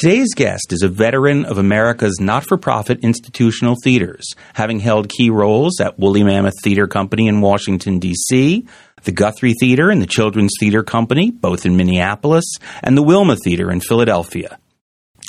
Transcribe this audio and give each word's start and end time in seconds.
Today's 0.00 0.32
guest 0.34 0.72
is 0.72 0.82
a 0.82 0.88
veteran 0.88 1.44
of 1.44 1.58
America's 1.58 2.20
not 2.22 2.46
for 2.46 2.56
profit 2.56 3.00
institutional 3.02 3.76
theaters, 3.84 4.24
having 4.54 4.80
held 4.80 5.10
key 5.10 5.28
roles 5.28 5.78
at 5.78 5.98
Woolly 5.98 6.22
Mammoth 6.22 6.54
Theater 6.64 6.86
Company 6.86 7.28
in 7.28 7.42
Washington, 7.42 7.98
D.C., 7.98 8.66
the 9.02 9.12
Guthrie 9.12 9.52
Theater 9.60 9.90
and 9.90 10.00
the 10.00 10.06
Children's 10.06 10.54
Theater 10.58 10.82
Company, 10.82 11.30
both 11.30 11.66
in 11.66 11.76
Minneapolis, 11.76 12.46
and 12.82 12.96
the 12.96 13.02
Wilma 13.02 13.36
Theater 13.44 13.70
in 13.70 13.80
Philadelphia. 13.80 14.58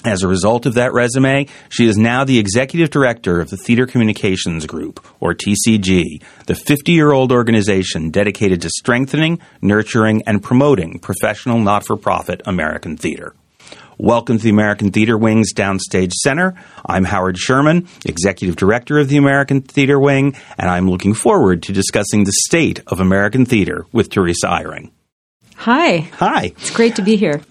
As 0.06 0.24
a 0.24 0.30
result 0.30 0.66
of 0.66 0.76
that 0.76 0.94
resume, 0.94 1.48
she 1.68 1.86
is 1.86 1.98
now 1.98 2.24
the 2.24 2.40
executive 2.40 2.92
director 2.92 3.42
of 3.42 3.50
the 3.50 3.58
Theater 3.58 3.86
Communications 3.86 4.66
Group, 4.66 5.06
or 5.20 5.34
TCG, 5.34 6.24
the 6.46 6.56
50 6.56 6.94
year 6.94 7.12
old 7.12 7.34
organization 7.34 8.10
dedicated 8.10 8.62
to 8.62 8.70
strengthening, 8.70 9.42
nurturing, 9.62 10.22
and 10.26 10.42
promoting 10.42 10.98
professional 11.00 11.60
not 11.60 11.86
for 11.86 11.98
profit 11.98 12.42
American 12.46 12.96
theater. 12.96 13.36
Welcome 14.02 14.40
to 14.40 14.44
the 14.44 14.50
American 14.50 14.90
Theater 14.90 15.16
Wing's 15.16 15.54
Downstage 15.54 16.14
Center. 16.14 16.56
I'm 16.84 17.04
Howard 17.04 17.38
Sherman, 17.38 17.88
Executive 18.04 18.56
Director 18.56 18.98
of 18.98 19.10
the 19.10 19.18
American 19.18 19.62
Theater 19.62 20.00
Wing, 20.00 20.36
and 20.58 20.72
I'm 20.72 20.90
looking 20.90 21.14
forward 21.14 21.62
to 21.64 21.72
discussing 21.72 22.24
the 22.24 22.32
state 22.48 22.80
of 22.88 23.00
American 23.00 23.46
theater 23.46 23.86
with 23.92 24.10
Teresa 24.10 24.48
Eyring. 24.48 24.90
Hi. 25.54 25.98
Hi. 26.14 26.46
It's 26.46 26.72
great 26.72 26.96
to 26.96 27.04
be 27.04 27.16
here. 27.16 27.42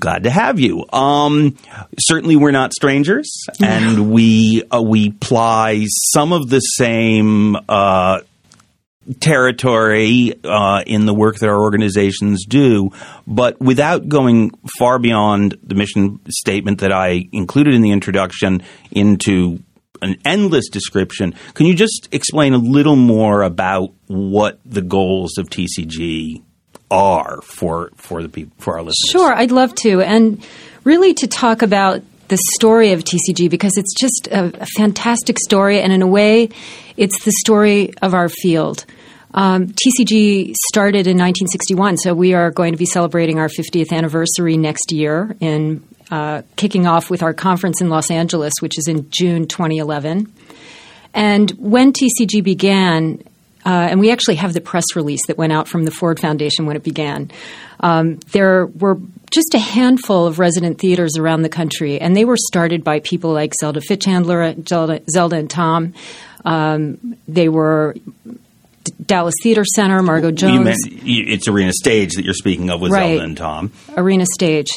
Glad 0.00 0.24
to 0.24 0.30
have 0.30 0.58
you. 0.58 0.84
Um, 0.92 1.56
certainly, 2.00 2.34
we're 2.34 2.50
not 2.50 2.72
strangers, 2.72 3.32
and 3.62 4.10
we 4.10 4.64
uh, 4.64 4.82
we 4.82 5.12
ply 5.12 5.84
some 6.12 6.32
of 6.32 6.50
the 6.50 6.58
same 6.58 7.56
uh, 7.68 8.22
territory 9.18 10.34
uh, 10.44 10.82
in 10.86 11.06
the 11.06 11.14
work 11.14 11.38
that 11.38 11.48
our 11.48 11.60
organizations 11.60 12.44
do, 12.46 12.90
but 13.26 13.60
without 13.60 14.08
going 14.08 14.52
far 14.78 14.98
beyond 14.98 15.58
the 15.62 15.74
mission 15.74 16.20
statement 16.28 16.80
that 16.80 16.92
I 16.92 17.28
included 17.32 17.74
in 17.74 17.82
the 17.82 17.90
introduction 17.90 18.62
into 18.90 19.62
an 20.02 20.16
endless 20.24 20.68
description. 20.68 21.34
Can 21.54 21.66
you 21.66 21.74
just 21.74 22.08
explain 22.12 22.54
a 22.54 22.58
little 22.58 22.96
more 22.96 23.42
about 23.42 23.92
what 24.06 24.58
the 24.64 24.82
goals 24.82 25.36
of 25.38 25.50
TCG 25.50 26.42
are 26.90 27.40
for 27.42 27.90
for 27.96 28.22
the 28.22 28.28
people 28.28 28.52
for 28.58 28.74
our 28.74 28.82
listeners? 28.82 29.10
Sure, 29.10 29.32
I'd 29.32 29.52
love 29.52 29.74
to, 29.76 30.00
and 30.00 30.44
really 30.84 31.14
to 31.14 31.26
talk 31.26 31.62
about 31.62 32.02
the 32.28 32.38
story 32.54 32.92
of 32.92 33.04
TCG 33.04 33.50
because 33.50 33.76
it's 33.76 33.92
just 33.98 34.28
a, 34.30 34.62
a 34.62 34.66
fantastic 34.76 35.38
story, 35.38 35.80
and 35.80 35.92
in 35.92 36.02
a 36.02 36.06
way, 36.06 36.48
it's 36.96 37.24
the 37.24 37.32
story 37.32 37.92
of 38.02 38.14
our 38.14 38.28
field. 38.28 38.86
Um, 39.32 39.68
TCG 39.68 40.54
started 40.68 41.06
in 41.06 41.16
1961, 41.16 41.98
so 41.98 42.14
we 42.14 42.34
are 42.34 42.50
going 42.50 42.72
to 42.72 42.78
be 42.78 42.86
celebrating 42.86 43.38
our 43.38 43.48
50th 43.48 43.92
anniversary 43.92 44.56
next 44.56 44.92
year 44.92 45.36
in 45.40 45.86
uh, 46.10 46.42
kicking 46.56 46.86
off 46.86 47.10
with 47.10 47.22
our 47.22 47.32
conference 47.32 47.80
in 47.80 47.88
Los 47.88 48.10
Angeles, 48.10 48.54
which 48.60 48.78
is 48.78 48.88
in 48.88 49.08
June 49.10 49.46
2011. 49.46 50.32
And 51.14 51.50
when 51.52 51.92
TCG 51.92 52.42
began, 52.42 53.22
uh, 53.64 53.68
and 53.68 54.00
we 54.00 54.10
actually 54.10 54.36
have 54.36 54.52
the 54.52 54.60
press 54.60 54.84
release 54.96 55.26
that 55.26 55.38
went 55.38 55.52
out 55.52 55.68
from 55.68 55.84
the 55.84 55.90
Ford 55.90 56.18
Foundation 56.18 56.66
when 56.66 56.76
it 56.76 56.82
began. 56.82 57.30
Um, 57.80 58.16
there 58.32 58.66
were 58.66 58.98
just 59.30 59.54
a 59.54 59.58
handful 59.58 60.26
of 60.26 60.38
resident 60.38 60.80
theaters 60.80 61.16
around 61.16 61.42
the 61.42 61.48
country, 61.48 62.00
and 62.00 62.16
they 62.16 62.24
were 62.24 62.36
started 62.36 62.82
by 62.82 63.00
people 63.00 63.32
like 63.32 63.52
Zelda 63.60 63.80
Fichandler, 63.80 64.66
Zelda, 64.68 65.00
Zelda 65.08 65.36
and 65.36 65.50
Tom. 65.50 65.94
Um, 66.44 67.16
they 67.28 67.48
were 67.48 67.94
Dallas 69.04 69.34
Theater 69.42 69.64
Center, 69.64 70.02
Margo 70.02 70.30
Jones. 70.30 70.54
You 70.54 70.60
meant 70.60 70.78
it's 71.04 71.48
Arena 71.48 71.72
Stage 71.72 72.14
that 72.14 72.24
you're 72.24 72.34
speaking 72.34 72.70
of 72.70 72.80
with 72.80 72.92
Right. 72.92 73.10
Zelda 73.16 73.24
and 73.24 73.36
Tom. 73.36 73.72
Arena 73.96 74.24
Stage, 74.32 74.68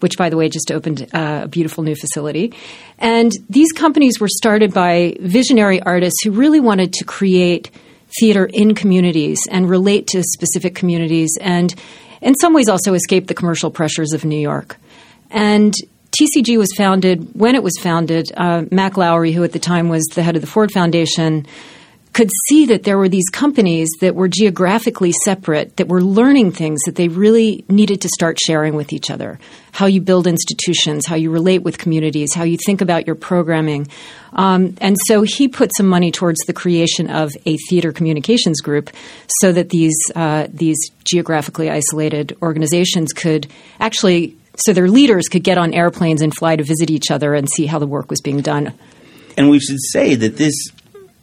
which, 0.00 0.16
by 0.18 0.28
the 0.28 0.36
way, 0.36 0.48
just 0.48 0.70
opened 0.70 1.08
uh, 1.14 1.42
a 1.44 1.48
beautiful 1.48 1.82
new 1.84 1.94
facility. 1.94 2.52
And 2.98 3.32
these 3.48 3.72
companies 3.72 4.20
were 4.20 4.28
started 4.28 4.72
by 4.74 5.16
visionary 5.20 5.80
artists 5.80 6.22
who 6.24 6.30
really 6.32 6.60
wanted 6.60 6.92
to 6.94 7.04
create 7.04 7.70
theater 8.20 8.46
in 8.46 8.74
communities 8.74 9.38
and 9.50 9.68
relate 9.68 10.06
to 10.08 10.22
specific 10.22 10.74
communities 10.74 11.36
and, 11.40 11.74
in 12.20 12.34
some 12.36 12.54
ways, 12.54 12.68
also 12.68 12.94
escape 12.94 13.26
the 13.26 13.34
commercial 13.34 13.70
pressures 13.70 14.12
of 14.12 14.24
New 14.24 14.38
York. 14.38 14.76
And 15.30 15.74
TCG 16.12 16.56
was 16.56 16.72
founded, 16.76 17.28
when 17.34 17.54
it 17.54 17.62
was 17.62 17.74
founded, 17.80 18.30
uh, 18.36 18.64
Mac 18.70 18.96
Lowry, 18.96 19.32
who 19.32 19.44
at 19.44 19.52
the 19.52 19.58
time 19.58 19.88
was 19.88 20.04
the 20.14 20.22
head 20.22 20.34
of 20.36 20.40
the 20.40 20.46
Ford 20.46 20.70
Foundation, 20.72 21.46
could 22.16 22.30
see 22.48 22.64
that 22.64 22.84
there 22.84 22.96
were 22.96 23.10
these 23.10 23.28
companies 23.30 23.90
that 24.00 24.14
were 24.14 24.26
geographically 24.26 25.12
separate 25.22 25.76
that 25.76 25.86
were 25.86 26.00
learning 26.00 26.50
things 26.50 26.80
that 26.86 26.94
they 26.94 27.08
really 27.08 27.62
needed 27.68 28.00
to 28.00 28.08
start 28.08 28.38
sharing 28.40 28.74
with 28.74 28.90
each 28.90 29.10
other. 29.10 29.38
How 29.72 29.84
you 29.84 30.00
build 30.00 30.26
institutions, 30.26 31.04
how 31.04 31.16
you 31.16 31.30
relate 31.30 31.58
with 31.58 31.76
communities, 31.76 32.32
how 32.32 32.44
you 32.44 32.56
think 32.64 32.80
about 32.80 33.06
your 33.06 33.16
programming. 33.16 33.88
Um, 34.32 34.78
and 34.80 34.96
so 35.06 35.24
he 35.24 35.46
put 35.46 35.76
some 35.76 35.88
money 35.88 36.10
towards 36.10 36.38
the 36.46 36.54
creation 36.54 37.10
of 37.10 37.32
a 37.44 37.58
theater 37.68 37.92
communications 37.92 38.62
group 38.62 38.88
so 39.42 39.52
that 39.52 39.68
these, 39.68 39.98
uh, 40.14 40.46
these 40.48 40.78
geographically 41.04 41.68
isolated 41.68 42.34
organizations 42.40 43.12
could 43.12 43.46
actually, 43.78 44.34
so 44.56 44.72
their 44.72 44.88
leaders 44.88 45.28
could 45.28 45.44
get 45.44 45.58
on 45.58 45.74
airplanes 45.74 46.22
and 46.22 46.34
fly 46.34 46.56
to 46.56 46.64
visit 46.64 46.90
each 46.90 47.10
other 47.10 47.34
and 47.34 47.46
see 47.50 47.66
how 47.66 47.78
the 47.78 47.86
work 47.86 48.08
was 48.08 48.22
being 48.22 48.40
done. 48.40 48.72
And 49.36 49.50
we 49.50 49.60
should 49.60 49.82
say 49.92 50.14
that 50.14 50.38
this 50.38 50.54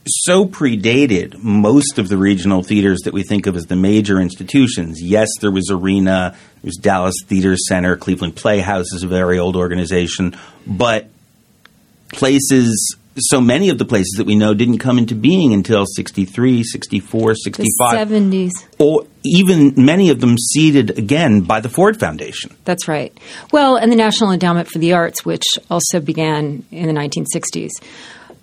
so 0.05 0.45
predated 0.45 1.41
most 1.41 1.97
of 1.97 2.09
the 2.09 2.17
regional 2.17 2.61
theaters 2.63 3.01
that 3.05 3.13
we 3.13 3.23
think 3.23 3.47
of 3.47 3.55
as 3.55 3.67
the 3.67 3.75
major 3.75 4.19
institutions. 4.19 5.01
Yes, 5.01 5.29
there 5.39 5.51
was 5.51 5.69
Arena, 5.71 6.35
there 6.61 6.67
was 6.67 6.75
Dallas 6.75 7.15
Theater 7.25 7.55
Center, 7.55 7.95
Cleveland 7.95 8.35
Playhouse 8.35 8.91
is 8.93 9.03
a 9.03 9.07
very 9.07 9.39
old 9.39 9.55
organization, 9.55 10.35
but 10.67 11.07
places 12.11 12.97
so 13.17 13.39
many 13.39 13.69
of 13.69 13.77
the 13.77 13.85
places 13.85 14.15
that 14.17 14.25
we 14.25 14.35
know 14.35 14.53
didn't 14.55 14.79
come 14.79 14.97
into 14.97 15.13
being 15.13 15.53
until 15.53 15.85
63, 15.85 16.63
64, 16.63 17.29
The 17.29 17.35
65, 17.35 18.07
70s. 18.07 18.49
or 18.79 19.05
even 19.23 19.73
many 19.77 20.09
of 20.09 20.19
them 20.19 20.35
seeded 20.37 20.97
again 20.97 21.41
by 21.41 21.59
the 21.59 21.69
Ford 21.69 21.99
Foundation. 21.99 22.55
That's 22.65 22.87
right. 22.87 23.15
Well, 23.51 23.75
and 23.75 23.91
the 23.91 23.95
National 23.95 24.31
Endowment 24.31 24.67
for 24.67 24.79
the 24.79 24.93
Arts, 24.93 25.23
which 25.23 25.43
also 25.69 25.99
began 25.99 26.65
in 26.71 26.87
the 26.87 26.93
1960s. 26.93 27.69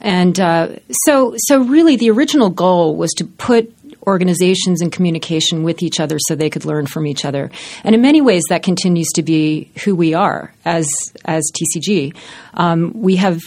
And 0.01 0.39
uh, 0.41 0.77
so, 1.05 1.35
so 1.37 1.63
really, 1.63 1.97
the 1.97 2.11
original 2.11 2.51
goal 2.51 2.97
was 2.97 3.11
to 3.19 3.25
put 3.25 3.75
organizations 4.07 4.81
in 4.81 4.91
communication 4.91 5.63
with 5.63 5.83
each 5.83 6.01
other 6.01 6.17
so 6.19 6.35
they 6.35 6.51
could 6.51 6.65
learn 6.65 6.87
from 6.87 7.07
each 7.07 7.25
other. 7.25 7.51
And 7.85 7.95
in 7.95 8.01
many 8.01 8.21
ways, 8.21 8.43
that 8.49 8.63
continues 8.63 9.09
to 9.15 9.23
be 9.23 9.71
who 9.85 9.95
we 9.95 10.15
are 10.15 10.53
as 10.65 10.89
as 11.25 11.51
TCG. 11.53 12.17
Um, 12.55 12.93
we 12.95 13.17
have 13.17 13.41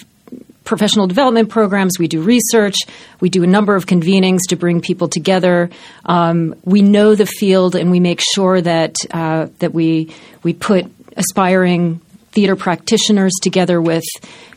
professional 0.63 1.07
development 1.07 1.49
programs. 1.49 1.99
We 1.99 2.07
do 2.07 2.21
research. 2.21 2.75
We 3.19 3.29
do 3.29 3.43
a 3.43 3.47
number 3.47 3.75
of 3.75 3.85
convenings 3.85 4.39
to 4.49 4.55
bring 4.55 4.81
people 4.81 5.07
together. 5.07 5.69
Um, 6.05 6.55
we 6.63 6.81
know 6.81 7.15
the 7.15 7.25
field, 7.25 7.75
and 7.75 7.91
we 7.91 7.99
make 7.99 8.21
sure 8.33 8.61
that 8.61 8.95
uh, 9.11 9.47
that 9.59 9.73
we 9.73 10.13
we 10.43 10.53
put 10.53 10.85
aspiring 11.17 12.01
theater 12.33 12.55
practitioners 12.55 13.33
together 13.41 13.81
with 13.81 14.03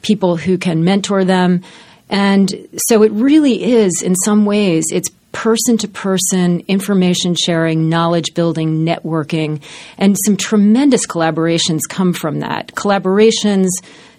people 0.03 0.37
who 0.37 0.59
can 0.59 0.84
mentor 0.84 1.25
them. 1.25 1.62
And 2.09 2.69
so 2.88 3.03
it 3.03 3.12
really 3.12 3.62
is, 3.62 4.03
in 4.03 4.14
some 4.14 4.44
ways, 4.44 4.84
it's 4.92 5.10
person 5.32 5.76
to 5.76 5.88
person 5.88 6.60
information 6.66 7.34
sharing, 7.34 7.88
knowledge 7.91 8.32
building, 8.34 8.87
networking, 8.87 9.62
and 9.98 10.16
some 10.25 10.37
tremendous 10.37 11.06
collaborations 11.06 11.81
come 11.88 12.14
from 12.14 12.41
that. 12.41 12.69
Collaborations, 12.69 13.66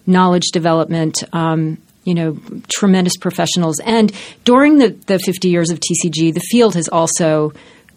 knowledge 0.06 0.52
development, 0.54 1.24
um, 1.34 1.78
you 2.04 2.14
know, 2.14 2.38
tremendous 2.70 3.18
professionals. 3.18 3.80
And 3.80 4.12
during 4.44 4.78
the, 4.78 4.90
the 5.08 5.18
50 5.18 5.50
years 5.50 5.72
of 5.72 5.80
TCG, 5.80 6.34
the 6.34 6.40
field 6.40 6.76
has 6.76 6.88
also 6.88 7.52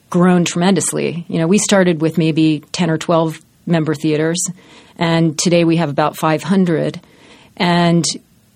grown 0.08 0.44
tremendously. 0.44 1.24
You 1.28 1.38
know, 1.38 1.46
we 1.46 1.58
started 1.58 2.00
with 2.00 2.18
maybe 2.18 2.60
10 2.72 2.90
or 2.90 2.98
12 2.98 3.40
member 3.70 3.94
theaters, 3.94 4.42
and 4.96 5.38
today 5.38 5.64
we 5.64 5.76
have 5.76 5.88
about 5.88 6.16
500. 6.16 7.00
And 7.56 8.04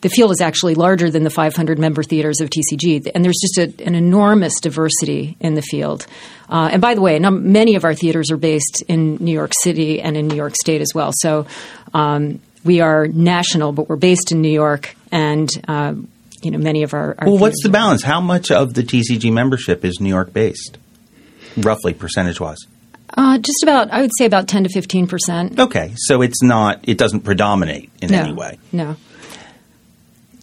the 0.05 0.11
field 0.11 0.33
is 0.33 0.43
actually 0.43 0.75
larger 0.75 1.11
than 1.11 1.25
the 1.25 1.31
500 1.31 1.79
member 1.79 2.03
theaters 2.03 2.43
of 2.43 2.50
TCG, 2.50 3.11
and 3.15 3.25
there's 3.25 3.41
just 3.41 3.56
a, 3.56 3.87
an 3.87 3.94
enormous 3.94 4.61
diversity 4.61 5.35
in 5.41 5.55
the 5.55 5.62
field. 5.62 6.06
Uh, 6.47 6.69
and 6.71 6.83
by 6.83 6.94
the 6.94 7.00
way, 7.00 7.19
num- 7.19 7.53
many 7.53 7.75
of 7.75 7.85
our 7.85 7.94
theaters 7.94 8.31
are 8.31 8.37
based 8.37 8.85
in 8.87 9.17
New 9.17 9.33
York 9.33 9.53
City 9.62 10.03
and 10.03 10.15
in 10.15 10.29
New 10.29 10.37
York 10.37 10.56
State 10.56 10.83
as 10.83 10.93
well. 10.94 11.11
So 11.15 11.47
um, 11.94 12.41
we 12.65 12.83
are 12.83 13.06
national, 13.06 13.73
but 13.73 13.89
we're 13.89 13.97
based 13.97 14.31
in 14.31 14.43
New 14.43 14.53
York, 14.53 14.94
and 15.11 15.49
uh, 15.67 15.94
you 16.43 16.50
know 16.50 16.59
many 16.59 16.83
of 16.83 16.93
our. 16.93 17.15
our 17.19 17.27
Well, 17.27 17.39
what's 17.39 17.62
the 17.62 17.71
balance? 17.71 18.03
How 18.03 18.21
much 18.21 18.50
of 18.50 18.75
the 18.75 18.83
TCG 18.83 19.33
membership 19.33 19.87
is 19.87 20.00
New 20.00 20.11
York 20.11 20.35
based, 20.35 20.77
roughly 21.56 21.94
percentage 21.94 22.41
wise? 22.41 22.59
Uh, 23.17 23.39
just 23.39 23.63
about, 23.63 23.91
I 23.93 24.01
would 24.01 24.11
say 24.19 24.25
about 24.27 24.49
10 24.49 24.65
to 24.65 24.69
15 24.71 25.07
percent. 25.07 25.61
Okay, 25.61 25.93
so 25.97 26.21
it's 26.23 26.43
not, 26.43 26.81
it 26.89 26.99
doesn't 26.99 27.21
predominate 27.21 27.91
in 28.03 28.11
no, 28.11 28.19
any 28.19 28.33
way. 28.33 28.59
No. 28.73 28.97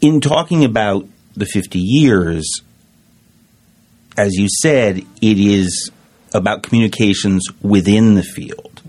In 0.01 0.21
talking 0.21 0.63
about 0.63 1.05
the 1.35 1.45
50 1.45 1.79
years, 1.79 2.61
as 4.17 4.33
you 4.33 4.47
said, 4.61 4.97
it 4.97 5.05
is 5.39 5.91
about 6.33 6.63
communications 6.63 7.45
within 7.61 8.15
the 8.15 8.23
field. 8.23 8.81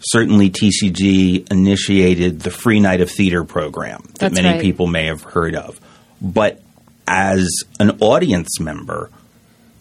certainly 0.00 0.50
TCG 0.50 1.50
initiated 1.50 2.40
the 2.40 2.50
Free 2.50 2.80
Night 2.80 3.00
of 3.00 3.10
Theater 3.10 3.44
program 3.44 4.02
that 4.04 4.18
That's 4.18 4.34
many 4.34 4.48
right. 4.48 4.60
people 4.60 4.86
may 4.86 5.06
have 5.06 5.22
heard 5.22 5.54
of. 5.54 5.80
But 6.20 6.60
as 7.06 7.48
an 7.80 7.98
audience 8.00 8.60
member, 8.60 9.10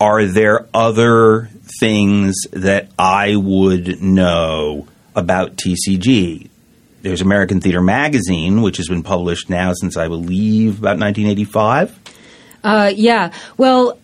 are 0.01 0.25
there 0.25 0.67
other 0.73 1.47
things 1.79 2.35
that 2.51 2.89
I 2.97 3.35
would 3.35 4.01
know 4.01 4.87
about 5.15 5.57
TCG? 5.57 6.49
There's 7.03 7.21
American 7.21 7.61
Theater 7.61 7.81
Magazine, 7.81 8.63
which 8.63 8.77
has 8.77 8.87
been 8.87 9.03
published 9.03 9.47
now 9.47 9.73
since 9.73 9.97
I 9.97 10.07
believe 10.07 10.79
about 10.79 10.97
1985. 10.97 11.99
Uh, 12.63 12.91
yeah. 12.95 13.31
Well, 13.57 13.97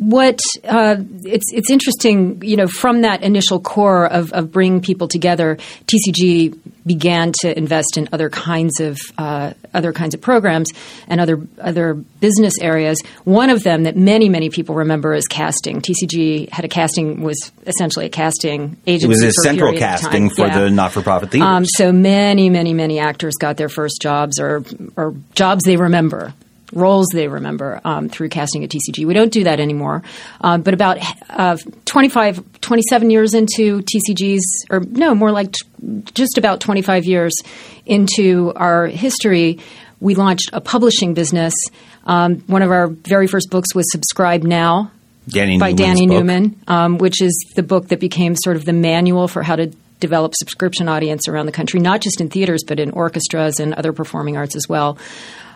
what 0.00 0.40
uh, 0.68 0.96
it's 1.22 1.52
it's 1.52 1.70
interesting, 1.70 2.42
you 2.42 2.56
know, 2.56 2.66
from 2.66 3.02
that 3.02 3.22
initial 3.22 3.60
core 3.60 4.06
of, 4.06 4.32
of 4.32 4.50
bringing 4.52 4.80
people 4.80 5.08
together, 5.08 5.58
TCG 5.86 6.58
began 6.84 7.32
to 7.40 7.56
invest 7.56 7.96
in 7.96 8.08
other 8.12 8.28
kinds 8.28 8.80
of 8.80 8.98
uh, 9.16 9.52
other 9.72 9.92
kinds 9.92 10.12
of 10.14 10.20
programs 10.20 10.68
and 11.08 11.20
other 11.20 11.40
other 11.60 11.94
business 11.94 12.54
areas. 12.60 13.00
One 13.24 13.48
of 13.48 13.62
them 13.62 13.84
that 13.84 13.96
many 13.96 14.28
many 14.28 14.50
people 14.50 14.74
remember 14.74 15.14
is 15.14 15.24
casting. 15.26 15.80
TCG 15.80 16.50
had 16.50 16.64
a 16.64 16.68
casting 16.68 17.22
was 17.22 17.52
essentially 17.66 18.06
a 18.06 18.10
casting 18.10 18.76
agency. 18.86 19.06
It 19.06 19.08
was 19.08 19.22
a 19.22 19.26
for 19.28 19.42
central 19.44 19.72
of 19.72 19.78
casting 19.78 20.30
for 20.30 20.46
Yeah. 20.46 20.60
the 20.60 20.70
not-for-profit 20.70 21.30
theaters. 21.30 21.48
Um, 21.48 21.64
so 21.64 21.92
many, 21.92 22.50
many, 22.50 22.74
many 22.74 22.98
actors 22.98 23.34
got 23.40 23.56
their 23.56 23.68
first 23.68 24.02
jobs 24.02 24.38
or, 24.40 24.62
or 24.96 25.14
jobs 25.34 25.62
they 25.64 25.76
remember, 25.76 26.34
roles 26.74 27.06
they 27.12 27.28
remember 27.28 27.80
um, 27.84 28.08
through 28.08 28.28
casting 28.28 28.64
at 28.64 28.70
TCG. 28.70 29.06
We 29.06 29.14
don't 29.14 29.32
do 29.32 29.44
that 29.44 29.60
anymore. 29.60 30.02
Um, 30.40 30.62
but 30.62 30.74
about 30.74 30.98
uh, 31.30 31.56
25, 31.84 32.60
27 32.60 33.10
years 33.10 33.34
into 33.34 33.82
TCG's, 33.82 34.66
or 34.70 34.80
no, 34.80 35.14
more 35.14 35.32
like 35.32 35.52
t- 35.52 36.02
just 36.14 36.38
about 36.38 36.60
25 36.60 37.04
years 37.04 37.34
into 37.86 38.52
our 38.56 38.86
history, 38.86 39.60
we 40.00 40.14
launched 40.14 40.50
a 40.52 40.60
publishing 40.60 41.14
business. 41.14 41.54
Um, 42.04 42.40
one 42.40 42.62
of 42.62 42.70
our 42.70 42.88
very 42.88 43.26
first 43.26 43.50
books 43.50 43.74
was 43.74 43.90
Subscribe 43.90 44.42
Now 44.42 44.90
Danny 45.28 45.58
by 45.58 45.72
Newman's 45.72 45.80
Danny 45.80 46.06
book. 46.06 46.16
Newman, 46.16 46.60
um, 46.68 46.98
which 46.98 47.22
is 47.22 47.34
the 47.56 47.62
book 47.62 47.88
that 47.88 48.00
became 48.00 48.34
sort 48.36 48.56
of 48.56 48.64
the 48.64 48.72
manual 48.72 49.28
for 49.28 49.42
how 49.42 49.56
to 49.56 49.72
develop 50.00 50.34
subscription 50.34 50.88
audience 50.88 51.28
around 51.28 51.46
the 51.46 51.52
country, 51.52 51.80
not 51.80 52.00
just 52.00 52.20
in 52.20 52.28
theaters, 52.28 52.62
but 52.66 52.78
in 52.78 52.90
orchestras 52.90 53.58
and 53.60 53.72
other 53.74 53.92
performing 53.92 54.36
arts 54.36 54.54
as 54.54 54.68
well. 54.68 54.98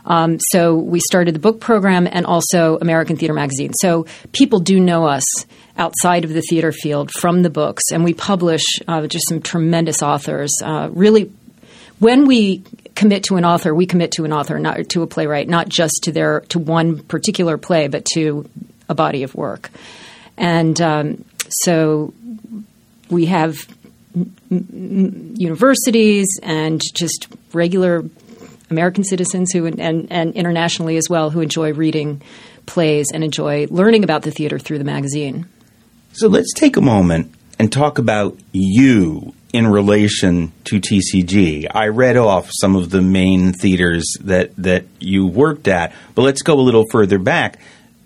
Um, 0.08 0.38
so 0.40 0.74
we 0.74 1.00
started 1.00 1.34
the 1.34 1.38
book 1.38 1.60
program 1.60 2.08
and 2.10 2.26
also 2.26 2.78
American 2.80 3.16
Theater 3.16 3.34
Magazine. 3.34 3.72
So 3.74 4.06
people 4.32 4.58
do 4.58 4.80
know 4.80 5.06
us 5.06 5.24
outside 5.76 6.24
of 6.24 6.32
the 6.32 6.40
theater 6.40 6.72
field 6.72 7.12
from 7.12 7.42
the 7.42 7.50
books, 7.50 7.84
and 7.92 8.02
we 8.02 8.14
publish 8.14 8.64
uh, 8.88 9.06
just 9.06 9.28
some 9.28 9.40
tremendous 9.40 10.02
authors. 10.02 10.50
Uh, 10.64 10.88
really, 10.90 11.30
when 12.00 12.26
we 12.26 12.64
commit 12.94 13.24
to 13.24 13.36
an 13.36 13.44
author, 13.44 13.72
we 13.74 13.86
commit 13.86 14.12
to 14.12 14.24
an 14.24 14.32
author, 14.32 14.58
not 14.58 14.88
to 14.88 15.02
a 15.02 15.06
playwright, 15.06 15.48
not 15.48 15.68
just 15.68 16.00
to 16.04 16.12
their 16.12 16.40
to 16.48 16.58
one 16.58 16.98
particular 16.98 17.58
play, 17.58 17.86
but 17.86 18.04
to 18.14 18.48
a 18.88 18.94
body 18.94 19.22
of 19.22 19.34
work. 19.34 19.70
And 20.36 20.80
um, 20.80 21.24
so 21.48 22.14
we 23.10 23.26
have 23.26 23.56
universities 24.50 26.26
and 26.42 26.80
just 26.94 27.28
regular 27.52 28.04
American 28.70 29.04
citizens 29.04 29.52
who 29.52 29.66
and, 29.66 30.10
and 30.10 30.34
internationally 30.34 30.96
as 30.96 31.08
well 31.08 31.30
who 31.30 31.40
enjoy 31.40 31.72
reading 31.72 32.22
plays 32.66 33.06
and 33.12 33.24
enjoy 33.24 33.66
learning 33.70 34.04
about 34.04 34.22
the 34.22 34.30
theater 34.30 34.58
through 34.58 34.78
the 34.78 34.84
magazine. 34.84 35.46
So 36.12 36.28
let's 36.28 36.52
take 36.52 36.76
a 36.76 36.80
moment 36.80 37.34
and 37.58 37.72
talk 37.72 37.98
about 37.98 38.38
you 38.52 39.34
in 39.52 39.66
relation 39.66 40.52
to 40.64 40.80
TCG. 40.80 41.66
I 41.74 41.88
read 41.88 42.16
off 42.16 42.50
some 42.52 42.76
of 42.76 42.90
the 42.90 43.00
main 43.00 43.52
theaters 43.52 44.04
that, 44.22 44.54
that 44.56 44.84
you 45.00 45.26
worked 45.26 45.68
at, 45.68 45.94
but 46.14 46.22
let's 46.22 46.42
go 46.42 46.54
a 46.54 46.60
little 46.60 46.84
further 46.90 47.18
back. 47.18 47.58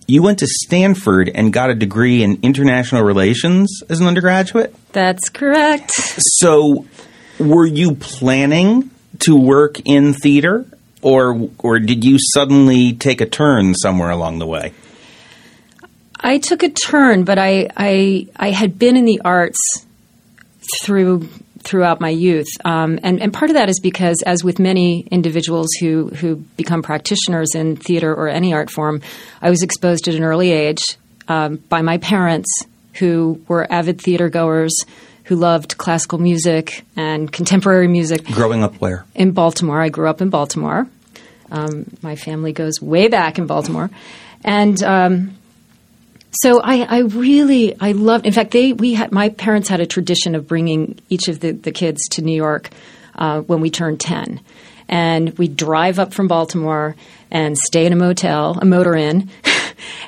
You 0.07 0.23
went 0.23 0.41
to 0.41 0.47
Stanford 0.47 1.31
and 1.35 1.53
got 1.53 1.71
a 1.71 1.75
degree 1.75 2.23
in 2.23 2.41
international 2.43 3.03
relations 3.03 3.83
as 3.89 4.01
an 4.01 4.07
undergraduate. 4.07 4.75
That's 4.93 5.29
correct. 5.29 5.93
So, 5.95 6.87
were 7.39 7.67
you 7.67 7.95
planning 7.95 8.91
to 9.23 9.37
work 9.37 9.81
in 9.85 10.13
theater, 10.15 10.65
or 11.01 11.51
or 11.59 11.79
did 11.79 12.05
you 12.05 12.19
suddenly 12.35 12.93
take 12.93 13.21
a 13.21 13.27
turn 13.27 13.75
somewhere 13.75 14.11
along 14.11 14.39
the 14.39 14.47
way? 14.47 14.73
I 16.21 16.39
took 16.39 16.63
a 16.63 16.69
turn, 16.69 17.25
but 17.25 17.39
I, 17.39 17.69
I 17.77 18.29
I 18.37 18.51
had 18.51 18.79
been 18.79 18.97
in 18.97 19.05
the 19.05 19.21
arts 19.25 19.59
through 20.83 21.29
throughout 21.65 22.01
my 22.01 22.11
youth, 22.11 22.49
um, 22.65 22.99
and 23.03 23.21
and 23.21 23.33
part 23.33 23.51
of 23.51 23.55
that 23.55 23.69
is 23.69 23.81
because, 23.81 24.23
as 24.25 24.45
with 24.45 24.59
many 24.59 25.01
individuals 25.11 25.69
who 25.81 26.09
who 26.09 26.37
become 26.57 26.83
practitioners 26.83 27.55
in 27.55 27.77
theater 27.77 28.15
or 28.15 28.29
any 28.29 28.53
art 28.53 28.71
form, 28.71 29.03
I 29.41 29.51
was 29.51 29.63
exposed 29.63 30.09
at 30.09 30.15
an 30.15 30.23
early 30.23 30.53
age 30.53 30.83
um, 31.29 31.57
by 31.57 31.83
my 31.83 31.99
parents, 31.99 32.49
who 32.95 33.43
were 33.49 33.71
avid 33.71 34.01
theater 34.01 34.29
goers, 34.29 34.75
who 35.25 35.37
loved 35.37 35.79
classical 35.79 36.19
music 36.19 36.85
and 36.97 37.31
contemporary 37.33 37.89
music 37.89 38.25
Growing 38.25 38.63
up 38.63 38.75
where? 38.81 39.05
in 39.15 39.33
Baltimore. 39.33 39.81
I 39.81 39.89
grew 39.89 40.09
up 40.09 40.21
in 40.21 40.31
Baltimore. 40.31 40.89
Um, 41.51 41.87
my 42.03 42.17
family 42.17 42.53
goes 42.53 42.81
way 42.81 43.09
back 43.09 43.39
in 43.39 43.47
Baltimore, 43.47 43.91
and 44.43 44.83
um, 44.83 45.37
so 46.33 46.61
I, 46.61 46.81
I 46.83 46.99
really 47.01 47.79
I 47.79 47.93
loved. 47.93 48.27
In 48.27 48.33
fact, 48.33 48.53
they 48.53 48.73
we 48.73 48.95
had 48.95 49.13
my 49.13 49.29
parents 49.29 49.69
had 49.69 49.81
a 49.81 49.87
tradition 49.87 50.35
of 50.35 50.49
bringing 50.49 50.99
each 51.11 51.29
of 51.29 51.41
the, 51.41 51.53
the 51.53 51.71
kids 51.71 52.09
to 52.13 52.23
New 52.23 52.35
York 52.35 52.71
uh, 53.15 53.43
when 53.43 53.61
we 53.61 53.69
turned 53.69 54.01
ten, 54.01 54.41
and 54.89 55.37
we 55.39 55.47
drive 55.47 55.99
up 55.99 56.15
from 56.15 56.27
Baltimore 56.27 56.97
and 57.31 57.57
stay 57.59 57.85
in 57.85 57.93
a 57.93 57.97
motel, 57.97 58.59
a 58.61 58.65
motor 58.65 58.95
inn. 58.95 59.31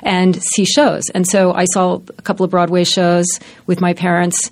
And 0.03 0.41
see 0.41 0.63
shows. 0.63 1.03
And 1.13 1.27
so 1.27 1.51
I 1.51 1.65
saw 1.65 1.99
a 2.17 2.21
couple 2.21 2.45
of 2.45 2.51
Broadway 2.51 2.83
shows 2.83 3.25
with 3.65 3.81
my 3.81 3.93
parents 3.93 4.51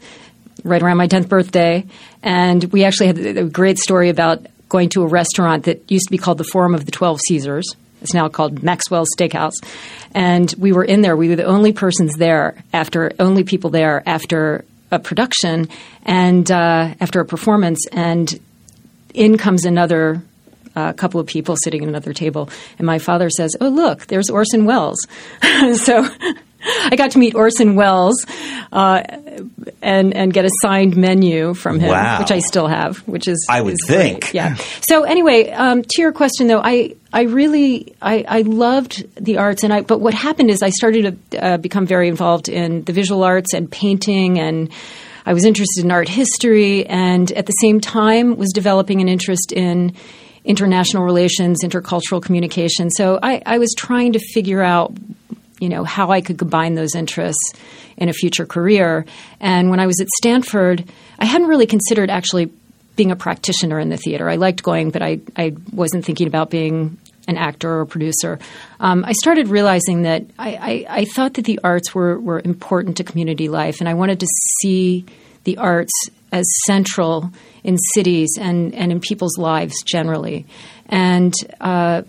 right 0.63 0.81
around 0.81 0.97
my 0.97 1.07
10th 1.07 1.29
birthday. 1.29 1.85
And 2.21 2.63
we 2.65 2.83
actually 2.83 3.07
had 3.07 3.17
a 3.37 3.43
great 3.45 3.77
story 3.77 4.09
about 4.09 4.45
going 4.69 4.89
to 4.89 5.03
a 5.03 5.07
restaurant 5.07 5.65
that 5.65 5.91
used 5.91 6.07
to 6.07 6.11
be 6.11 6.17
called 6.17 6.37
the 6.37 6.43
Forum 6.43 6.73
of 6.73 6.85
the 6.85 6.91
Twelve 6.91 7.19
Caesars. 7.27 7.75
It's 8.01 8.13
now 8.13 8.27
called 8.27 8.63
Maxwell's 8.63 9.09
Steakhouse. 9.17 9.53
And 10.13 10.53
we 10.57 10.71
were 10.71 10.83
in 10.83 11.01
there. 11.01 11.15
We 11.15 11.29
were 11.29 11.35
the 11.35 11.45
only 11.45 11.73
persons 11.73 12.15
there 12.15 12.61
after, 12.73 13.11
only 13.19 13.43
people 13.43 13.69
there 13.69 14.03
after 14.05 14.65
a 14.91 14.99
production 14.99 15.69
and 16.05 16.49
uh, 16.51 16.95
after 16.99 17.19
a 17.21 17.25
performance. 17.25 17.87
And 17.91 18.39
in 19.13 19.37
comes 19.37 19.65
another 19.65 20.21
uh, 20.75 20.93
couple 20.93 21.19
of 21.19 21.27
people 21.27 21.55
sitting 21.55 21.83
at 21.83 21.87
another 21.87 22.13
table. 22.13 22.49
And 22.77 22.85
my 22.85 22.99
father 22.99 23.29
says, 23.29 23.55
Oh, 23.61 23.69
look, 23.69 24.07
there's 24.07 24.29
Orson 24.29 24.65
Welles. 24.65 24.99
so 25.75 26.07
I 26.65 26.95
got 26.95 27.11
to 27.11 27.19
meet 27.19 27.35
Orson 27.35 27.75
Welles 27.75 28.25
uh, 28.71 29.03
and, 29.81 30.13
and 30.15 30.33
get 30.33 30.45
a 30.45 30.49
signed 30.61 30.95
menu 30.95 31.53
from 31.53 31.79
him, 31.79 31.89
Wow. 31.89 32.19
which 32.19 32.31
I 32.31 32.39
still 32.39 32.67
have, 32.67 32.97
which 33.07 33.27
is. 33.27 33.45
I 33.49 33.61
would 33.61 33.73
is 33.73 33.83
great. 33.85 33.97
think. 34.23 34.33
Yeah. 34.33 34.55
So 34.87 35.03
anyway, 35.03 35.49
um, 35.51 35.83
to 35.83 36.01
your 36.01 36.11
question 36.11 36.47
though, 36.47 36.61
I, 36.63 36.95
I 37.11 37.23
really 37.23 37.95
I, 38.01 38.25
I 38.27 38.41
loved 38.41 39.05
the 39.23 39.37
arts, 39.37 39.63
and 39.63 39.73
I 39.73 39.81
but 39.81 39.99
what 39.99 40.13
happened 40.13 40.49
is 40.49 40.63
I 40.63 40.69
started 40.69 41.17
to 41.31 41.45
uh, 41.45 41.57
become 41.57 41.85
very 41.85 42.07
involved 42.07 42.49
in 42.49 42.83
the 42.85 42.93
visual 42.93 43.23
arts 43.23 43.53
and 43.53 43.69
painting, 43.69 44.39
and 44.39 44.69
I 45.25 45.33
was 45.33 45.45
interested 45.45 45.83
in 45.85 45.91
art 45.91 46.09
history, 46.09 46.85
and 46.85 47.31
at 47.33 47.45
the 47.45 47.53
same 47.61 47.79
time 47.81 48.35
was 48.37 48.51
developing 48.51 49.01
an 49.01 49.07
interest 49.07 49.51
in 49.51 49.93
international 50.45 51.03
relations, 51.03 51.59
intercultural 51.63 52.21
communication. 52.21 52.89
So 52.89 53.17
I, 53.23 53.41
I 53.45 53.57
was 53.59 53.73
trying 53.77 54.13
to 54.13 54.19
figure 54.19 54.61
out 54.61 54.93
you 55.63 55.69
know 55.69 55.85
how 55.85 56.11
I 56.11 56.19
could 56.19 56.37
combine 56.37 56.75
those 56.75 56.93
interests 56.93 57.53
in 57.95 58.09
a 58.09 58.13
future 58.13 58.45
career. 58.45 59.05
And 59.39 59.69
when 59.69 59.79
I 59.79 59.87
was 59.87 60.01
at 60.01 60.09
Stanford, 60.17 60.83
I 61.17 61.25
hadn't 61.25 61.47
really 61.47 61.67
considered 61.67 62.09
actually 62.09 62.51
being 62.97 63.11
a 63.11 63.15
practitioner 63.15 63.79
in 63.79 63.87
the 63.87 63.95
theater. 63.95 64.29
I 64.29 64.35
liked 64.35 64.61
going, 64.61 64.91
but 64.91 65.01
I, 65.01 65.21
I 65.37 65.55
wasn't 65.71 66.03
thinking 66.03 66.27
about 66.27 66.49
being 66.49 66.97
an 67.29 67.37
actor 67.37 67.69
or 67.69 67.81
a 67.81 67.87
producer. 67.87 68.39
Um, 68.81 69.05
I 69.05 69.13
started 69.13 69.47
realizing 69.47 70.01
that 70.01 70.25
I, 70.37 70.49
I, 70.55 70.85
I 70.99 71.05
thought 71.05 71.35
that 71.35 71.45
the 71.45 71.61
arts 71.63 71.95
were, 71.95 72.19
were 72.19 72.41
important 72.43 72.97
to 72.97 73.05
community 73.05 73.47
life, 73.47 73.79
and 73.79 73.87
I 73.87 73.93
wanted 73.93 74.19
to 74.19 74.27
see 74.59 75.05
the 75.45 75.57
arts 75.57 75.93
as 76.33 76.45
central 76.65 77.31
in 77.63 77.77
cities 77.93 78.37
and, 78.37 78.75
and 78.75 78.91
in 78.91 78.99
people's 78.99 79.37
lives 79.37 79.81
generally. 79.83 80.45
And 80.87 81.33
uh, 81.61 82.01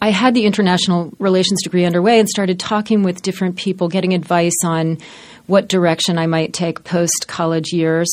I 0.00 0.10
had 0.10 0.34
the 0.34 0.44
international 0.44 1.12
relations 1.18 1.62
degree 1.62 1.84
underway 1.84 2.20
and 2.20 2.28
started 2.28 2.60
talking 2.60 3.02
with 3.02 3.22
different 3.22 3.56
people, 3.56 3.88
getting 3.88 4.14
advice 4.14 4.56
on 4.64 4.98
what 5.46 5.68
direction 5.68 6.18
I 6.18 6.26
might 6.26 6.52
take 6.52 6.84
post 6.84 7.26
college 7.28 7.72
years. 7.72 8.08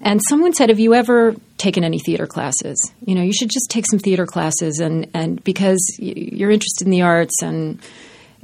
And 0.00 0.20
someone 0.28 0.52
said, 0.52 0.68
"Have 0.68 0.80
you 0.80 0.94
ever 0.94 1.34
taken 1.56 1.82
any 1.82 1.98
theater 1.98 2.26
classes? 2.26 2.92
You 3.04 3.14
know, 3.14 3.22
you 3.22 3.32
should 3.32 3.50
just 3.50 3.70
take 3.70 3.86
some 3.86 3.98
theater 3.98 4.26
classes, 4.26 4.80
and 4.80 5.08
and 5.14 5.42
because 5.44 5.80
you're 5.98 6.50
interested 6.50 6.86
in 6.86 6.90
the 6.90 7.02
arts 7.02 7.42
and." 7.42 7.80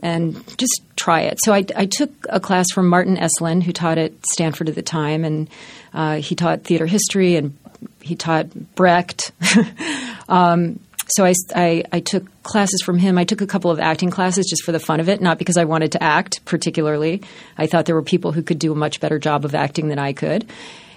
and 0.02 0.42
just 0.56 0.80
try 0.96 1.20
it. 1.20 1.38
So 1.44 1.52
I, 1.52 1.62
I, 1.76 1.84
took 1.84 2.10
a 2.30 2.40
class 2.40 2.64
from 2.72 2.88
Martin 2.88 3.18
Esslin, 3.18 3.62
who 3.62 3.70
taught 3.70 3.98
at 3.98 4.12
Stanford 4.32 4.70
at 4.70 4.74
the 4.74 4.80
time, 4.80 5.26
and 5.26 5.50
uh, 5.92 6.16
he 6.16 6.34
taught 6.34 6.64
theater 6.64 6.86
history 6.86 7.36
and 7.36 7.54
he 8.00 8.16
taught 8.16 8.48
Brecht. 8.74 9.32
um, 10.28 10.80
so 11.10 11.24
I, 11.24 11.34
I, 11.54 11.84
I, 11.92 12.00
took 12.00 12.42
classes 12.42 12.82
from 12.82 12.98
him. 12.98 13.18
I 13.18 13.24
took 13.24 13.40
a 13.40 13.46
couple 13.46 13.70
of 13.70 13.80
acting 13.80 14.10
classes 14.10 14.46
just 14.48 14.64
for 14.64 14.72
the 14.72 14.78
fun 14.78 15.00
of 15.00 15.08
it, 15.08 15.20
not 15.20 15.38
because 15.38 15.56
I 15.56 15.64
wanted 15.64 15.92
to 15.92 16.02
act 16.02 16.44
particularly. 16.44 17.22
I 17.58 17.66
thought 17.66 17.86
there 17.86 17.94
were 17.94 18.02
people 18.02 18.32
who 18.32 18.42
could 18.42 18.58
do 18.58 18.72
a 18.72 18.76
much 18.76 19.00
better 19.00 19.18
job 19.18 19.44
of 19.44 19.54
acting 19.54 19.88
than 19.88 19.98
I 19.98 20.12
could, 20.12 20.48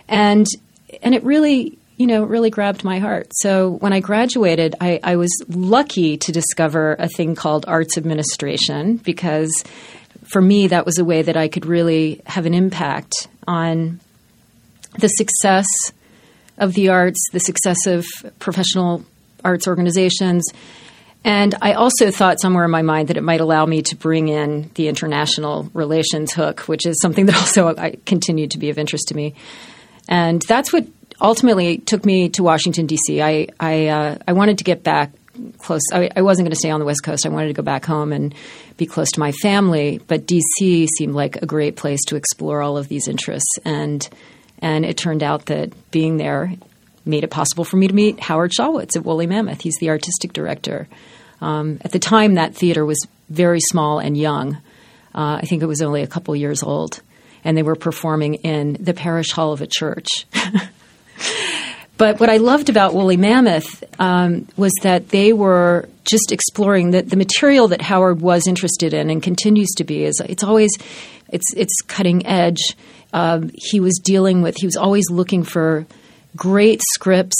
and 0.07 0.45
and 1.01 1.15
it 1.15 1.23
really 1.23 1.77
you 1.97 2.07
know 2.07 2.23
really 2.23 2.49
grabbed 2.49 2.83
my 2.83 2.99
heart. 2.99 3.27
So 3.33 3.71
when 3.71 3.93
I 3.93 3.99
graduated, 3.99 4.75
I, 4.81 4.99
I 5.03 5.15
was 5.15 5.31
lucky 5.47 6.17
to 6.17 6.31
discover 6.31 6.95
a 6.99 7.07
thing 7.07 7.35
called 7.35 7.65
arts 7.67 7.97
administration 7.97 8.97
because 8.97 9.63
for 10.25 10.41
me 10.41 10.67
that 10.67 10.85
was 10.85 10.97
a 10.97 11.05
way 11.05 11.21
that 11.21 11.37
I 11.37 11.47
could 11.47 11.65
really 11.65 12.21
have 12.25 12.45
an 12.45 12.53
impact 12.53 13.27
on 13.47 13.99
the 14.97 15.07
success 15.07 15.67
of 16.57 16.73
the 16.73 16.89
arts, 16.89 17.19
the 17.31 17.39
success 17.39 17.87
of 17.87 18.05
professional 18.39 19.03
arts 19.43 19.67
organizations. 19.67 20.45
And 21.25 21.55
I 21.61 21.73
also 21.73 22.11
thought 22.11 22.41
somewhere 22.41 22.65
in 22.65 22.71
my 22.71 22.81
mind 22.81 23.07
that 23.07 23.17
it 23.17 23.23
might 23.23 23.39
allow 23.39 23.65
me 23.65 23.81
to 23.83 23.95
bring 23.95 24.27
in 24.27 24.69
the 24.75 24.89
international 24.89 25.69
relations 25.73 26.33
hook, 26.33 26.61
which 26.61 26.85
is 26.85 26.99
something 27.01 27.25
that 27.27 27.35
also 27.35 27.75
I, 27.75 27.97
continued 28.05 28.51
to 28.51 28.59
be 28.59 28.69
of 28.69 28.77
interest 28.77 29.07
to 29.09 29.15
me. 29.15 29.35
And 30.09 30.41
that's 30.41 30.73
what 30.73 30.85
ultimately 31.21 31.77
took 31.77 32.05
me 32.05 32.29
to 32.29 32.43
Washington 32.43 32.87
D.C. 32.87 33.21
I 33.21 33.47
I, 33.59 33.87
uh, 33.87 34.17
I 34.27 34.33
wanted 34.33 34.57
to 34.57 34.63
get 34.63 34.83
back 34.83 35.11
close. 35.57 35.81
I, 35.91 36.09
I 36.15 36.21
wasn't 36.21 36.45
going 36.45 36.51
to 36.51 36.57
stay 36.57 36.69
on 36.69 36.79
the 36.79 36.85
West 36.85 37.03
Coast. 37.03 37.25
I 37.25 37.29
wanted 37.29 37.47
to 37.47 37.53
go 37.53 37.63
back 37.63 37.85
home 37.85 38.11
and 38.11 38.35
be 38.77 38.85
close 38.85 39.09
to 39.11 39.19
my 39.19 39.31
family. 39.31 39.99
But 40.07 40.27
D.C. 40.27 40.87
seemed 40.87 41.13
like 41.13 41.41
a 41.41 41.45
great 41.45 41.75
place 41.75 42.01
to 42.07 42.15
explore 42.15 42.61
all 42.61 42.77
of 42.77 42.89
these 42.89 43.07
interests, 43.07 43.57
and 43.63 44.07
and 44.59 44.85
it 44.85 44.97
turned 44.97 45.23
out 45.23 45.45
that 45.47 45.71
being 45.91 46.17
there 46.17 46.53
made 47.05 47.23
it 47.23 47.29
possible 47.29 47.63
for 47.63 47.77
me 47.77 47.87
to 47.87 47.93
meet 47.93 48.19
Howard 48.19 48.51
Shalwitz 48.51 48.95
at 48.95 49.03
Woolly 49.03 49.27
Mammoth. 49.27 49.61
He's 49.61 49.75
the 49.79 49.89
artistic 49.89 50.33
director. 50.33 50.87
Um, 51.41 51.79
at 51.81 51.91
the 51.91 51.99
time, 51.99 52.35
that 52.35 52.55
theater 52.55 52.85
was 52.85 52.97
very 53.29 53.59
small 53.59 53.99
and 53.99 54.17
young. 54.17 54.55
Uh, 55.13 55.39
I 55.41 55.45
think 55.45 55.61
it 55.61 55.67
was 55.67 55.81
only 55.81 56.01
a 56.01 56.07
couple 56.07 56.35
years 56.35 56.63
old, 56.63 57.01
and 57.43 57.57
they 57.57 57.63
were 57.63 57.75
performing 57.75 58.35
in 58.35 58.77
the 58.79 58.93
parish 58.93 59.31
hall 59.31 59.51
of 59.51 59.61
a 59.61 59.67
church. 59.67 60.07
but 61.97 62.19
what 62.19 62.29
I 62.29 62.37
loved 62.37 62.69
about 62.69 62.93
Woolly 62.93 63.17
Mammoth 63.17 63.83
um, 63.99 64.47
was 64.57 64.71
that 64.81 65.09
they 65.09 65.33
were 65.33 65.89
just 66.05 66.31
exploring 66.31 66.91
the, 66.91 67.01
the 67.01 67.15
material 67.15 67.67
that 67.69 67.81
Howard 67.81 68.21
was 68.21 68.47
interested 68.47 68.93
in 68.93 69.09
and 69.09 69.21
continues 69.21 69.69
to 69.77 69.83
be. 69.83 70.03
Is 70.03 70.21
it's 70.25 70.43
always 70.43 70.71
it's 71.29 71.53
it's 71.55 71.81
cutting 71.87 72.25
edge. 72.25 72.75
Um, 73.11 73.51
he 73.53 73.79
was 73.79 73.99
dealing 74.03 74.41
with. 74.41 74.55
He 74.57 74.65
was 74.65 74.75
always 74.75 75.09
looking 75.09 75.43
for 75.43 75.85
great 76.35 76.81
scripts 76.93 77.37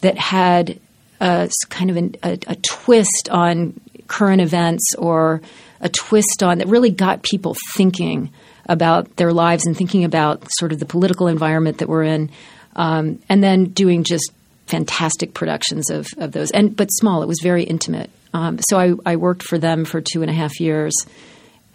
that 0.00 0.18
had 0.18 0.78
a 1.20 1.50
kind 1.68 1.90
of 1.90 1.96
an, 1.96 2.16
a, 2.22 2.38
a 2.46 2.56
twist 2.56 3.28
on 3.30 3.78
current 4.08 4.40
events 4.40 4.94
or 4.98 5.40
a 5.80 5.88
twist 5.88 6.42
on 6.42 6.58
that 6.58 6.68
really 6.68 6.90
got 6.90 7.22
people 7.22 7.56
thinking 7.76 8.30
about 8.66 9.16
their 9.16 9.32
lives 9.32 9.66
and 9.66 9.76
thinking 9.76 10.04
about 10.04 10.46
sort 10.58 10.72
of 10.72 10.78
the 10.78 10.86
political 10.86 11.26
environment 11.26 11.78
that 11.78 11.88
we're 11.88 12.04
in, 12.04 12.30
um, 12.76 13.18
and 13.28 13.42
then 13.42 13.64
doing 13.64 14.04
just 14.04 14.30
fantastic 14.66 15.34
productions 15.34 15.90
of, 15.90 16.06
of 16.18 16.32
those. 16.32 16.50
And 16.52 16.76
but 16.76 16.86
small, 16.86 17.22
it 17.22 17.26
was 17.26 17.40
very 17.42 17.64
intimate. 17.64 18.10
Um, 18.32 18.58
so 18.68 18.78
I, 18.78 18.92
I 19.04 19.16
worked 19.16 19.42
for 19.42 19.58
them 19.58 19.84
for 19.84 20.00
two 20.00 20.22
and 20.22 20.30
a 20.30 20.34
half 20.34 20.60
years 20.60 20.94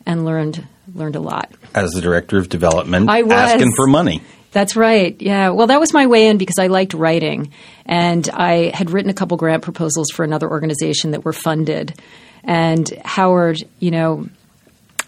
and 0.05 0.23
learned 0.25 0.65
learned 0.93 1.15
a 1.15 1.19
lot. 1.19 1.51
As 1.73 1.91
the 1.91 2.01
director 2.01 2.37
of 2.37 2.47
development, 2.47 3.09
I 3.09 3.23
was. 3.23 3.33
asking 3.33 3.73
for 3.75 3.87
money. 3.87 4.21
That's 4.55 4.77
right. 4.77 5.21
Yeah. 5.21 5.49
Well, 5.49 5.67
that 5.67 5.81
was 5.81 5.93
my 5.93 6.07
way 6.07 6.27
in 6.29 6.37
because 6.37 6.59
I 6.59 6.67
liked 6.67 6.93
writing. 6.93 7.51
And 7.85 8.29
I 8.29 8.71
had 8.73 8.89
written 8.89 9.09
a 9.09 9.13
couple 9.13 9.35
grant 9.35 9.63
proposals 9.63 10.11
for 10.13 10.23
another 10.23 10.49
organization 10.49 11.11
that 11.11 11.25
were 11.25 11.33
funded. 11.33 11.93
And 12.41 12.89
Howard, 13.03 13.61
you 13.79 13.91
know, 13.91 14.29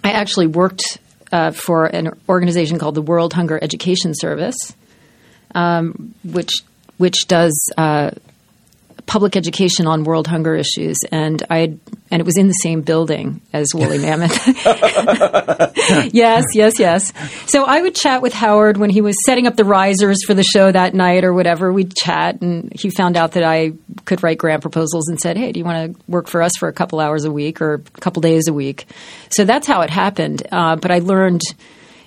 I 0.03 0.11
actually 0.11 0.47
worked 0.47 0.97
uh, 1.31 1.51
for 1.51 1.85
an 1.85 2.11
organization 2.27 2.77
called 2.77 2.95
the 2.95 3.01
World 3.01 3.31
Hunger 3.31 3.57
Education 3.63 4.13
Service, 4.13 4.57
um, 5.55 6.13
which 6.25 6.51
which 6.97 7.25
does 7.27 7.71
uh, 7.77 8.11
public 9.07 9.37
education 9.37 9.87
on 9.87 10.03
world 10.03 10.27
hunger 10.27 10.55
issues, 10.55 10.97
and 11.11 11.41
I 11.49 11.77
and 12.11 12.21
it 12.21 12.25
was 12.25 12.37
in 12.37 12.47
the 12.47 12.53
same 12.53 12.81
building 12.81 13.41
as 13.53 13.73
Woolly 13.73 13.97
Mammoth. 13.97 14.37
yes, 16.13 16.43
yes, 16.53 16.73
yes. 16.77 17.11
So 17.47 17.63
I 17.65 17.81
would 17.81 17.95
chat 17.95 18.21
with 18.21 18.33
Howard 18.33 18.77
when 18.77 18.89
he 18.89 19.01
was 19.01 19.15
setting 19.25 19.47
up 19.47 19.55
the 19.55 19.63
risers 19.63 20.17
for 20.25 20.33
the 20.33 20.43
show 20.43 20.71
that 20.71 20.93
night 20.93 21.23
or 21.23 21.33
whatever. 21.33 21.73
We'd 21.73 21.95
chat, 21.95 22.41
and 22.41 22.71
he 22.77 22.89
found 22.89 23.17
out 23.17 23.31
that 23.31 23.43
I 23.43 23.71
could 24.05 24.21
write 24.21 24.37
grant 24.37 24.61
proposals 24.61 25.07
and 25.07 25.19
said, 25.19 25.37
"Hey, 25.37 25.51
do 25.51 25.59
you 25.59 25.65
want 25.65 25.95
to 25.95 26.11
work 26.11 26.27
for 26.27 26.41
us 26.41 26.51
for 26.59 26.67
a 26.67 26.73
couple 26.73 26.99
hours 26.99 27.23
a 27.23 27.31
week 27.31 27.61
or 27.61 27.75
a 27.75 27.79
couple 28.01 28.21
days 28.21 28.47
a 28.47 28.53
week?" 28.53 28.85
So 29.29 29.45
that's 29.45 29.65
how 29.65 29.81
it 29.81 29.89
happened. 29.89 30.43
Uh, 30.51 30.75
but 30.75 30.91
I 30.91 30.99
learned 30.99 31.41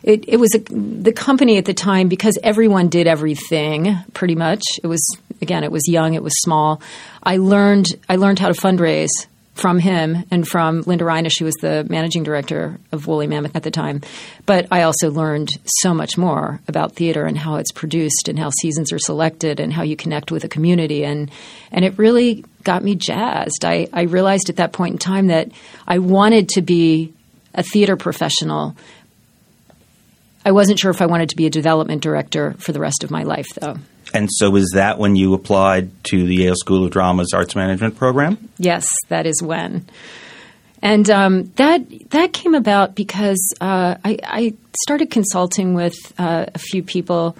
it, 0.02 0.28
it 0.28 0.36
was 0.38 0.54
a, 0.54 0.58
the 0.58 1.12
company 1.12 1.58
at 1.58 1.64
the 1.64 1.74
time 1.74 2.08
because 2.08 2.38
everyone 2.42 2.88
did 2.88 3.06
everything 3.06 3.96
pretty 4.14 4.34
much. 4.34 4.62
It 4.82 4.86
was 4.86 5.02
again, 5.42 5.64
it 5.64 5.72
was 5.72 5.88
young, 5.88 6.14
it 6.14 6.22
was 6.22 6.32
small. 6.42 6.80
I 7.22 7.36
learned 7.36 7.88
I 8.08 8.16
learned 8.16 8.38
how 8.38 8.48
to 8.48 8.60
fundraise 8.60 9.10
from 9.54 9.78
him 9.78 10.24
and 10.30 10.48
from 10.48 10.80
Linda 10.82 11.04
Reinisch, 11.04 11.38
who 11.38 11.44
was 11.44 11.56
the 11.56 11.86
managing 11.88 12.22
director 12.22 12.78
of 12.92 13.06
Woolly 13.06 13.26
Mammoth 13.26 13.54
at 13.54 13.62
the 13.62 13.70
time. 13.70 14.00
But 14.46 14.66
I 14.70 14.82
also 14.82 15.10
learned 15.10 15.50
so 15.82 15.92
much 15.92 16.16
more 16.16 16.60
about 16.66 16.94
theater 16.94 17.26
and 17.26 17.36
how 17.36 17.56
it's 17.56 17.72
produced 17.72 18.28
and 18.28 18.38
how 18.38 18.50
seasons 18.50 18.90
are 18.90 18.98
selected 18.98 19.60
and 19.60 19.72
how 19.72 19.82
you 19.82 19.96
connect 19.96 20.32
with 20.32 20.44
a 20.44 20.48
community. 20.48 21.04
And, 21.04 21.30
and 21.70 21.84
it 21.84 21.98
really 21.98 22.44
got 22.64 22.82
me 22.82 22.94
jazzed. 22.94 23.64
I, 23.64 23.88
I 23.92 24.02
realized 24.02 24.48
at 24.48 24.56
that 24.56 24.72
point 24.72 24.92
in 24.92 24.98
time 24.98 25.26
that 25.26 25.50
I 25.86 25.98
wanted 25.98 26.48
to 26.50 26.62
be 26.62 27.12
a 27.52 27.62
theater 27.62 27.96
professional 27.96 28.76
I 30.44 30.52
wasn't 30.52 30.78
sure 30.78 30.90
if 30.90 31.02
I 31.02 31.06
wanted 31.06 31.30
to 31.30 31.36
be 31.36 31.46
a 31.46 31.50
development 31.50 32.02
director 32.02 32.54
for 32.58 32.72
the 32.72 32.80
rest 32.80 33.04
of 33.04 33.10
my 33.10 33.24
life, 33.24 33.48
though. 33.60 33.76
And 34.12 34.28
so, 34.32 34.56
is 34.56 34.72
that 34.74 34.98
when 34.98 35.16
you 35.16 35.34
applied 35.34 35.90
to 36.04 36.26
the 36.26 36.36
Yale 36.36 36.56
School 36.56 36.84
of 36.84 36.90
Drama's 36.90 37.32
arts 37.32 37.54
management 37.54 37.96
program? 37.96 38.48
Yes, 38.58 38.88
that 39.08 39.26
is 39.26 39.42
when. 39.42 39.86
And 40.82 41.08
um, 41.10 41.52
that 41.56 41.82
that 42.10 42.32
came 42.32 42.54
about 42.54 42.94
because 42.94 43.54
uh, 43.60 43.96
I, 44.04 44.18
I, 44.24 44.54
started 44.82 45.10
consulting 45.10 45.74
with 45.74 45.94
uh, 46.18 46.46
a 46.54 46.58
few 46.58 46.82
people 46.82 47.36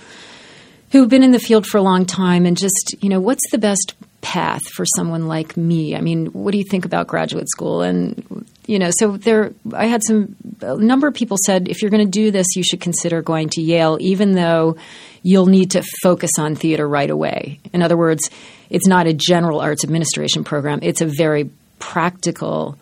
who've 0.93 1.09
been 1.09 1.23
in 1.23 1.31
the 1.31 1.39
field 1.39 1.67
for 1.67 1.79
a 1.79 1.83
long 1.83 2.05
time, 2.05 2.45
and 2.45 2.57
just 2.57 2.95
you 3.01 3.09
know, 3.09 3.19
what's 3.19 3.51
the 3.51 3.59
best 3.59 3.95
path 4.21 4.61
for 4.75 4.85
someone 4.85 5.27
like 5.27 5.57
me? 5.57 5.97
I 5.97 6.03
mean, 6.03 6.27
what 6.27 6.53
do 6.53 6.59
you 6.59 6.65
think 6.65 6.85
about 6.85 7.07
graduate 7.07 7.49
school? 7.49 7.81
And 7.81 8.47
you 8.71 8.79
know, 8.79 8.91
so 9.01 9.17
there, 9.17 9.53
I 9.75 9.87
had 9.87 10.01
some, 10.05 10.37
a 10.61 10.77
number 10.77 11.09
of 11.09 11.15
people 11.15 11.37
said, 11.45 11.67
if 11.67 11.83
you're 11.83 11.91
going 11.91 12.05
to 12.05 12.11
do 12.11 12.31
this, 12.31 12.47
you 12.55 12.63
should 12.63 12.81
consider 12.81 13.21
going 13.21 13.49
to 13.51 13.61
Yale, 13.61 13.99
even 14.01 14.31
though 14.31 14.77
you'll 15.25 15.47
need 15.47 15.73
to 15.73 15.83
focus 16.05 16.31
on 16.39 16.55
theater 16.55 16.87
right 16.87 17.11
away. 17.11 17.59
In 17.73 17.83
other 17.83 17.97
words, 17.97 18.31
it's 18.69 18.87
not 18.87 19.09
a 19.09 19.13
general 19.13 19.61
arts 19.61 19.83
administration 19.83 20.45
program, 20.45 20.79
it's 20.83 21.01
a 21.01 21.07
very 21.07 21.51
practical 21.81 22.79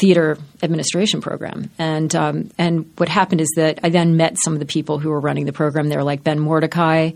theater 0.00 0.38
administration 0.62 1.20
program. 1.20 1.68
And 1.80 2.14
um, 2.14 2.50
and 2.56 2.88
what 2.96 3.08
happened 3.08 3.40
is 3.40 3.52
that 3.56 3.80
I 3.82 3.88
then 3.88 4.16
met 4.16 4.36
some 4.44 4.52
of 4.52 4.60
the 4.60 4.66
people 4.66 5.00
who 5.00 5.10
were 5.10 5.20
running 5.20 5.46
the 5.46 5.52
program 5.52 5.88
there, 5.88 6.04
like 6.04 6.22
Ben 6.22 6.38
Mordecai, 6.38 7.10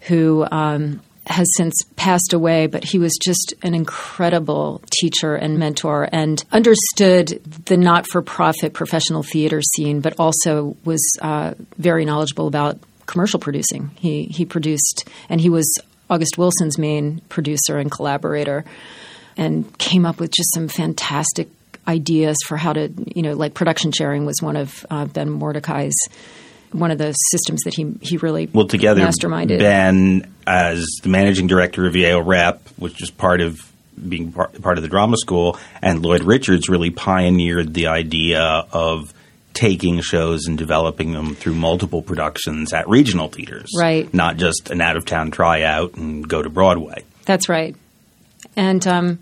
who 0.00 0.44
um, 0.50 1.00
has 1.28 1.46
since 1.56 1.74
passed 1.96 2.32
away, 2.32 2.66
but 2.66 2.84
he 2.84 2.98
was 2.98 3.16
just 3.22 3.54
an 3.62 3.74
incredible 3.74 4.82
teacher 5.00 5.34
and 5.34 5.58
mentor 5.58 6.08
and 6.10 6.42
understood 6.52 7.28
the 7.66 7.76
not 7.76 8.06
for 8.08 8.22
profit 8.22 8.72
professional 8.72 9.22
theater 9.22 9.60
scene, 9.60 10.00
but 10.00 10.14
also 10.18 10.76
was 10.84 11.02
uh, 11.20 11.54
very 11.76 12.04
knowledgeable 12.04 12.46
about 12.46 12.78
commercial 13.06 13.40
producing. 13.40 13.90
He, 13.96 14.24
he 14.24 14.44
produced, 14.44 15.08
and 15.28 15.40
he 15.40 15.48
was 15.48 15.70
August 16.10 16.38
Wilson's 16.38 16.78
main 16.78 17.20
producer 17.28 17.78
and 17.78 17.90
collaborator, 17.90 18.64
and 19.36 19.76
came 19.78 20.06
up 20.06 20.18
with 20.18 20.30
just 20.30 20.52
some 20.54 20.68
fantastic 20.68 21.48
ideas 21.86 22.36
for 22.46 22.56
how 22.56 22.72
to, 22.72 22.92
you 23.14 23.22
know, 23.22 23.34
like 23.34 23.54
production 23.54 23.92
sharing 23.92 24.26
was 24.26 24.42
one 24.42 24.56
of 24.56 24.84
uh, 24.90 25.06
Ben 25.06 25.30
Mordecai's 25.30 25.96
one 26.72 26.90
of 26.90 26.98
the 26.98 27.12
systems 27.12 27.60
that 27.64 27.74
he 27.74 27.94
he 28.00 28.16
really 28.16 28.46
well 28.52 28.66
together 28.66 29.02
masterminded. 29.02 29.58
Ben 29.58 30.32
as 30.46 30.86
the 31.02 31.08
managing 31.08 31.46
director 31.46 31.86
of 31.86 31.96
Yale 31.96 32.22
Rep, 32.22 32.66
which 32.76 33.02
is 33.02 33.10
part 33.10 33.40
of 33.40 33.58
being 34.08 34.32
part, 34.32 34.60
part 34.62 34.78
of 34.78 34.82
the 34.82 34.88
drama 34.88 35.16
school, 35.16 35.58
and 35.82 36.02
Lloyd 36.02 36.22
Richards 36.22 36.68
really 36.68 36.90
pioneered 36.90 37.74
the 37.74 37.88
idea 37.88 38.40
of 38.40 39.12
taking 39.54 40.00
shows 40.00 40.46
and 40.46 40.56
developing 40.56 41.12
them 41.12 41.34
through 41.34 41.54
multiple 41.54 42.00
productions 42.00 42.72
at 42.72 42.88
regional 42.88 43.28
theaters, 43.28 43.70
right? 43.78 44.12
Not 44.14 44.36
just 44.36 44.70
an 44.70 44.80
out 44.80 44.96
of 44.96 45.04
town 45.04 45.30
tryout 45.30 45.94
and 45.94 46.28
go 46.28 46.42
to 46.42 46.50
Broadway. 46.50 47.04
That's 47.24 47.48
right, 47.48 47.76
and. 48.56 48.86
Um, 48.86 49.18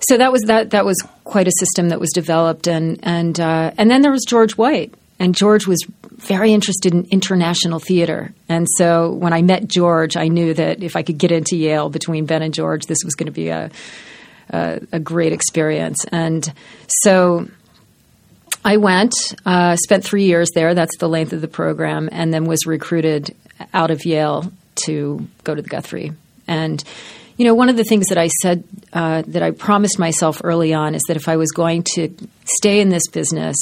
so 0.00 0.18
that 0.18 0.30
was 0.30 0.42
that 0.42 0.70
that 0.70 0.84
was 0.84 1.02
quite 1.24 1.48
a 1.48 1.52
system 1.58 1.88
that 1.88 1.98
was 1.98 2.10
developed, 2.12 2.66
and 2.66 3.00
and 3.02 3.38
uh, 3.40 3.72
and 3.78 3.90
then 3.90 4.02
there 4.02 4.12
was 4.12 4.24
George 4.24 4.56
White, 4.56 4.94
and 5.18 5.34
George 5.34 5.66
was 5.66 5.84
very 6.16 6.52
interested 6.52 6.94
in 6.94 7.04
international 7.10 7.78
theater, 7.78 8.32
and 8.48 8.66
so 8.76 9.12
when 9.12 9.32
I 9.32 9.42
met 9.42 9.68
George, 9.68 10.16
I 10.16 10.28
knew 10.28 10.54
that 10.54 10.82
if 10.82 10.96
I 10.96 11.02
could 11.02 11.18
get 11.18 11.32
into 11.32 11.56
Yale 11.56 11.88
between 11.88 12.26
Ben 12.26 12.42
and 12.42 12.54
George, 12.54 12.86
this 12.86 12.98
was 13.04 13.14
going 13.14 13.26
to 13.26 13.32
be 13.32 13.48
a 13.48 13.70
a, 14.50 14.80
a 14.92 15.00
great 15.00 15.32
experience, 15.32 16.04
and 16.10 16.52
so. 16.88 17.48
I 18.64 18.78
went, 18.78 19.14
uh, 19.44 19.76
spent 19.76 20.02
three 20.02 20.24
years 20.24 20.50
there. 20.52 20.74
That's 20.74 20.96
the 20.98 21.08
length 21.08 21.32
of 21.32 21.40
the 21.40 21.46
program, 21.46 22.08
and 22.10 22.34
then 22.34 22.46
was 22.46 22.66
recruited 22.66 23.32
out 23.72 23.92
of 23.92 24.04
Yale 24.04 24.50
to 24.86 25.28
go 25.44 25.54
to 25.54 25.62
the 25.62 25.68
Guthrie. 25.68 26.12
And 26.48 26.82
you 27.36 27.44
know, 27.44 27.54
one 27.54 27.68
of 27.68 27.76
the 27.76 27.84
things 27.84 28.06
that 28.08 28.18
I 28.18 28.28
said 28.28 28.64
uh, 28.92 29.22
that 29.26 29.42
I 29.42 29.50
promised 29.50 29.98
myself 29.98 30.40
early 30.42 30.72
on 30.72 30.94
is 30.94 31.02
that 31.08 31.16
if 31.16 31.28
I 31.28 31.36
was 31.36 31.50
going 31.52 31.84
to 31.94 32.14
stay 32.44 32.80
in 32.80 32.88
this 32.88 33.06
business 33.08 33.56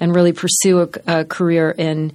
and 0.00 0.14
really 0.14 0.32
pursue 0.32 0.80
a, 0.80 1.20
a 1.20 1.24
career 1.24 1.70
in 1.70 2.12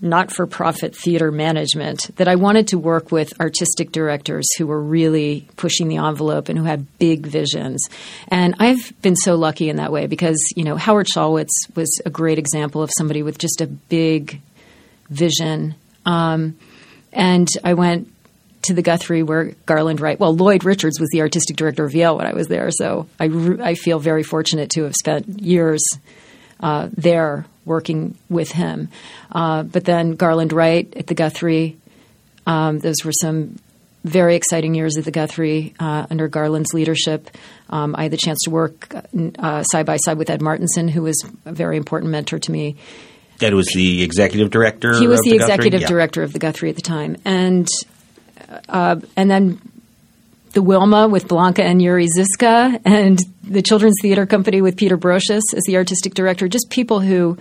not 0.00 0.32
for 0.32 0.46
profit 0.46 0.94
theater 0.94 1.32
management, 1.32 2.14
that 2.16 2.28
I 2.28 2.36
wanted 2.36 2.68
to 2.68 2.78
work 2.78 3.10
with 3.10 3.40
artistic 3.40 3.90
directors 3.90 4.46
who 4.56 4.66
were 4.66 4.80
really 4.80 5.48
pushing 5.56 5.88
the 5.88 5.96
envelope 5.96 6.48
and 6.48 6.56
who 6.56 6.64
had 6.64 6.86
big 6.98 7.26
visions. 7.26 7.84
And 8.28 8.54
I've 8.60 8.92
been 9.02 9.16
so 9.16 9.34
lucky 9.34 9.68
in 9.68 9.76
that 9.76 9.90
way 9.90 10.06
because, 10.06 10.38
you 10.54 10.62
know, 10.62 10.76
Howard 10.76 11.08
Shalwitz 11.12 11.50
was 11.74 12.00
a 12.06 12.10
great 12.10 12.38
example 12.38 12.80
of 12.80 12.90
somebody 12.96 13.24
with 13.24 13.38
just 13.38 13.60
a 13.60 13.66
big 13.66 14.40
vision. 15.10 15.74
Um, 16.06 16.56
and 17.12 17.48
I 17.64 17.74
went 17.74 18.12
to 18.62 18.74
the 18.74 18.82
Guthrie 18.82 19.22
where 19.24 19.54
Garland 19.66 20.00
Wright, 20.00 20.18
well, 20.18 20.34
Lloyd 20.34 20.62
Richards 20.62 21.00
was 21.00 21.08
the 21.10 21.22
artistic 21.22 21.56
director 21.56 21.84
of 21.84 21.94
Yale 21.94 22.16
when 22.16 22.26
I 22.26 22.34
was 22.34 22.48
there, 22.48 22.70
so 22.70 23.08
I, 23.18 23.24
I 23.62 23.74
feel 23.74 23.98
very 23.98 24.22
fortunate 24.22 24.70
to 24.70 24.82
have 24.82 24.94
spent 24.94 25.40
years 25.40 25.82
uh, 26.60 26.88
there 26.92 27.46
working 27.64 28.16
with 28.28 28.50
him. 28.50 28.88
Uh, 29.30 29.62
but 29.62 29.84
then 29.84 30.12
Garland 30.12 30.52
Wright 30.52 30.92
at 30.96 31.06
the 31.06 31.14
Guthrie, 31.14 31.76
um, 32.46 32.78
those 32.78 33.04
were 33.04 33.12
some 33.12 33.58
very 34.04 34.36
exciting 34.36 34.74
years 34.74 34.96
at 34.96 35.04
the 35.04 35.10
Guthrie 35.10 35.74
uh, 35.78 36.06
under 36.10 36.28
Garland's 36.28 36.72
leadership. 36.72 37.30
Um, 37.68 37.94
I 37.96 38.04
had 38.04 38.12
the 38.12 38.16
chance 38.16 38.38
to 38.44 38.50
work 38.50 38.94
uh, 39.38 39.62
side 39.64 39.86
by 39.86 39.96
side 39.98 40.18
with 40.18 40.30
Ed 40.30 40.40
Martenson, 40.40 40.88
who 40.88 41.02
was 41.02 41.22
a 41.44 41.52
very 41.52 41.76
important 41.76 42.10
mentor 42.10 42.38
to 42.38 42.50
me. 42.50 42.76
Ed 43.40 43.54
was 43.54 43.66
the 43.68 44.02
executive 44.02 44.50
director. 44.50 44.98
He 44.98 45.06
was 45.06 45.20
the, 45.20 45.30
the 45.30 45.36
executive 45.36 45.82
yeah. 45.82 45.88
director 45.88 46.22
of 46.22 46.32
the 46.32 46.38
Guthrie 46.38 46.70
at 46.70 46.76
the 46.76 46.82
time, 46.82 47.16
and 47.24 47.68
uh, 48.68 48.96
and 49.16 49.30
then 49.30 49.60
the 50.58 50.62
Wilma 50.62 51.06
with 51.06 51.28
Blanka 51.28 51.60
and 51.60 51.80
Jiri 51.80 52.08
Zizka, 52.08 52.80
and 52.84 53.16
the 53.44 53.62
Children's 53.62 53.94
Theater 54.02 54.26
Company 54.26 54.60
with 54.60 54.76
Peter 54.76 54.98
Brosius 54.98 55.54
as 55.54 55.62
the 55.68 55.76
artistic 55.76 56.14
director. 56.14 56.48
Just 56.48 56.68
people 56.68 56.98
who, 56.98 57.38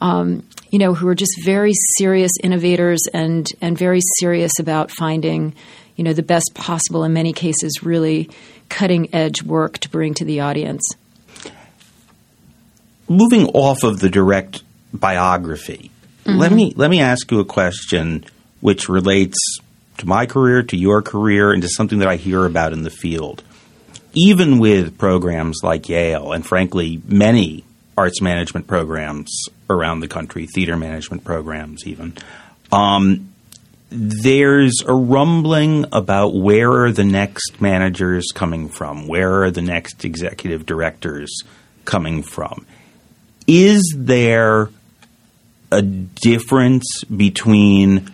um, 0.00 0.46
you 0.70 0.78
know, 0.78 0.94
who 0.94 1.08
are 1.08 1.14
just 1.16 1.42
very 1.42 1.72
serious 1.96 2.30
innovators 2.40 3.00
and 3.12 3.48
and 3.60 3.76
very 3.76 3.98
serious 4.20 4.52
about 4.60 4.92
finding, 4.92 5.56
you 5.96 6.04
know, 6.04 6.12
the 6.12 6.22
best 6.22 6.52
possible. 6.54 7.02
In 7.02 7.12
many 7.12 7.32
cases, 7.32 7.82
really 7.82 8.30
cutting 8.68 9.12
edge 9.12 9.42
work 9.42 9.78
to 9.78 9.88
bring 9.88 10.14
to 10.14 10.24
the 10.24 10.38
audience. 10.38 10.88
Moving 13.08 13.48
off 13.48 13.82
of 13.82 13.98
the 13.98 14.08
direct 14.08 14.62
biography, 14.92 15.90
mm-hmm. 16.24 16.38
let 16.38 16.52
me 16.52 16.74
let 16.76 16.90
me 16.90 17.00
ask 17.00 17.28
you 17.32 17.40
a 17.40 17.44
question 17.44 18.24
which 18.60 18.88
relates 18.88 19.58
to 19.98 20.06
my 20.06 20.26
career, 20.26 20.62
to 20.62 20.76
your 20.76 21.02
career, 21.02 21.52
and 21.52 21.62
to 21.62 21.68
something 21.68 21.98
that 21.98 22.08
I 22.08 22.16
hear 22.16 22.44
about 22.44 22.72
in 22.72 22.82
the 22.82 22.90
field. 22.90 23.42
Even 24.14 24.58
with 24.58 24.98
programs 24.98 25.60
like 25.62 25.88
Yale, 25.88 26.32
and 26.32 26.44
frankly, 26.44 27.00
many 27.06 27.64
arts 27.96 28.20
management 28.20 28.66
programs 28.66 29.30
around 29.70 30.00
the 30.00 30.08
country, 30.08 30.46
theater 30.46 30.76
management 30.76 31.24
programs, 31.24 31.86
even, 31.86 32.14
um, 32.70 33.32
there's 33.90 34.82
a 34.86 34.94
rumbling 34.94 35.84
about 35.92 36.34
where 36.34 36.84
are 36.84 36.92
the 36.92 37.04
next 37.04 37.60
managers 37.60 38.28
coming 38.34 38.68
from? 38.68 39.06
Where 39.06 39.44
are 39.44 39.50
the 39.50 39.62
next 39.62 40.04
executive 40.04 40.64
directors 40.64 41.30
coming 41.84 42.22
from? 42.22 42.66
Is 43.46 43.94
there 43.96 44.70
a 45.70 45.82
difference 45.82 47.04
between 47.04 48.10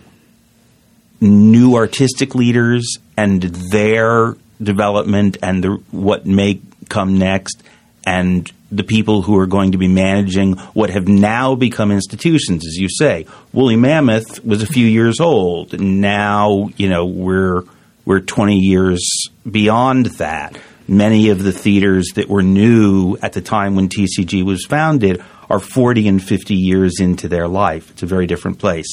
new 1.21 1.75
artistic 1.75 2.35
leaders 2.35 2.97
and 3.17 3.41
their 3.41 4.35
development 4.61 5.37
and 5.41 5.63
the, 5.63 5.69
what 5.91 6.25
may 6.25 6.61
come 6.89 7.17
next 7.17 7.63
and 8.05 8.51
the 8.71 8.83
people 8.83 9.21
who 9.23 9.37
are 9.37 9.47
going 9.47 9.71
to 9.71 9.77
be 9.77 9.87
managing 9.87 10.53
what 10.73 10.89
have 10.89 11.07
now 11.07 11.55
become 11.55 11.91
institutions, 11.91 12.65
as 12.65 12.75
you 12.75 12.87
say. 12.89 13.25
Woolly 13.51 13.75
Mammoth 13.75 14.43
was 14.45 14.61
a 14.61 14.67
few 14.67 14.85
years 14.85 15.19
old. 15.19 15.73
And 15.73 16.01
now, 16.01 16.69
you 16.77 16.89
know, 16.89 17.05
we're 17.05 17.63
we're 18.05 18.19
20 18.19 18.57
years 18.57 19.27
beyond 19.49 20.07
that. 20.17 20.57
Many 20.87 21.29
of 21.29 21.43
the 21.43 21.51
theaters 21.51 22.07
that 22.15 22.27
were 22.27 22.41
new 22.41 23.17
at 23.21 23.33
the 23.33 23.41
time 23.41 23.75
when 23.75 23.89
TCG 23.89 24.43
was 24.43 24.65
founded 24.65 25.23
are 25.49 25.59
40 25.59 26.07
and 26.07 26.23
50 26.23 26.55
years 26.55 26.99
into 26.99 27.27
their 27.27 27.47
life. 27.47 27.91
It's 27.91 28.03
a 28.03 28.07
very 28.07 28.25
different 28.25 28.57
place 28.57 28.87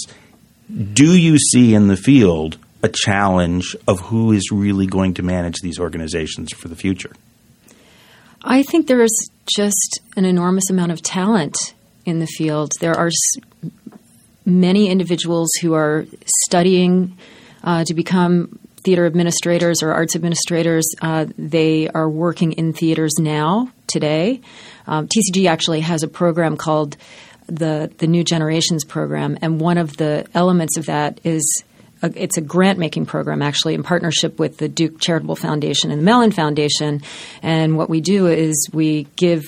do 0.92 1.16
you 1.16 1.38
see 1.38 1.74
in 1.74 1.88
the 1.88 1.96
field 1.96 2.58
a 2.82 2.88
challenge 2.88 3.76
of 3.86 4.00
who 4.00 4.32
is 4.32 4.50
really 4.50 4.86
going 4.86 5.14
to 5.14 5.22
manage 5.22 5.60
these 5.60 5.78
organizations 5.78 6.52
for 6.52 6.68
the 6.68 6.76
future? 6.76 7.12
I 8.42 8.62
think 8.62 8.86
there 8.86 9.02
is 9.02 9.30
just 9.56 10.00
an 10.16 10.24
enormous 10.24 10.70
amount 10.70 10.92
of 10.92 11.02
talent 11.02 11.56
in 12.04 12.20
the 12.20 12.26
field. 12.26 12.72
There 12.80 12.94
are 12.94 13.10
many 14.44 14.88
individuals 14.88 15.50
who 15.60 15.74
are 15.74 16.06
studying 16.44 17.16
uh, 17.64 17.84
to 17.84 17.94
become 17.94 18.58
theater 18.84 19.04
administrators 19.04 19.82
or 19.82 19.92
arts 19.92 20.14
administrators. 20.14 20.86
Uh, 21.02 21.26
they 21.36 21.88
are 21.88 22.08
working 22.08 22.52
in 22.52 22.72
theaters 22.72 23.14
now, 23.18 23.68
today. 23.88 24.40
Um, 24.86 25.08
TCG 25.08 25.48
actually 25.48 25.80
has 25.80 26.04
a 26.04 26.08
program 26.08 26.56
called 26.56 26.96
the 27.46 27.90
the 27.98 28.06
New 28.06 28.24
Generations 28.24 28.84
program, 28.84 29.38
and 29.42 29.60
one 29.60 29.78
of 29.78 29.96
the 29.96 30.26
elements 30.34 30.76
of 30.76 30.86
that 30.86 31.20
is 31.24 31.64
a, 32.02 32.12
it's 32.14 32.36
a 32.36 32.40
grant 32.40 32.78
making 32.78 33.06
program 33.06 33.42
actually 33.42 33.74
in 33.74 33.82
partnership 33.82 34.38
with 34.38 34.58
the 34.58 34.68
Duke 34.68 35.00
Charitable 35.00 35.36
Foundation 35.36 35.90
and 35.90 36.00
the 36.00 36.04
Mellon 36.04 36.32
Foundation. 36.32 37.02
And 37.42 37.76
what 37.76 37.88
we 37.88 38.00
do 38.00 38.26
is 38.26 38.68
we 38.72 39.04
give 39.16 39.44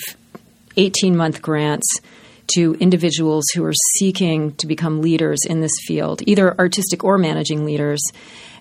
18 0.77 1.17
month 1.17 1.43
grants 1.43 1.87
to 2.55 2.75
individuals 2.81 3.45
who 3.55 3.65
are 3.65 3.75
seeking 3.97 4.55
to 4.57 4.67
become 4.67 5.03
leaders 5.03 5.41
in 5.47 5.61
this 5.61 5.73
field, 5.87 6.23
either 6.27 6.59
artistic 6.59 7.05
or 7.05 7.19
managing 7.19 7.65
leaders. 7.65 8.01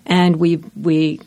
And 0.04 0.36
we 0.36 0.56
we 0.76 1.20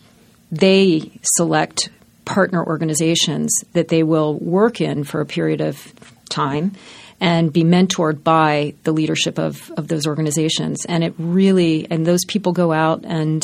they 0.51 1.11
select 1.23 1.89
partner 2.25 2.63
organizations 2.63 3.51
that 3.73 3.87
they 3.87 4.03
will 4.03 4.35
work 4.35 4.79
in 4.79 5.03
for 5.03 5.21
a 5.21 5.25
period 5.25 5.61
of 5.61 5.93
time 6.29 6.73
and 7.21 7.53
be 7.53 7.63
mentored 7.63 8.23
by 8.23 8.73
the 8.83 8.91
leadership 8.91 9.37
of, 9.37 9.71
of 9.77 9.87
those 9.87 10.07
organizations. 10.07 10.85
And 10.85 11.03
it 11.03 11.13
really, 11.19 11.87
and 11.89 12.05
those 12.05 12.25
people 12.25 12.51
go 12.51 12.73
out 12.73 13.05
and 13.05 13.43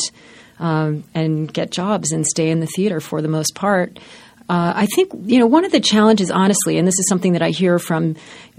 um, 0.58 1.04
and 1.14 1.52
get 1.52 1.70
jobs 1.70 2.10
and 2.10 2.26
stay 2.26 2.50
in 2.50 2.58
the 2.58 2.66
theater 2.66 3.00
for 3.00 3.22
the 3.22 3.28
most 3.28 3.54
part. 3.54 3.96
Uh, 4.50 4.72
I 4.74 4.86
think 4.86 5.12
you 5.26 5.38
know 5.38 5.46
one 5.46 5.64
of 5.64 5.70
the 5.70 5.78
challenges, 5.78 6.32
honestly, 6.32 6.78
and 6.78 6.88
this 6.88 6.98
is 6.98 7.06
something 7.08 7.34
that 7.34 7.42
I 7.42 7.50
hear 7.50 7.78
from 7.78 8.16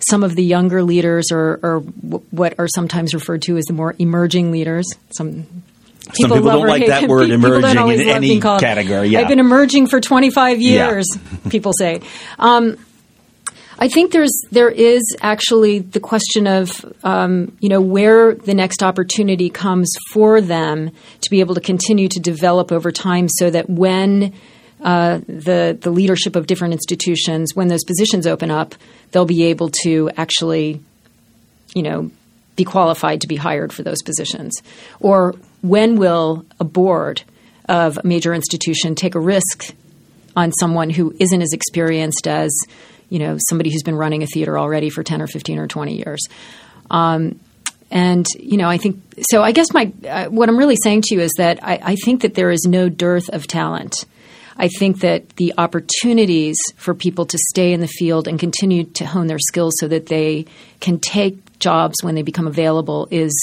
some 0.10 0.24
of 0.24 0.36
the 0.36 0.44
younger 0.44 0.82
leaders, 0.82 1.26
or, 1.32 1.60
or 1.62 1.80
w- 1.82 2.24
what 2.32 2.58
are 2.58 2.68
sometimes 2.70 3.14
referred 3.14 3.42
to 3.44 3.58
as 3.58 3.66
the 3.66 3.74
more 3.74 3.96
emerging 4.00 4.52
leaders. 4.52 4.86
Some 5.10 5.44
people, 5.44 6.14
Some 6.14 6.32
people 6.32 6.52
don't 6.52 6.68
like 6.68 6.86
that 6.88 7.10
word 7.10 7.32
emerging 7.32 7.90
in 7.90 8.08
any 8.08 8.40
category. 8.40 9.10
Yeah. 9.10 9.22
I've 9.22 9.28
been 9.28 9.40
emerging 9.40 9.88
for 9.88 10.00
25 10.00 10.62
years, 10.62 11.08
yeah. 11.14 11.50
people 11.50 11.74
say. 11.78 12.02
Um, 12.38 12.78
I 13.82 13.88
think 13.88 14.12
there's 14.12 14.38
there 14.52 14.70
is 14.70 15.02
actually 15.22 15.80
the 15.80 16.02
question 16.02 16.48
of 16.48 16.86
um, 17.06 17.58
you 17.62 17.70
know 17.70 17.80
where 17.80 18.36
the 18.36 18.54
next 18.54 18.84
opportunity 18.84 19.50
comes 19.50 19.90
for 20.12 20.42
them 20.42 20.92
to 21.22 21.30
be 21.30 21.40
able 21.40 21.56
to 21.56 21.62
continue 21.62 22.10
to 22.10 22.20
develop 22.20 22.74
over 22.74 22.92
time, 22.92 23.30
so 23.30 23.50
that 23.50 23.70
when 23.70 24.34
uh, 24.84 25.20
the 25.28 25.78
the 25.80 25.92
leadership 25.92 26.36
of 26.36 26.46
different 26.46 26.74
institutions, 26.74 27.56
when 27.56 27.70
those 27.70 27.86
positions 27.86 28.28
open 28.28 28.52
up, 28.52 28.76
they'll 29.12 29.26
be 29.26 29.46
able 29.46 29.70
to 29.84 30.10
actually, 30.18 30.82
you 31.74 31.82
know, 31.82 32.12
be 32.58 32.66
qualified 32.66 33.22
to 33.22 33.28
be 33.28 33.38
hired 33.38 33.72
for 33.72 33.84
those 33.84 34.02
positions. 34.02 34.62
Or 35.00 35.36
when 35.62 35.96
will 35.96 36.46
a 36.60 36.66
board 36.66 37.24
of 37.70 37.98
a 37.98 38.06
major 38.06 38.34
institution 38.34 38.94
take 38.96 39.16
a 39.16 39.22
risk 39.22 39.74
on 40.36 40.52
someone 40.52 40.90
who 40.90 41.16
isn't 41.18 41.42
as 41.42 41.54
experienced 41.54 42.28
as 42.28 42.52
you 43.10 43.20
know 43.20 43.38
somebody 43.50 43.72
who's 43.72 43.84
been 43.84 43.96
running 43.96 44.24
a 44.24 44.28
theater 44.28 44.58
already 44.58 44.90
for 44.90 45.04
10 45.04 45.22
or 45.22 45.28
15 45.28 45.60
or 45.60 45.68
20 45.68 45.96
years 45.96 46.22
um, 46.90 47.40
and 47.92 48.26
you 48.40 48.58
know 48.58 48.70
i 48.70 48.78
think 48.78 49.02
so 49.30 49.42
i 49.42 49.52
guess 49.52 49.74
my 49.74 49.92
uh, 50.08 50.26
what 50.26 50.50
i'm 50.50 50.58
really 50.58 50.78
saying 50.84 51.02
to 51.02 51.16
you 51.16 51.22
is 51.22 51.32
that 51.38 51.64
I, 51.64 51.80
I, 51.82 51.96
think 51.96 52.22
that 52.22 52.36
there 52.36 52.52
is 52.52 52.66
no 52.66 52.90
dearth 52.90 53.30
of 53.30 53.48
talent 53.48 54.06
I 54.60 54.68
think 54.68 55.00
that 55.00 55.30
the 55.38 55.54
opportunities 55.58 56.58
for 56.76 56.94
people 56.94 57.26
to 57.28 57.38
stay 57.50 57.72
in 57.72 57.80
the 57.80 57.88
field 57.88 58.28
and 58.28 58.38
continue 58.38 58.84
to 58.84 59.06
hone 59.06 59.28
their 59.28 59.40
skills 59.40 59.74
so 59.80 59.88
that 59.88 60.08
they 60.08 60.48
can 60.82 61.00
take 61.00 61.60
jobs 61.60 62.04
when 62.04 62.14
they 62.14 62.24
become 62.24 62.46
available 62.46 63.08
is 63.10 63.34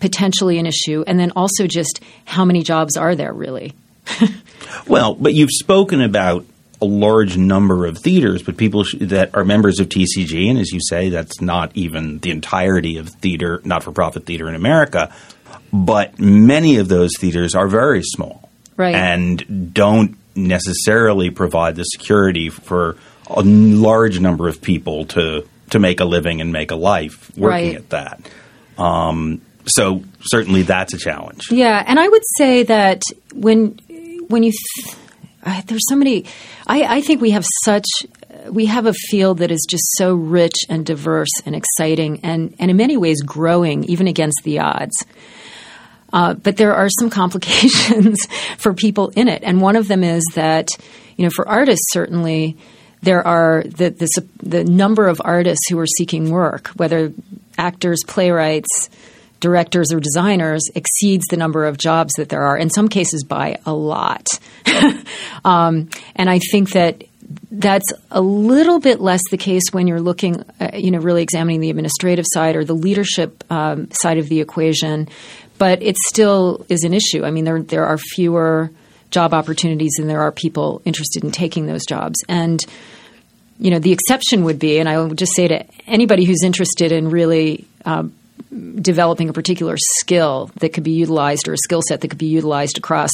potentially 0.00 0.58
an 0.58 0.66
issue. 0.66 1.02
And 1.06 1.18
then 1.18 1.32
also 1.34 1.66
just 1.66 2.00
how 2.26 2.44
many 2.44 2.62
jobs 2.62 2.98
are 2.98 3.14
there 3.14 3.32
really? 3.32 3.72
well, 4.86 5.14
but 5.14 5.32
you've 5.32 5.50
spoken 5.50 6.02
about 6.02 6.44
a 6.82 6.86
large 6.86 7.36
number 7.36 7.86
of 7.86 7.98
theaters, 7.98 8.42
but 8.42 8.56
people 8.56 8.84
sh- 8.84 8.94
that 9.00 9.34
are 9.34 9.44
members 9.44 9.80
of 9.80 9.88
TCG, 9.88 10.48
and 10.48 10.58
as 10.58 10.72
you 10.72 10.80
say, 10.82 11.10
that's 11.10 11.40
not 11.40 11.72
even 11.74 12.18
the 12.18 12.30
entirety 12.30 12.96
of 12.96 13.08
theater, 13.08 13.60
not 13.64 13.82
for 13.82 13.92
profit 13.92 14.24
theater 14.26 14.48
in 14.48 14.54
America. 14.54 15.14
But 15.72 16.18
many 16.18 16.76
of 16.76 16.88
those 16.88 17.10
theaters 17.18 17.54
are 17.54 17.68
very 17.68 18.02
small 18.02 18.48
right. 18.76 18.94
and 18.94 19.72
don't 19.74 20.16
necessarily 20.34 21.30
provide 21.30 21.76
the 21.76 21.84
security 21.84 22.48
for 22.48 22.96
a 23.28 23.42
large 23.42 24.20
number 24.20 24.48
of 24.48 24.60
people 24.60 25.04
to 25.06 25.46
to 25.70 25.78
make 25.78 26.00
a 26.00 26.04
living 26.04 26.40
and 26.40 26.52
make 26.52 26.72
a 26.72 26.76
life 26.76 27.30
working 27.36 27.68
right. 27.68 27.76
at 27.76 27.90
that. 27.90 28.28
Um, 28.76 29.40
so 29.66 30.02
certainly 30.20 30.62
that's 30.62 30.94
a 30.94 30.98
challenge. 30.98 31.52
Yeah, 31.52 31.82
and 31.86 32.00
I 32.00 32.08
would 32.08 32.22
say 32.38 32.64
that 32.64 33.02
when 33.32 33.78
when 34.28 34.42
you 34.42 34.52
th- 34.52 34.96
uh, 35.44 35.62
there's 35.66 35.86
so 35.88 35.96
many, 35.96 36.26
I, 36.66 36.96
I 36.96 37.00
think 37.00 37.20
we 37.20 37.30
have 37.30 37.44
such 37.64 37.86
we 38.50 38.66
have 38.66 38.86
a 38.86 38.92
field 38.92 39.38
that 39.38 39.50
is 39.50 39.66
just 39.68 39.84
so 39.96 40.14
rich 40.14 40.54
and 40.68 40.84
diverse 40.86 41.30
and 41.44 41.54
exciting 41.54 42.20
and 42.22 42.54
and 42.58 42.70
in 42.70 42.76
many 42.76 42.96
ways 42.96 43.22
growing 43.22 43.84
even 43.84 44.06
against 44.06 44.40
the 44.44 44.60
odds. 44.60 45.04
Uh, 46.12 46.34
but 46.34 46.56
there 46.56 46.74
are 46.74 46.88
some 46.98 47.10
complications 47.20 48.18
for 48.58 48.74
people 48.74 49.08
in 49.10 49.28
it, 49.28 49.42
and 49.44 49.60
one 49.60 49.76
of 49.76 49.88
them 49.88 50.02
is 50.02 50.24
that 50.34 50.68
you 51.16 51.24
know 51.24 51.30
for 51.30 51.48
artists 51.48 51.86
certainly 51.92 52.56
there 53.02 53.26
are 53.26 53.62
the, 53.64 53.90
the 53.90 54.26
the 54.42 54.64
number 54.64 55.06
of 55.06 55.20
artists 55.24 55.68
who 55.68 55.78
are 55.78 55.86
seeking 55.86 56.30
work, 56.30 56.68
whether 56.68 57.12
actors, 57.56 58.00
playwrights, 58.06 58.90
directors 59.40 59.92
or 59.92 60.00
designers 60.00 60.62
exceeds 60.74 61.24
the 61.30 61.36
number 61.36 61.64
of 61.64 61.78
jobs 61.78 62.12
that 62.18 62.28
there 62.28 62.42
are, 62.42 62.56
in 62.56 62.70
some 62.70 62.88
cases 62.88 63.24
by 63.24 63.58
a 63.66 63.72
lot. 63.72 64.26
um, 65.44 65.88
and 66.14 66.30
I 66.30 66.38
think 66.50 66.70
that 66.72 67.02
that's 67.50 67.92
a 68.10 68.20
little 68.20 68.80
bit 68.80 69.00
less 69.00 69.20
the 69.30 69.36
case 69.36 69.64
when 69.72 69.86
you're 69.86 70.00
looking, 70.00 70.44
uh, 70.60 70.70
you 70.74 70.90
know, 70.90 70.98
really 70.98 71.22
examining 71.22 71.60
the 71.60 71.70
administrative 71.70 72.24
side 72.32 72.56
or 72.56 72.64
the 72.64 72.74
leadership 72.74 73.44
um, 73.50 73.88
side 73.92 74.18
of 74.18 74.28
the 74.28 74.40
equation. 74.40 75.08
But 75.58 75.82
it 75.82 75.96
still 76.08 76.64
is 76.68 76.84
an 76.84 76.94
issue. 76.94 77.24
I 77.24 77.30
mean, 77.30 77.44
there 77.44 77.62
there 77.62 77.86
are 77.86 77.98
fewer 77.98 78.70
job 79.10 79.34
opportunities 79.34 79.92
than 79.98 80.06
there 80.06 80.22
are 80.22 80.32
people 80.32 80.80
interested 80.84 81.22
in 81.22 81.32
taking 81.32 81.66
those 81.66 81.84
jobs, 81.84 82.18
and 82.28 82.60
you 83.58 83.70
know, 83.70 83.78
the 83.78 83.92
exception 83.92 84.44
would 84.44 84.58
be, 84.58 84.78
and 84.78 84.88
I 84.88 84.98
would 84.98 85.18
just 85.18 85.36
say 85.36 85.46
to 85.48 85.66
anybody 85.86 86.24
who's 86.24 86.42
interested 86.42 86.92
in 86.92 87.10
really 87.10 87.66
um, 87.84 88.14
developing 88.50 89.28
a 89.28 89.32
particular 89.32 89.76
skill 89.78 90.50
that 90.56 90.72
could 90.72 90.84
be 90.84 90.92
utilized 90.92 91.48
or 91.48 91.52
a 91.52 91.58
skill 91.58 91.82
set 91.86 92.00
that 92.00 92.08
could 92.08 92.18
be 92.18 92.26
utilized 92.26 92.78
across 92.78 93.10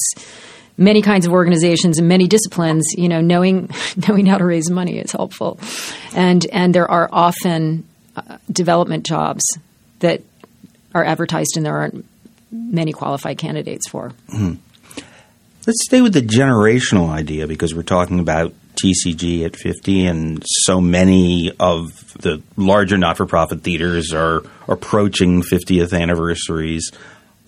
many 0.78 1.02
kinds 1.02 1.26
of 1.26 1.32
organizations 1.32 1.98
and 1.98 2.08
many 2.08 2.26
disciplines, 2.26 2.84
you 2.96 3.08
know, 3.08 3.20
knowing 3.20 3.70
knowing 4.08 4.26
how 4.26 4.38
to 4.38 4.44
raise 4.44 4.70
money 4.70 4.98
is 4.98 5.12
helpful, 5.12 5.58
and 6.14 6.46
and 6.52 6.74
there 6.74 6.90
are 6.90 7.08
often 7.12 7.86
uh, 8.16 8.38
development 8.50 9.04
jobs 9.04 9.44
that 10.00 10.22
are 10.94 11.04
advertised 11.04 11.56
and 11.56 11.66
there 11.66 11.76
aren't 11.76 12.04
many 12.50 12.92
qualified 12.92 13.38
candidates 13.38 13.88
for. 13.88 14.12
Mm-hmm. 14.32 14.54
Let's 15.66 15.84
stay 15.84 16.00
with 16.00 16.14
the 16.14 16.22
generational 16.22 17.10
idea 17.10 17.46
because 17.48 17.74
we're 17.74 17.82
talking 17.82 18.20
about 18.20 18.54
TCG 18.76 19.44
at 19.44 19.56
50, 19.56 20.06
and 20.06 20.42
so 20.46 20.80
many 20.80 21.52
of 21.58 22.12
the 22.14 22.42
larger 22.56 22.96
not 22.96 23.16
for 23.16 23.26
profit 23.26 23.62
theaters 23.62 24.12
are 24.12 24.42
approaching 24.68 25.42
50th 25.42 25.98
anniversaries. 25.98 26.90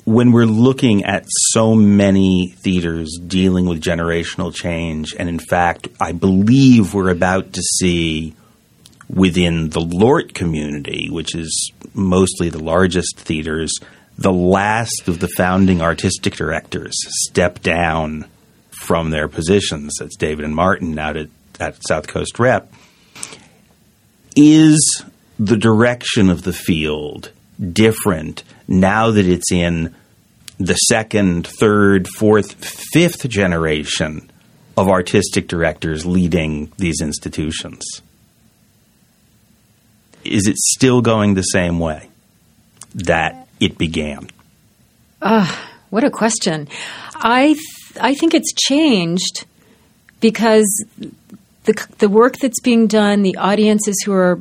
When 0.04 0.32
we're 0.32 0.46
looking 0.46 1.04
at 1.04 1.24
so 1.28 1.74
many 1.74 2.54
theaters 2.56 3.18
dealing 3.26 3.66
with 3.66 3.82
generational 3.82 4.54
change, 4.54 5.14
and 5.18 5.28
in 5.28 5.38
fact, 5.38 5.88
I 6.00 6.12
believe 6.12 6.94
we're 6.94 7.10
about 7.10 7.52
to 7.54 7.62
see 7.62 8.34
within 9.08 9.70
the 9.70 9.80
LORT 9.80 10.34
community, 10.34 11.08
which 11.10 11.34
is 11.34 11.72
mostly 11.94 12.48
the 12.48 12.62
largest 12.62 13.18
theaters, 13.18 13.72
the 14.18 14.32
last 14.32 15.08
of 15.08 15.20
the 15.20 15.28
founding 15.28 15.80
artistic 15.80 16.34
directors 16.34 16.94
step 17.28 17.60
down 17.62 18.26
from 18.88 19.10
their 19.10 19.28
positions. 19.28 19.96
That's 20.00 20.16
David 20.16 20.46
and 20.46 20.54
Martin 20.54 20.98
out 20.98 21.18
at, 21.18 21.28
at 21.60 21.76
South 21.86 22.08
Coast 22.08 22.38
Rep. 22.38 22.72
Is 24.34 25.04
the 25.38 25.58
direction 25.58 26.30
of 26.30 26.42
the 26.42 26.54
field 26.54 27.30
different 27.72 28.44
now 28.66 29.10
that 29.10 29.26
it's 29.26 29.52
in 29.52 29.94
the 30.58 30.74
second, 30.74 31.46
third, 31.46 32.08
fourth, 32.08 32.54
fifth 32.92 33.28
generation 33.28 34.30
of 34.76 34.88
artistic 34.88 35.48
directors 35.48 36.06
leading 36.06 36.72
these 36.78 37.02
institutions? 37.02 37.84
Is 40.24 40.46
it 40.46 40.56
still 40.56 41.02
going 41.02 41.34
the 41.34 41.42
same 41.42 41.78
way 41.78 42.08
that 42.94 43.48
it 43.60 43.76
began? 43.76 44.30
Uh, 45.20 45.54
what 45.90 46.04
a 46.04 46.10
question. 46.10 46.68
I 47.14 47.54
I 48.00 48.14
think 48.14 48.34
it's 48.34 48.52
changed 48.52 49.46
because 50.20 50.84
the 51.64 51.86
the 51.98 52.08
work 52.08 52.38
that's 52.38 52.60
being 52.60 52.86
done, 52.86 53.22
the 53.22 53.36
audiences 53.36 53.96
who 54.04 54.12
are 54.12 54.40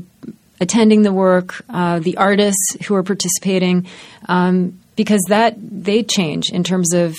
attending 0.60 1.04
the 1.04 1.14
work, 1.14 1.64
uh, 1.70 2.00
the 2.00 2.18
artists 2.18 2.78
who 2.86 2.96
are 2.96 3.04
participating, 3.04 3.88
um, 4.28 4.80
because 4.96 5.22
that 5.30 5.56
they 5.60 6.04
change 6.04 6.50
in 6.50 6.64
terms 6.64 6.94
of 6.94 7.16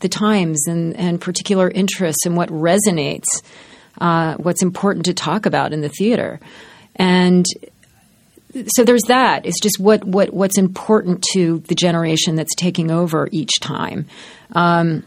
the 0.00 0.08
times 0.08 0.66
and, 0.66 0.96
and 0.96 1.20
particular 1.20 1.70
interests 1.70 2.26
and 2.26 2.36
what 2.36 2.48
resonates, 2.48 3.26
uh, 4.00 4.34
what's 4.34 4.62
important 4.62 5.04
to 5.06 5.14
talk 5.14 5.46
about 5.46 5.72
in 5.72 5.80
the 5.82 5.88
theater, 5.88 6.40
and 6.96 7.46
so 8.68 8.84
there's 8.84 9.02
that. 9.08 9.46
It's 9.46 9.60
just 9.60 9.80
what, 9.80 10.04
what 10.04 10.32
what's 10.32 10.58
important 10.58 11.24
to 11.32 11.58
the 11.66 11.74
generation 11.74 12.36
that's 12.36 12.54
taking 12.54 12.90
over 12.90 13.28
each 13.32 13.60
time. 13.60 14.06
Um, 14.52 15.04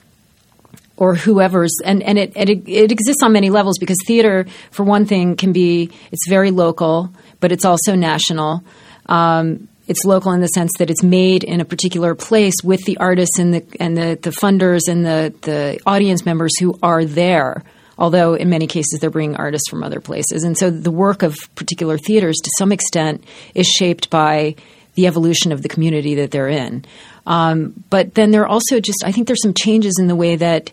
or 0.97 1.15
whoever's 1.15 1.75
and, 1.85 2.03
and 2.03 2.17
it, 2.17 2.35
it, 2.35 2.67
it 2.67 2.91
exists 2.91 3.23
on 3.23 3.31
many 3.31 3.49
levels 3.49 3.77
because 3.77 3.97
theater 4.05 4.45
for 4.71 4.83
one 4.83 5.05
thing 5.05 5.35
can 5.35 5.53
be 5.53 5.91
it's 6.11 6.27
very 6.27 6.51
local 6.51 7.11
but 7.39 7.51
it's 7.51 7.65
also 7.65 7.95
national. 7.95 8.63
Um, 9.07 9.67
it's 9.87 10.03
local 10.03 10.33
in 10.33 10.41
the 10.41 10.47
sense 10.47 10.71
that 10.79 10.89
it's 10.89 11.03
made 11.03 11.43
in 11.45 11.61
a 11.61 11.65
particular 11.65 12.13
place 12.13 12.55
with 12.61 12.83
the 12.85 12.97
artists 12.97 13.39
and 13.39 13.53
the 13.53 13.65
and 13.79 13.95
the, 13.95 14.19
the 14.21 14.31
funders 14.31 14.81
and 14.89 15.05
the, 15.05 15.33
the 15.41 15.79
audience 15.85 16.25
members 16.25 16.57
who 16.59 16.77
are 16.83 17.05
there 17.05 17.63
although 17.99 18.35
in 18.35 18.47
many 18.47 18.67
cases 18.67 18.99
they're 18.99 19.09
bringing 19.09 19.35
artists 19.37 19.67
from 19.69 19.83
other 19.83 19.99
places. 19.99 20.43
And 20.43 20.55
so 20.55 20.69
the 20.69 20.91
work 20.91 21.23
of 21.23 21.35
particular 21.55 21.97
theaters 21.97 22.35
to 22.43 22.51
some 22.59 22.71
extent 22.71 23.23
is 23.55 23.65
shaped 23.65 24.11
by 24.11 24.55
the 24.93 25.07
evolution 25.07 25.51
of 25.51 25.63
the 25.63 25.69
community 25.69 26.13
that 26.15 26.29
they're 26.29 26.47
in 26.47 26.85
um, 27.27 27.73
but 27.89 28.15
then 28.15 28.31
there 28.31 28.43
are 28.43 28.47
also 28.47 28.79
just, 28.79 29.03
I 29.05 29.11
think 29.11 29.27
there's 29.27 29.41
some 29.43 29.53
changes 29.53 29.97
in 29.99 30.07
the 30.07 30.15
way 30.15 30.37
that, 30.37 30.71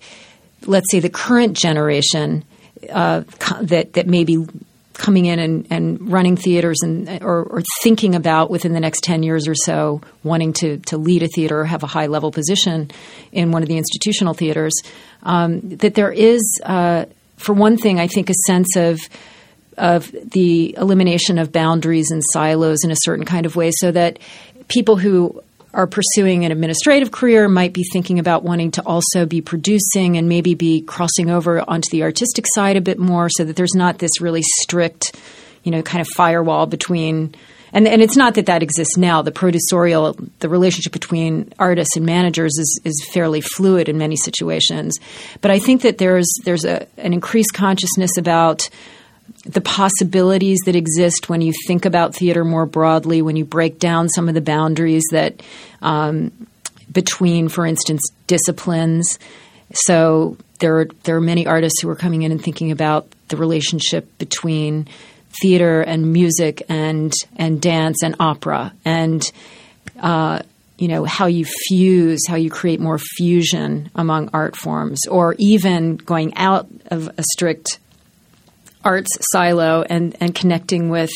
let's 0.64 0.90
say, 0.90 1.00
the 1.00 1.10
current 1.10 1.56
generation 1.56 2.44
uh, 2.90 3.24
co- 3.40 3.62
that 3.62 3.94
that 3.94 4.06
may 4.06 4.24
be 4.24 4.46
coming 4.92 5.26
in 5.26 5.40
and, 5.40 5.66
and 5.70 6.12
running 6.12 6.36
theaters 6.36 6.78
and 6.82 7.08
or, 7.22 7.42
or, 7.42 7.62
thinking 7.82 8.14
about 8.14 8.50
within 8.50 8.72
the 8.72 8.78
next 8.78 9.02
10 9.02 9.24
years 9.24 9.48
or 9.48 9.54
so 9.56 10.00
wanting 10.22 10.52
to, 10.52 10.78
to 10.78 10.96
lead 10.96 11.24
a 11.24 11.26
theater 11.26 11.60
or 11.60 11.64
have 11.64 11.82
a 11.82 11.86
high 11.88 12.06
level 12.06 12.30
position 12.30 12.88
in 13.32 13.50
one 13.50 13.62
of 13.62 13.68
the 13.68 13.76
institutional 13.76 14.34
theaters 14.34 14.72
um, 15.24 15.60
that 15.78 15.94
there 15.94 16.12
is 16.12 16.60
uh, 16.62 17.06
for 17.38 17.54
one 17.54 17.76
thing 17.76 17.98
i 17.98 18.06
think 18.06 18.30
a 18.30 18.34
sense 18.46 18.76
of 18.76 19.00
of 19.76 20.12
the 20.12 20.76
elimination 20.76 21.38
of 21.38 21.50
boundaries 21.50 22.12
and 22.12 22.22
silos 22.32 22.84
in 22.84 22.92
a 22.92 22.96
certain 22.98 23.24
kind 23.24 23.46
of 23.46 23.56
way 23.56 23.72
so 23.72 23.90
that 23.90 24.20
people 24.68 24.96
who 24.96 25.42
are 25.74 25.86
pursuing 25.86 26.44
an 26.44 26.52
administrative 26.52 27.10
career 27.10 27.48
might 27.48 27.72
be 27.72 27.84
thinking 27.92 28.18
about 28.18 28.42
wanting 28.42 28.70
to 28.72 28.82
also 28.82 29.26
be 29.26 29.40
producing 29.40 30.16
and 30.16 30.28
maybe 30.28 30.54
be 30.54 30.80
crossing 30.82 31.30
over 31.30 31.60
onto 31.68 31.88
the 31.90 32.02
artistic 32.02 32.44
side 32.54 32.76
a 32.76 32.80
bit 32.80 32.98
more 32.98 33.28
so 33.28 33.44
that 33.44 33.56
there's 33.56 33.74
not 33.74 33.98
this 33.98 34.20
really 34.20 34.42
strict, 34.60 35.16
you 35.62 35.70
know, 35.70 35.82
kind 35.82 36.00
of 36.00 36.08
firewall 36.08 36.66
between 36.66 37.34
and, 37.74 37.88
and 37.88 38.00
it's 38.00 38.16
not 38.16 38.34
that 38.34 38.46
that 38.46 38.62
exists 38.62 38.96
now. 38.96 39.20
The 39.22 39.32
producerial, 39.32 40.30
the 40.38 40.48
relationship 40.48 40.92
between 40.92 41.52
artists 41.58 41.96
and 41.96 42.06
managers 42.06 42.56
is, 42.56 42.80
is 42.84 43.08
fairly 43.10 43.40
fluid 43.40 43.88
in 43.88 43.98
many 43.98 44.14
situations. 44.14 44.96
But 45.40 45.50
I 45.50 45.58
think 45.58 45.82
that 45.82 45.98
there's 45.98 46.28
there's 46.44 46.64
a, 46.64 46.86
an 46.96 47.12
increased 47.12 47.52
consciousness 47.52 48.16
about 48.16 48.70
the 49.44 49.60
possibilities 49.60 50.58
that 50.64 50.74
exist 50.74 51.28
when 51.28 51.40
you 51.40 51.52
think 51.66 51.84
about 51.84 52.14
theater 52.14 52.44
more 52.44 52.66
broadly, 52.66 53.22
when 53.22 53.36
you 53.36 53.44
break 53.44 53.78
down 53.78 54.08
some 54.08 54.28
of 54.28 54.34
the 54.34 54.40
boundaries 54.40 55.04
that 55.12 55.42
um, 55.82 56.32
between, 56.90 57.48
for 57.48 57.66
instance, 57.66 58.02
disciplines, 58.26 59.18
so 59.72 60.36
there 60.60 60.80
are, 60.80 60.84
there 61.02 61.16
are 61.16 61.20
many 61.20 61.46
artists 61.46 61.80
who 61.82 61.88
are 61.88 61.96
coming 61.96 62.22
in 62.22 62.32
and 62.32 62.42
thinking 62.42 62.70
about 62.70 63.06
the 63.28 63.36
relationship 63.36 64.18
between 64.18 64.88
theater 65.42 65.80
and 65.80 66.12
music 66.12 66.62
and 66.68 67.12
and 67.36 67.60
dance 67.60 68.02
and 68.02 68.16
opera. 68.20 68.72
And 68.84 69.30
uh, 70.00 70.40
you 70.78 70.88
know 70.88 71.04
how 71.04 71.26
you 71.26 71.44
fuse, 71.44 72.20
how 72.28 72.36
you 72.36 72.50
create 72.50 72.80
more 72.80 72.98
fusion 72.98 73.90
among 73.94 74.30
art 74.32 74.56
forms, 74.56 75.06
or 75.08 75.34
even 75.38 75.96
going 75.96 76.34
out 76.36 76.68
of 76.86 77.08
a 77.18 77.22
strict 77.32 77.78
arts 78.84 79.10
silo 79.32 79.82
and 79.82 80.16
and 80.20 80.34
connecting 80.34 80.90
with 80.90 81.10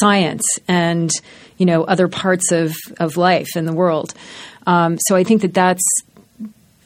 science 0.00 0.42
and 0.68 1.10
you 1.58 1.66
know 1.66 1.84
other 1.84 2.08
parts 2.08 2.52
of 2.52 2.74
of 2.98 3.16
life 3.16 3.56
in 3.56 3.64
the 3.64 3.72
world. 3.72 4.14
Um, 4.66 4.98
so 5.08 5.16
I 5.16 5.24
think 5.24 5.42
that 5.42 5.54
that's 5.54 5.84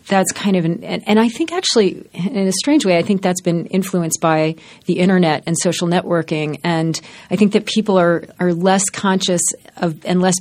that's 0.08 0.32
kind 0.32 0.56
of 0.56 0.64
an, 0.64 0.82
and, 0.84 1.06
and 1.06 1.20
I 1.20 1.28
think 1.28 1.52
actually 1.52 2.08
in 2.14 2.48
a 2.48 2.52
strange 2.52 2.86
way 2.86 2.96
I 2.96 3.02
think 3.02 3.22
that's 3.22 3.42
been 3.42 3.66
influenced 3.66 4.20
by 4.20 4.56
the 4.86 5.00
internet 5.00 5.42
and 5.46 5.56
social 5.58 5.86
networking 5.86 6.60
and 6.64 6.98
I 7.30 7.36
think 7.36 7.52
that 7.52 7.66
people 7.66 7.98
are 7.98 8.24
are 8.40 8.54
less 8.54 8.84
conscious 8.90 9.42
of 9.76 10.04
and 10.04 10.20
less 10.20 10.36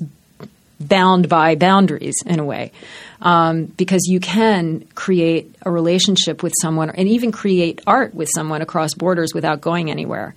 bound 0.80 1.28
by 1.30 1.56
boundaries 1.56 2.16
in 2.26 2.40
a 2.40 2.46
way 2.46 2.72
um, 3.22 3.66
because 3.66 4.06
you 4.06 4.20
can 4.20 4.86
create 4.96 5.56
a 5.64 5.72
relationship 5.72 6.44
with 6.44 6.54
someone 6.62 6.90
and 6.92 7.08
even 7.08 7.32
create 7.32 7.82
art 7.88 8.14
with 8.14 8.30
someone 8.36 8.62
across 8.62 8.94
borders 8.94 9.34
without 9.34 9.62
going 9.62 9.90
anywhere 9.90 10.36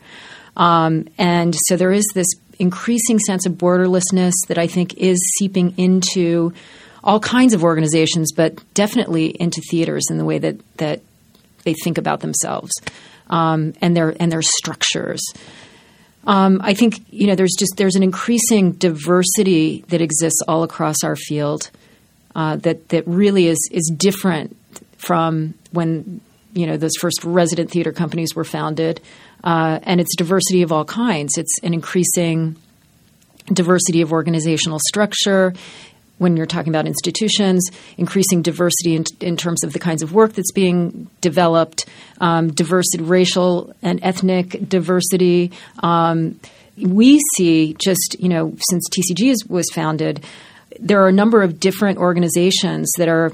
um, 0.57 1.09
and 1.19 1.55
so 1.67 1.77
there 1.77 1.93
is 1.93 2.07
this 2.15 2.27
increasing 2.59 3.19
sense 3.19 3.47
of 3.47 3.55
borderlessness 3.55 4.35
that 4.49 4.59
I 4.59 4.67
think 4.67 4.95
is 4.99 5.19
seeping 5.39 5.75
into 5.79 6.53
all 7.03 7.19
kinds 7.19 7.55
of 7.55 7.65
organizations, 7.65 8.33
but 8.33 8.63
definitely 8.75 9.29
into 9.29 9.63
theaters 9.71 10.05
in 10.11 10.19
the 10.19 10.25
way 10.25 10.39
that 10.39 10.61
that 10.77 11.01
they 11.65 11.75
think 11.75 11.99
about 11.99 12.21
themselves 12.21 12.73
um, 13.29 13.73
and 13.81 13.97
their 13.97 14.15
and 14.21 14.31
their 14.31 14.43
structures. 14.43 15.23
Um, 16.27 16.61
I 16.63 16.75
think 16.75 17.01
you 17.11 17.27
know 17.27 17.35
there's 17.35 17.55
just 17.59 17.75
there's 17.77 17.97
an 17.97 18.03
increasing 18.03 18.73
diversity 18.73 19.85
that 19.89 20.01
exists 20.01 20.41
all 20.47 20.63
across 20.63 21.03
our 21.03 21.17
field 21.17 21.71
uh, 22.35 22.57
that 22.57 22.89
that 22.91 23.07
really 23.07 23.47
is 23.47 23.59
is 23.73 23.91
different 23.97 24.57
from 24.99 25.55
when 25.73 26.21
you 26.53 26.67
know 26.67 26.77
those 26.77 26.97
first 27.01 27.25
resident 27.25 27.71
theater 27.71 27.93
companies 27.93 28.35
were 28.35 28.45
founded, 28.45 29.01
uh, 29.45 29.81
and 29.83 30.01
it's 30.01 30.15
diversity 30.17 30.63
of 30.63 30.73
all 30.73 30.85
kinds. 30.85 31.39
It's 31.39 31.59
an 31.63 31.73
increasing 31.73 32.57
diversity 33.53 34.03
of 34.03 34.13
organizational 34.13 34.79
structure 34.89 35.55
when 36.21 36.37
you're 36.37 36.45
talking 36.45 36.71
about 36.71 36.87
institutions, 36.87 37.67
increasing 37.97 38.43
diversity 38.43 38.95
in, 38.95 39.05
in, 39.21 39.39
terms 39.39 39.65
of 39.65 39.73
the 39.73 39.79
kinds 39.79 40.03
of 40.03 40.13
work 40.13 40.35
that's 40.35 40.53
being 40.53 41.09
developed, 41.23 41.87
um, 42.21 42.53
diversity, 42.53 43.03
racial 43.03 43.75
and 43.81 43.99
ethnic 44.03 44.69
diversity. 44.69 45.51
Um, 45.83 46.39
we 46.77 47.21
see 47.37 47.75
just, 47.83 48.17
you 48.21 48.29
know, 48.29 48.55
since 48.69 48.87
TCG 48.91 49.31
is, 49.31 49.47
was 49.47 49.67
founded, 49.73 50.23
there 50.79 51.03
are 51.03 51.09
a 51.09 51.13
number 51.13 51.43
of 51.43 51.59
different 51.59 51.99
organizations 51.99 52.91
that 52.99 53.09
are 53.09 53.33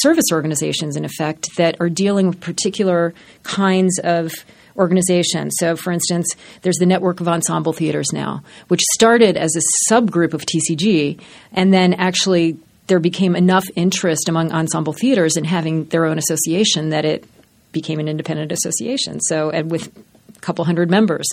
service 0.00 0.26
organizations, 0.30 0.96
in 0.96 1.04
effect, 1.04 1.48
that 1.56 1.80
are 1.80 1.88
dealing 1.88 2.28
with 2.28 2.40
particular 2.40 3.12
kinds 3.42 3.98
of– 4.04 4.32
organizations. 4.80 5.54
So, 5.58 5.76
for 5.76 5.92
instance, 5.92 6.34
there's 6.62 6.78
the 6.78 6.86
network 6.86 7.20
of 7.20 7.28
ensemble 7.28 7.72
theaters 7.72 8.12
now, 8.12 8.42
which 8.68 8.80
started 8.94 9.36
as 9.36 9.54
a 9.54 9.92
subgroup 9.92 10.34
of 10.34 10.44
TCG, 10.46 11.20
and 11.52 11.72
then 11.72 11.94
actually 11.94 12.58
there 12.86 12.98
became 12.98 13.36
enough 13.36 13.66
interest 13.76 14.28
among 14.28 14.50
ensemble 14.50 14.92
theaters 14.92 15.36
in 15.36 15.44
having 15.44 15.84
their 15.84 16.06
own 16.06 16.18
association 16.18 16.88
that 16.88 17.04
it 17.04 17.24
became 17.70 18.00
an 18.00 18.08
independent 18.08 18.50
association. 18.50 19.20
So, 19.20 19.50
and 19.50 19.70
with 19.70 19.96
a 20.36 20.40
couple 20.40 20.64
hundred 20.64 20.90
members. 20.90 21.28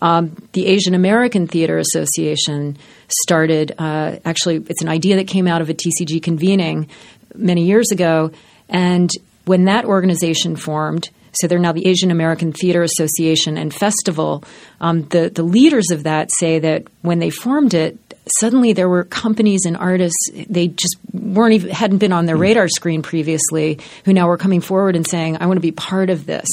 Um, 0.00 0.36
the 0.52 0.66
Asian 0.66 0.94
American 0.94 1.46
Theater 1.46 1.78
Association 1.78 2.76
started, 3.08 3.72
uh, 3.78 4.16
actually, 4.24 4.56
it's 4.68 4.82
an 4.82 4.88
idea 4.88 5.16
that 5.16 5.26
came 5.26 5.48
out 5.48 5.62
of 5.62 5.70
a 5.70 5.74
TCG 5.74 6.22
convening 6.22 6.88
many 7.34 7.64
years 7.64 7.90
ago. 7.90 8.30
And 8.68 9.10
when 9.46 9.64
that 9.64 9.84
organization 9.84 10.56
formed, 10.56 11.10
so 11.32 11.46
they're 11.46 11.58
now 11.58 11.72
the 11.72 11.86
Asian 11.86 12.10
American 12.10 12.52
Theater 12.52 12.82
Association 12.82 13.56
and 13.56 13.72
Festival. 13.72 14.44
Um, 14.80 15.02
the 15.08 15.30
the 15.30 15.42
leaders 15.42 15.90
of 15.90 16.04
that 16.04 16.30
say 16.38 16.58
that 16.58 16.84
when 17.02 17.18
they 17.18 17.30
formed 17.30 17.74
it, 17.74 17.98
suddenly 18.38 18.72
there 18.72 18.88
were 18.88 19.04
companies 19.04 19.64
and 19.64 19.76
artists 19.76 20.30
they 20.48 20.68
just 20.68 20.96
weren't 21.12 21.54
even 21.54 21.70
hadn't 21.70 21.98
been 21.98 22.12
on 22.12 22.26
their 22.26 22.36
hmm. 22.36 22.42
radar 22.42 22.68
screen 22.68 23.02
previously 23.02 23.78
who 24.04 24.12
now 24.12 24.26
were 24.26 24.38
coming 24.38 24.60
forward 24.60 24.96
and 24.96 25.06
saying 25.06 25.36
I 25.40 25.46
want 25.46 25.56
to 25.56 25.62
be 25.62 25.72
part 25.72 26.10
of 26.10 26.26
this. 26.26 26.48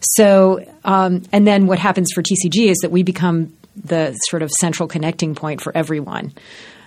So 0.00 0.64
um, 0.84 1.22
and 1.32 1.46
then 1.46 1.66
what 1.66 1.78
happens 1.78 2.08
for 2.14 2.22
TCG 2.22 2.68
is 2.68 2.78
that 2.78 2.90
we 2.90 3.02
become 3.02 3.56
the 3.76 4.14
sort 4.28 4.42
of 4.42 4.50
central 4.60 4.88
connecting 4.88 5.34
point 5.34 5.60
for 5.60 5.76
everyone. 5.76 6.32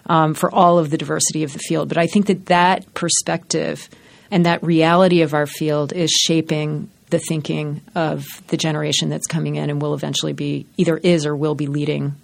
Um, 0.06 0.34
for 0.34 0.52
all 0.52 0.80
of 0.80 0.90
the 0.90 0.98
diversity 0.98 1.44
of 1.44 1.54
the 1.54 1.60
field. 1.60 1.88
But 1.88 2.00
I 2.00 2.08
think 2.08 2.26
that 2.28 2.48
that 2.48 2.92
perspective 2.96 3.88
and 4.32 4.46
that 4.46 4.64
reality 4.64 5.22
of 5.22 5.36
our 5.36 5.46
field 5.46 5.94
is 5.94 6.10
shaping 6.10 6.90
the 7.10 7.20
thinking 7.20 7.82
of 7.96 8.26
the 8.48 8.58
generation 8.58 9.10
that's 9.10 9.28
coming 9.28 9.56
in 9.56 9.70
and 9.70 9.82
will 9.82 9.94
eventually 9.94 10.34
be 10.34 10.66
either 10.78 10.98
is 10.98 11.26
or 11.26 11.36
will 11.36 11.56
be 11.56 11.68
leading 11.68 12.16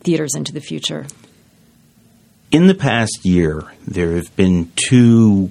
theaters 0.00 0.34
into 0.34 0.52
the 0.52 0.60
future. 0.60 1.06
In 2.50 2.66
the 2.66 2.74
past 2.74 3.20
year, 3.24 3.64
there 3.86 4.16
have 4.16 4.34
been 4.36 4.72
two 4.88 5.50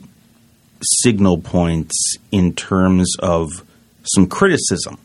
signal 0.82 1.40
points 1.40 2.18
in 2.32 2.54
terms 2.54 3.16
of 3.20 3.50
some 4.04 4.28
criticism 4.28 4.98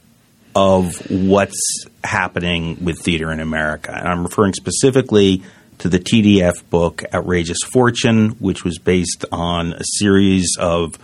of 0.54 0.94
what's 1.10 1.86
happening 2.02 2.84
with 2.84 3.00
theater 3.00 3.30
in 3.32 3.40
America. 3.40 3.92
And 3.94 4.08
I'm 4.08 4.22
referring 4.24 4.54
specifically 4.54 5.42
to 5.78 5.88
the 5.88 5.98
TDF 5.98 6.68
book 6.68 7.02
Outrageous 7.14 7.58
Fortune, 7.72 8.30
which 8.32 8.64
was 8.64 8.78
based 8.78 9.24
on 9.32 9.72
a 9.72 9.82
series 9.98 10.56
of 10.58 10.98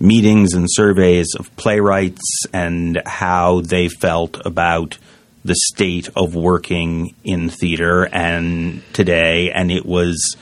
meetings 0.00 0.54
and 0.54 0.66
surveys 0.68 1.34
of 1.38 1.54
playwrights 1.56 2.46
and 2.52 3.00
how 3.04 3.60
they 3.60 3.88
felt 3.88 4.44
about 4.46 4.96
the 5.44 5.54
state 5.54 6.08
of 6.16 6.34
working 6.34 7.14
in 7.22 7.48
theater 7.48 8.06
and 8.06 8.82
today 8.92 9.50
and 9.52 9.70
it 9.70 9.86
was 9.86 10.36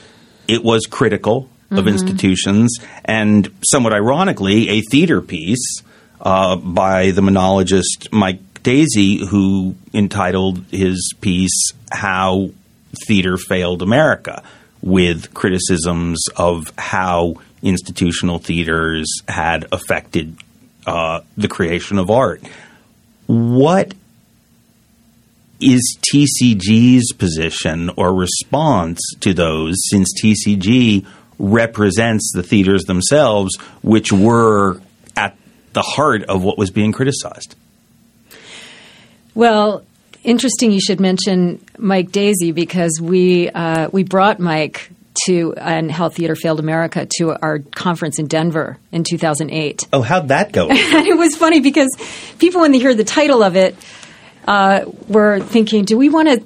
it 0.47 0.63
was 0.63 0.85
critical 0.85 1.43
mm-hmm. 1.43 1.77
of 1.77 1.87
institutions 1.87 2.77
and 3.05 3.49
somewhat 3.63 3.93
ironically 3.93 4.69
a 4.69 4.81
theater 4.81 5.21
piece 5.21 5.81
uh, 6.21 6.55
by 6.55 7.11
the 7.11 7.21
monologist 7.21 8.09
Mike 8.11 8.41
Daisey 8.63 9.25
who 9.25 9.75
entitled 9.93 10.65
his 10.69 11.13
piece 11.21 11.71
how 11.91 12.49
theater 13.07 13.37
failed 13.37 13.81
America 13.81 14.43
with 14.81 15.33
criticisms 15.33 16.25
of 16.35 16.71
how 16.77 17.35
institutional 17.61 18.39
theaters 18.39 19.21
had 19.27 19.67
affected 19.71 20.35
uh, 20.87 21.21
the 21.37 21.47
creation 21.47 21.97
of 21.97 22.09
art. 22.09 22.41
What 23.27 23.93
is 25.59 25.97
TCG's 26.13 27.11
position 27.13 27.89
or 27.97 28.13
response 28.13 28.99
to 29.19 29.33
those 29.33 29.75
since 29.89 30.13
TCG 30.21 31.05
represents 31.37 32.31
the 32.33 32.43
theaters 32.43 32.83
themselves, 32.85 33.57
which 33.81 34.11
were 34.11 34.81
at 35.15 35.37
the 35.73 35.81
heart 35.81 36.23
of 36.23 36.43
what 36.43 36.57
was 36.57 36.71
being 36.71 36.91
criticized? 36.91 37.55
Well, 39.35 39.83
interesting 40.23 40.71
you 40.71 40.81
should 40.81 40.99
mention 40.99 41.63
Mike 41.77 42.09
Daisey 42.09 42.53
because 42.53 42.99
we 43.01 43.49
uh, 43.49 43.89
we 43.91 44.03
brought 44.03 44.39
Mike 44.39 44.91
to 45.29 45.53
and 45.53 45.91
How 45.91 46.09
Theater 46.09 46.35
Failed 46.35 46.59
America 46.59 47.07
to 47.17 47.31
our 47.41 47.59
conference 47.59 48.19
in 48.19 48.27
Denver 48.27 48.77
in 48.91 49.03
2008. 49.03 49.87
Oh, 49.93 50.01
how'd 50.01 50.29
that 50.29 50.51
go? 50.51 50.67
and 50.69 50.77
it 51.07 51.17
was 51.17 51.35
funny 51.35 51.59
because 51.59 51.89
people, 52.39 52.61
when 52.61 52.71
they 52.71 52.79
hear 52.79 52.95
the 52.95 53.03
title 53.03 53.43
of 53.43 53.55
it, 53.55 53.75
uh, 54.47 54.85
were 55.07 55.39
thinking, 55.39 55.85
"Do 55.85 55.97
we 55.97 56.09
want 56.09 56.29
to 56.29 56.43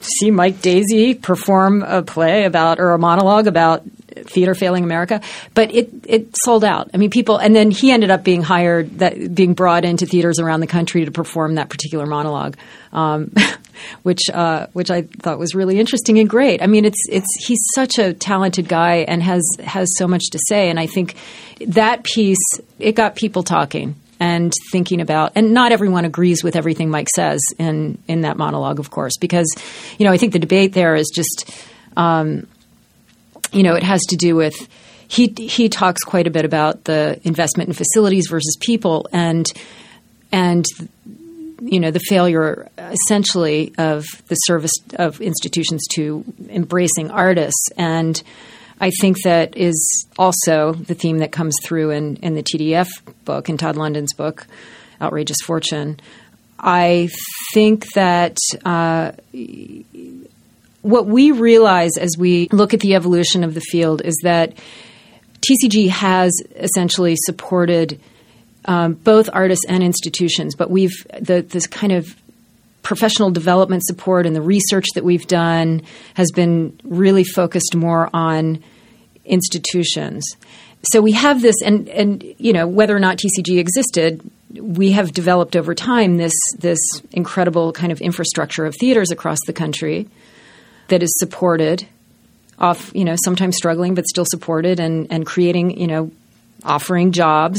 see 0.00 0.30
Mike 0.30 0.56
Daisey 0.56 1.20
perform 1.20 1.82
a 1.82 2.02
play 2.02 2.44
about 2.44 2.78
or 2.78 2.92
a 2.92 2.98
monologue 2.98 3.46
about 3.46 3.84
theater 4.24 4.54
failing 4.54 4.84
America, 4.84 5.20
but 5.54 5.74
it 5.74 5.90
it 6.04 6.34
sold 6.42 6.64
out. 6.64 6.90
I 6.94 6.96
mean, 6.96 7.10
people, 7.10 7.36
and 7.36 7.54
then 7.54 7.70
he 7.70 7.90
ended 7.90 8.10
up 8.10 8.24
being 8.24 8.42
hired, 8.42 8.98
that 8.98 9.34
being 9.34 9.54
brought 9.54 9.84
into 9.84 10.06
theaters 10.06 10.38
around 10.38 10.60
the 10.60 10.66
country 10.66 11.04
to 11.04 11.10
perform 11.10 11.56
that 11.56 11.68
particular 11.68 12.06
monologue, 12.06 12.56
um, 12.92 13.32
which 14.02 14.20
uh, 14.32 14.66
which 14.72 14.90
I 14.90 15.02
thought 15.02 15.38
was 15.38 15.54
really 15.54 15.78
interesting 15.78 16.18
and 16.18 16.28
great. 16.28 16.62
I 16.62 16.66
mean, 16.66 16.84
it's 16.84 17.02
it's 17.08 17.28
he's 17.46 17.60
such 17.74 17.98
a 17.98 18.12
talented 18.12 18.68
guy 18.68 18.98
and 19.08 19.22
has 19.22 19.42
has 19.64 19.88
so 19.96 20.06
much 20.06 20.24
to 20.32 20.38
say, 20.48 20.70
and 20.70 20.78
I 20.78 20.86
think 20.86 21.16
that 21.66 22.04
piece 22.04 22.60
it 22.78 22.92
got 22.92 23.16
people 23.16 23.42
talking 23.42 23.94
and 24.18 24.52
thinking 24.72 25.02
about 25.02 25.32
and 25.34 25.52
not 25.52 25.72
everyone 25.72 26.06
agrees 26.06 26.42
with 26.42 26.56
everything 26.56 26.90
Mike 26.90 27.08
says 27.14 27.40
in 27.58 27.98
in 28.08 28.22
that 28.22 28.38
monologue 28.38 28.78
of 28.78 28.90
course 28.90 29.12
because 29.20 29.46
you 29.98 30.06
know 30.06 30.12
I 30.12 30.16
think 30.16 30.32
the 30.32 30.38
debate 30.38 30.72
there 30.72 30.94
is 30.94 31.10
just 31.14 31.50
um, 31.98 32.46
you 33.52 33.62
know, 33.62 33.74
it 33.74 33.82
has 33.82 34.02
to 34.08 34.16
do 34.16 34.36
with 34.36 34.54
he 35.08 35.32
he 35.38 35.68
talks 35.68 36.02
quite 36.02 36.26
a 36.26 36.30
bit 36.30 36.44
about 36.44 36.84
the 36.84 37.20
investment 37.24 37.68
in 37.68 37.74
facilities 37.74 38.26
versus 38.28 38.56
people 38.60 39.08
and 39.12 39.46
and 40.32 40.64
you 41.60 41.80
know 41.80 41.90
the 41.90 42.00
failure 42.00 42.68
essentially 42.78 43.72
of 43.78 44.04
the 44.28 44.34
service 44.34 44.72
of 44.94 45.20
institutions 45.20 45.84
to 45.94 46.24
embracing 46.48 47.10
artists 47.10 47.70
and 47.76 48.22
I 48.80 48.90
think 49.00 49.22
that 49.22 49.56
is 49.56 50.06
also 50.18 50.74
the 50.74 50.94
theme 50.94 51.18
that 51.18 51.32
comes 51.32 51.54
through 51.62 51.90
in, 51.90 52.16
in 52.16 52.34
the 52.34 52.42
TDF 52.42 52.88
book, 53.24 53.48
in 53.48 53.56
Todd 53.56 53.76
London's 53.76 54.12
book, 54.12 54.46
Outrageous 55.00 55.38
Fortune. 55.44 55.98
I 56.58 57.08
think 57.54 57.86
that 57.94 58.36
uh, 58.64 59.12
what 60.82 61.06
we 61.06 61.30
realize 61.30 61.92
as 61.98 62.16
we 62.18 62.48
look 62.52 62.74
at 62.74 62.80
the 62.80 62.94
evolution 62.94 63.44
of 63.44 63.54
the 63.54 63.60
field 63.60 64.02
is 64.04 64.16
that 64.22 64.54
TCG 65.40 65.88
has 65.88 66.32
essentially 66.54 67.14
supported 67.16 68.00
um, 68.66 68.94
both 68.94 69.30
artists 69.32 69.64
and 69.68 69.82
institutions, 69.82 70.54
but 70.54 70.70
we've 70.70 71.06
the 71.20 71.42
this 71.42 71.66
kind 71.66 71.92
of 71.92 72.16
professional 72.82 73.30
development 73.30 73.84
support 73.84 74.26
and 74.26 74.36
the 74.36 74.42
research 74.42 74.86
that 74.94 75.04
we've 75.04 75.26
done 75.26 75.82
has 76.14 76.30
been 76.30 76.78
really 76.84 77.24
focused 77.24 77.74
more 77.74 78.08
on 78.12 78.62
institutions. 79.24 80.24
So 80.92 81.00
we 81.00 81.12
have 81.12 81.42
this, 81.42 81.56
and 81.64 81.88
and 81.88 82.24
you 82.38 82.52
know 82.52 82.66
whether 82.66 82.94
or 82.94 83.00
not 83.00 83.18
TCG 83.18 83.58
existed, 83.58 84.20
we 84.54 84.92
have 84.92 85.12
developed 85.12 85.56
over 85.56 85.74
time 85.74 86.16
this 86.16 86.34
this 86.58 86.78
incredible 87.12 87.72
kind 87.72 87.92
of 87.92 88.00
infrastructure 88.00 88.66
of 88.66 88.74
theaters 88.78 89.10
across 89.10 89.38
the 89.46 89.52
country 89.52 90.08
that 90.88 91.02
is 91.02 91.12
supported, 91.18 91.86
off 92.58 92.92
you 92.94 93.04
know 93.04 93.16
sometimes 93.24 93.56
struggling 93.56 93.94
but 93.94 94.06
still 94.06 94.26
supported, 94.26 94.78
and 94.78 95.08
and 95.10 95.26
creating 95.26 95.78
you 95.78 95.86
know 95.86 96.10
offering 96.64 97.12
jobs 97.12 97.58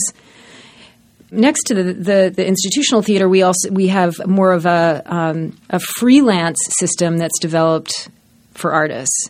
next 1.31 1.63
to 1.65 1.75
the, 1.75 1.83
the, 1.93 2.33
the, 2.35 2.45
institutional 2.45 3.01
theater, 3.01 3.27
we 3.27 3.41
also 3.41 3.69
we 3.69 3.87
have 3.87 4.13
more 4.25 4.51
of 4.51 4.65
a 4.65 5.03
um, 5.05 5.57
a 5.69 5.79
freelance 5.79 6.59
system 6.79 7.17
that's 7.17 7.39
developed 7.39 8.09
for 8.53 8.73
artists. 8.73 9.29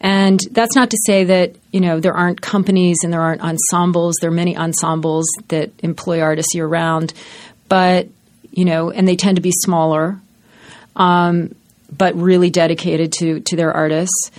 And 0.00 0.38
that's 0.50 0.74
not 0.74 0.90
to 0.90 0.98
say 1.06 1.24
that 1.24 1.56
you 1.72 1.80
know 1.80 2.00
there 2.00 2.14
aren't 2.14 2.40
companies 2.40 2.98
and 3.02 3.12
there 3.12 3.22
aren't 3.22 3.42
ensembles. 3.42 4.16
There 4.20 4.30
are 4.30 4.34
many 4.34 4.56
ensembles 4.56 5.26
that 5.48 5.70
employ 5.82 6.20
artists 6.20 6.54
year 6.54 6.66
round, 6.66 7.14
but 7.68 8.08
you 8.50 8.64
know, 8.64 8.90
and 8.90 9.06
they 9.06 9.16
tend 9.16 9.36
to 9.36 9.42
be 9.42 9.52
smaller, 9.52 10.18
um, 10.96 11.54
but 11.94 12.14
really 12.14 12.50
dedicated 12.50 13.12
to 13.14 13.40
to 13.40 13.56
their 13.56 13.72
artists. 13.72 14.30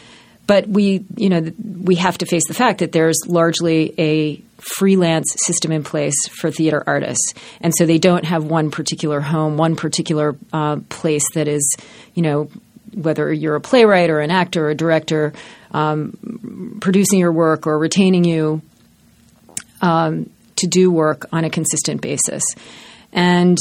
But 0.46 0.68
we, 0.68 1.04
you 1.18 1.30
know, 1.30 1.52
we 1.84 1.96
have 1.96 2.18
to 2.20 2.26
face 2.26 2.48
the 2.48 2.54
fact 2.54 2.80
that 2.80 2.94
there's 2.94 3.18
largely 3.28 3.94
a 3.98 4.42
freelance 4.58 5.36
system 5.46 5.72
in 5.72 5.84
place 5.84 6.16
for 6.40 6.52
theater 6.52 6.84
artists, 6.86 7.34
and 7.62 7.74
so 7.78 7.86
they 7.86 7.98
don't 7.98 8.26
have 8.26 8.44
one 8.44 8.72
particular 8.72 9.22
home, 9.22 9.58
one 9.58 9.76
particular 9.76 10.36
uh, 10.54 10.78
place 10.90 11.24
that 11.34 11.48
is, 11.48 11.76
you 12.14 12.24
know, 12.24 12.50
whether 12.94 13.32
you're 13.32 13.56
a 13.56 13.62
playwright 13.62 14.10
or 14.10 14.20
an 14.20 14.32
actor 14.32 14.68
or 14.68 14.70
a 14.72 14.76
director, 14.76 15.34
um, 15.72 16.78
producing 16.82 17.20
your 17.20 17.32
work 17.32 17.68
or 17.68 17.78
retaining 17.78 18.24
you 18.24 18.62
um, 19.82 20.30
to 20.56 20.68
do 20.68 20.90
work 20.90 21.28
on 21.32 21.44
a 21.44 21.50
consistent 21.50 22.02
basis, 22.02 22.44
and 23.12 23.58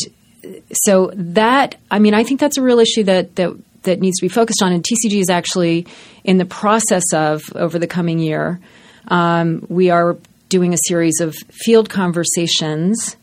so 0.72 1.10
that 1.14 1.76
I 1.90 1.98
mean 1.98 2.14
I 2.14 2.24
think 2.24 2.40
that's 2.40 2.56
a 2.56 2.62
real 2.62 2.78
issue 2.78 3.04
that 3.04 3.36
that 3.36 3.52
that 3.82 4.00
needs 4.00 4.18
to 4.18 4.24
be 4.24 4.28
focused 4.28 4.62
on, 4.62 4.72
and 4.72 4.84
TCG 4.84 5.20
is 5.20 5.30
actually 5.30 5.86
in 6.24 6.38
the 6.38 6.44
process 6.44 7.04
of 7.12 7.42
over 7.54 7.78
the 7.78 7.86
coming 7.86 8.18
year. 8.18 8.60
Um, 9.08 9.64
we 9.68 9.90
are 9.90 10.16
doing 10.48 10.72
a 10.72 10.78
series 10.86 11.20
of 11.20 11.34
field 11.50 11.90
conversations. 11.90 13.16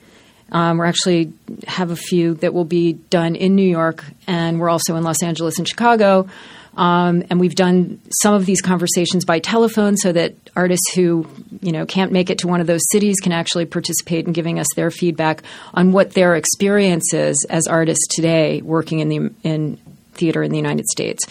Um, 0.51 0.77
we 0.77 0.85
actually 0.85 1.33
have 1.67 1.91
a 1.91 1.95
few 1.95 2.35
that 2.35 2.53
will 2.53 2.65
be 2.65 2.93
done 2.93 3.35
in 3.35 3.55
New 3.55 3.67
York, 3.67 4.03
and 4.27 4.59
we're 4.59 4.69
also 4.69 4.95
in 4.95 5.03
Los 5.03 5.23
Angeles 5.23 5.57
and 5.57 5.67
Chicago. 5.67 6.27
Um, 6.75 7.23
and 7.29 7.39
we've 7.39 7.55
done 7.55 8.01
some 8.21 8.33
of 8.33 8.45
these 8.45 8.61
conversations 8.61 9.25
by 9.25 9.39
telephone 9.39 9.95
so 9.95 10.11
that 10.11 10.33
artists 10.55 10.93
who 10.93 11.27
you 11.61 11.71
know 11.71 11.85
can't 11.85 12.11
make 12.11 12.29
it 12.29 12.39
to 12.39 12.47
one 12.47 12.61
of 12.61 12.67
those 12.67 12.81
cities 12.91 13.19
can 13.21 13.31
actually 13.31 13.65
participate 13.65 14.25
in 14.25 14.33
giving 14.33 14.59
us 14.59 14.67
their 14.75 14.89
feedback 14.89 15.43
on 15.73 15.91
what 15.91 16.13
their 16.13 16.35
experience 16.35 17.13
is 17.13 17.45
as 17.49 17.67
artists 17.67 18.07
today 18.07 18.61
working 18.63 18.99
in 18.99 19.09
the 19.09 19.31
in 19.43 19.77
theater 20.13 20.41
in 20.41 20.51
the 20.51 20.57
United 20.57 20.85
States, 20.87 21.23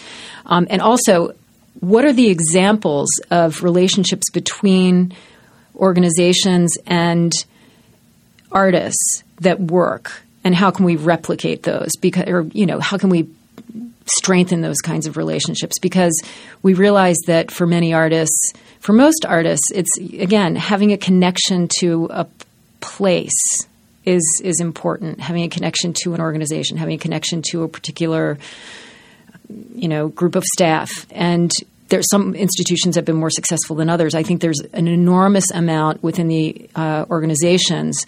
um, 0.47 0.67
and 0.71 0.81
also 0.81 1.35
what 1.81 2.05
are 2.05 2.13
the 2.13 2.29
examples 2.29 3.09
of 3.31 3.65
relationships 3.65 4.31
between 4.31 5.13
organizations 5.83 6.79
and 6.87 7.33
artists 8.53 9.25
that 9.41 9.61
work 9.61 10.23
and 10.45 10.55
how 10.55 10.71
can 10.71 10.85
we 10.85 10.97
replicate 10.97 11.63
those? 11.63 11.91
Because 12.01 12.25
or 12.27 12.43
you 12.53 12.67
know 12.67 12.81
how 12.81 12.99
can 12.99 13.11
we 13.11 13.29
strengthen 14.07 14.61
those 14.61 14.81
kinds 14.81 15.07
of 15.07 15.17
relationships? 15.17 15.79
Because 15.79 16.21
we 16.63 16.75
realize 16.75 17.19
that 17.27 17.51
for 17.51 17.67
many 17.67 17.93
artists 17.93 18.53
for 18.81 18.93
most 18.93 19.25
artists 19.25 19.71
it's 19.73 19.97
again 19.99 20.57
having 20.57 20.93
a 20.93 20.99
connection 20.99 21.69
to 21.81 22.09
a 22.11 22.27
place 22.81 23.67
is 24.05 24.41
is 24.45 24.61
important. 24.61 25.21
Having 25.21 25.45
a 25.45 25.49
connection 25.49 25.93
to 26.03 26.15
an 26.15 26.21
organization 26.21 26.77
having 26.77 26.95
a 26.95 26.99
connection 26.99 27.43
to 27.51 27.63
a 27.63 27.69
particular 27.69 28.39
you 29.75 29.89
know 29.89 30.09
group 30.09 30.35
of 30.35 30.45
staff. 30.45 31.07
And 31.11 31.51
there's 31.93 32.09
some 32.11 32.35
institutions 32.35 32.97
have 32.97 33.05
been 33.05 33.17
more 33.17 33.31
successful 33.31 33.77
than 33.77 33.91
others. 33.91 34.15
I 34.15 34.23
think 34.23 34.41
there's 34.41 34.61
an 34.73 34.89
enormous 34.89 35.51
amount 35.53 36.03
within 36.03 36.27
the 36.27 36.71
uh, 36.75 37.05
organizations, 37.11 38.07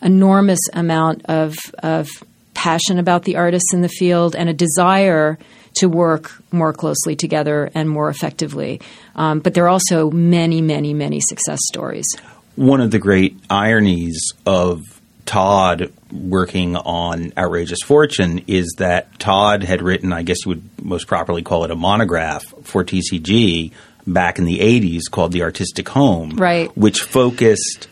enormous 0.00 0.60
amount 0.72 1.26
of, 1.26 1.56
of 1.80 2.08
passion 2.54 3.00
about 3.00 3.24
the 3.24 3.36
artists 3.36 3.74
in 3.74 3.80
the 3.80 3.88
field 3.88 4.36
and 4.36 4.48
a 4.48 4.52
desire 4.52 5.36
to 5.78 5.88
work 5.88 6.30
more 6.52 6.72
closely 6.72 7.16
together 7.16 7.72
and 7.74 7.90
more 7.90 8.08
effectively. 8.08 8.80
Um, 9.16 9.40
but 9.40 9.54
there 9.54 9.64
are 9.64 9.68
also 9.68 10.12
many, 10.12 10.62
many, 10.62 10.94
many 10.94 11.18
success 11.20 11.58
stories. 11.64 12.06
One 12.54 12.80
of 12.80 12.92
the 12.92 13.00
great 13.00 13.36
ironies 13.50 14.32
of 14.46 14.80
Todd 15.26 15.92
working 16.12 16.76
on 16.76 17.32
Outrageous 17.36 17.80
Fortune 17.84 18.44
is 18.46 18.74
that 18.78 19.18
Todd 19.18 19.62
had 19.62 19.82
written, 19.82 20.12
I 20.12 20.22
guess 20.22 20.44
you 20.44 20.50
would 20.50 20.84
most 20.84 21.06
properly 21.06 21.42
call 21.42 21.64
it 21.64 21.70
a 21.70 21.76
monograph 21.76 22.44
for 22.62 22.84
TCG 22.84 23.72
back 24.06 24.38
in 24.38 24.44
the 24.44 24.58
80s 24.58 25.10
called 25.10 25.32
The 25.32 25.42
Artistic 25.42 25.88
Home, 25.90 26.30
right. 26.36 26.74
which 26.76 27.00
focused 27.00 27.88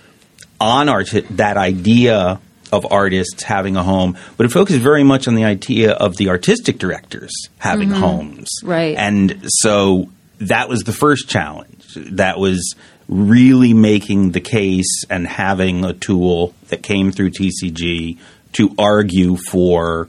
on 0.61 0.88
art- 0.88 1.27
that 1.31 1.57
idea 1.57 2.40
of 2.73 2.90
artists 2.90 3.42
having 3.42 3.77
a 3.77 3.83
home, 3.83 4.16
but 4.37 4.47
it 4.47 4.51
focused 4.51 4.79
very 4.79 5.05
much 5.05 5.29
on 5.29 5.35
the 5.35 5.45
idea 5.45 5.92
of 5.92 6.16
the 6.16 6.31
artistic 6.31 6.79
directors 6.79 7.33
having 7.59 7.90
mm-hmm. 7.90 8.01
homes. 8.01 8.49
Right. 8.62 8.97
And 8.97 9.42
so 9.47 10.11
that 10.38 10.68
was 10.68 10.81
the 10.81 10.92
first 10.92 11.29
challenge. 11.29 11.85
That 11.95 12.38
was 12.38 12.75
really 13.09 13.75
making 13.75 14.33
the 14.33 14.41
case 14.41 15.05
and 15.11 15.27
having 15.27 15.85
a 15.85 15.93
tool 15.93 16.55
that 16.69 16.83
came 16.83 17.12
through 17.12 17.31
TCG 17.31 18.19
to 18.53 18.75
argue 18.79 19.37
for 19.37 20.09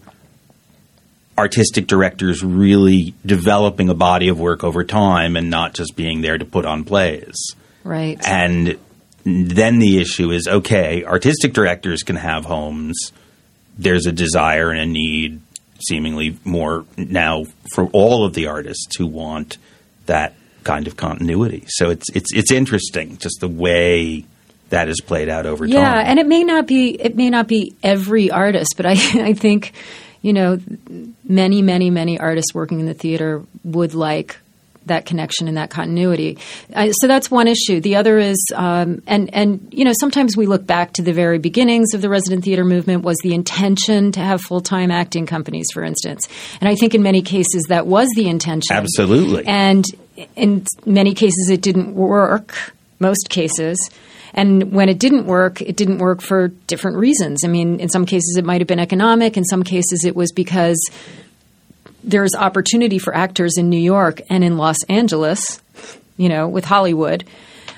artistic 1.38 1.88
directors 1.88 2.44
really 2.44 3.14
developing 3.26 3.90
a 3.90 3.94
body 3.94 4.28
of 4.28 4.40
work 4.40 4.64
over 4.64 4.84
time 4.84 5.36
and 5.36 5.50
not 5.50 5.74
just 5.74 5.96
being 5.96 6.22
there 6.22 6.38
to 6.38 6.46
put 6.46 6.66
on 6.66 6.84
plays. 6.84 7.36
Right. 7.84 8.20
And 8.26 8.78
then 9.26 9.80
the 9.80 10.00
issue 10.00 10.32
is 10.32 10.48
okay, 10.48 11.04
artistic 11.04 11.54
directors 11.54 12.04
can 12.04 12.18
have 12.18 12.46
homes. 12.46 13.12
There's 13.78 14.06
a 14.06 14.12
desire 14.12 14.70
and 14.70 14.80
a 14.80 14.86
need, 14.86 15.42
seemingly 15.88 16.38
more 16.44 16.86
now, 16.98 17.46
for 17.74 17.86
all 17.88 18.26
of 18.26 18.34
the 18.34 18.48
artists 18.48 18.96
who 18.98 19.08
want 19.08 19.58
that 20.06 20.36
kind 20.64 20.88
of 20.88 20.98
continuity. 20.98 21.66
So 21.68 21.90
it's 21.90 22.10
it's 22.14 22.34
it's 22.34 22.52
interesting 22.52 23.18
just 23.18 23.40
the 23.40 23.48
way 23.48 24.26
that 24.70 24.90
is 24.90 25.02
played 25.02 25.30
out 25.30 25.46
over 25.46 25.66
yeah, 25.66 25.76
time. 25.76 25.84
Yeah, 25.84 26.12
and 26.12 26.20
it 26.20 26.28
may 26.28 26.44
not 26.44 26.68
be 26.68 26.90
it 26.90 27.16
may 27.16 27.30
not 27.30 27.48
be 27.48 27.76
every 27.84 28.32
artist, 28.32 28.74
but 28.78 28.86
I 28.86 28.92
I 29.14 29.34
think 29.34 29.74
you 30.22 30.34
know 30.34 30.60
many 31.24 31.62
many 31.62 31.90
many 31.90 32.20
artists 32.20 32.54
working 32.54 32.80
in 32.80 32.86
the 32.86 32.94
theater 32.94 33.44
would 33.64 33.94
like 33.94 34.38
that 34.86 35.06
connection 35.06 35.48
and 35.48 35.58
that 35.58 35.70
continuity. 35.70 36.38
Uh, 36.74 36.92
so 36.92 37.08
that's 37.08 37.32
one 37.32 37.48
issue. 37.48 37.80
The 37.80 37.96
other 37.96 38.18
is, 38.20 38.38
um, 38.56 39.02
and 39.08 39.34
and 39.34 39.68
you 39.72 39.86
know, 39.86 39.94
sometimes 40.00 40.36
we 40.36 40.46
look 40.46 40.66
back 40.66 40.94
to 40.94 41.02
the 41.02 41.14
very 41.14 41.40
beginnings 41.40 41.94
of 41.94 42.02
the 42.02 42.10
resident 42.10 42.44
theater 42.44 42.66
movement. 42.66 43.04
Was 43.04 43.18
the 43.24 43.34
intention 43.34 44.12
to 44.14 44.20
have 44.20 44.42
full 44.42 44.62
time 44.62 44.92
acting 44.92 45.26
companies, 45.26 45.68
for 45.74 45.84
instance? 45.84 46.28
And 46.60 46.70
I 46.70 46.76
think 46.76 46.96
in 46.96 47.04
many 47.04 47.22
cases 47.22 47.64
that 47.70 47.88
was 47.88 48.10
the 48.16 48.28
intention. 48.28 48.76
Absolutely. 48.76 49.46
And 49.46 49.86
in 50.36 50.66
many 50.86 51.14
cases, 51.14 51.50
it 51.50 51.62
didn't 51.62 51.94
work. 51.96 52.74
Most 53.00 53.30
cases. 53.30 53.90
And 54.34 54.72
when 54.72 54.90
it 54.90 54.98
didn't 54.98 55.26
work, 55.26 55.62
it 55.62 55.76
didn't 55.76 56.00
work 56.00 56.22
for 56.22 56.48
different 56.68 56.98
reasons. 56.98 57.44
I 57.44 57.48
mean, 57.48 57.80
in 57.80 57.90
some 57.90 58.06
cases, 58.06 58.36
it 58.38 58.46
might 58.46 58.62
have 58.62 58.68
been 58.68 58.80
economic. 58.80 59.38
In 59.38 59.46
some 59.46 59.64
cases, 59.64 60.04
it 60.06 60.16
was 60.16 60.32
because 60.32 60.80
there's 62.04 62.34
opportunity 62.36 62.98
for 62.98 63.16
actors 63.16 63.58
in 63.58 63.70
New 63.70 63.80
York 63.80 64.22
and 64.30 64.44
in 64.44 64.58
Los 64.58 64.84
Angeles, 64.86 65.62
you 66.18 66.30
know, 66.30 66.48
with 66.48 66.66
Hollywood. 66.66 67.24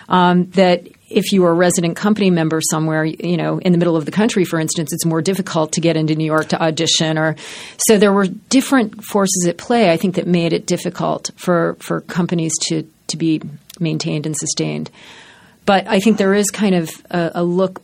Um, 0.08 0.50
that 0.52 0.88
if 1.10 1.32
you 1.32 1.46
are 1.46 1.52
a 1.52 1.54
resident 1.54 1.96
company 1.96 2.30
member 2.30 2.60
somewhere, 2.62 3.06
you 3.06 3.38
know, 3.38 3.60
in 3.60 3.72
the 3.72 3.78
middle 3.78 3.96
of 3.96 4.06
the 4.06 4.12
country, 4.12 4.44
for 4.44 4.60
instance, 4.60 4.92
it's 4.92 5.06
more 5.06 5.22
difficult 5.22 5.74
to 5.74 5.82
get 5.82 5.96
into 5.96 6.16
New 6.16 6.26
York 6.26 6.48
to 6.50 6.62
audition. 6.62 7.18
Or 7.18 7.36
so 7.78 7.98
there 7.98 8.12
were 8.12 8.28
different 8.28 9.04
forces 9.04 9.46
at 9.48 9.58
play. 9.58 9.92
I 9.92 9.98
think 9.98 10.16
that 10.16 10.28
made 10.28 10.54
it 10.54 10.66
difficult 10.66 11.32
for 11.36 11.76
for 11.80 12.02
companies 12.02 12.54
to 12.68 12.88
to 13.08 13.18
be 13.18 13.42
maintained 13.80 14.26
and 14.26 14.36
sustained. 14.36 14.90
But 15.66 15.88
I 15.88 16.00
think 16.00 16.18
there 16.18 16.34
is 16.34 16.50
kind 16.52 16.76
of 16.76 16.90
a, 17.10 17.32
a 17.36 17.44
look 17.44 17.82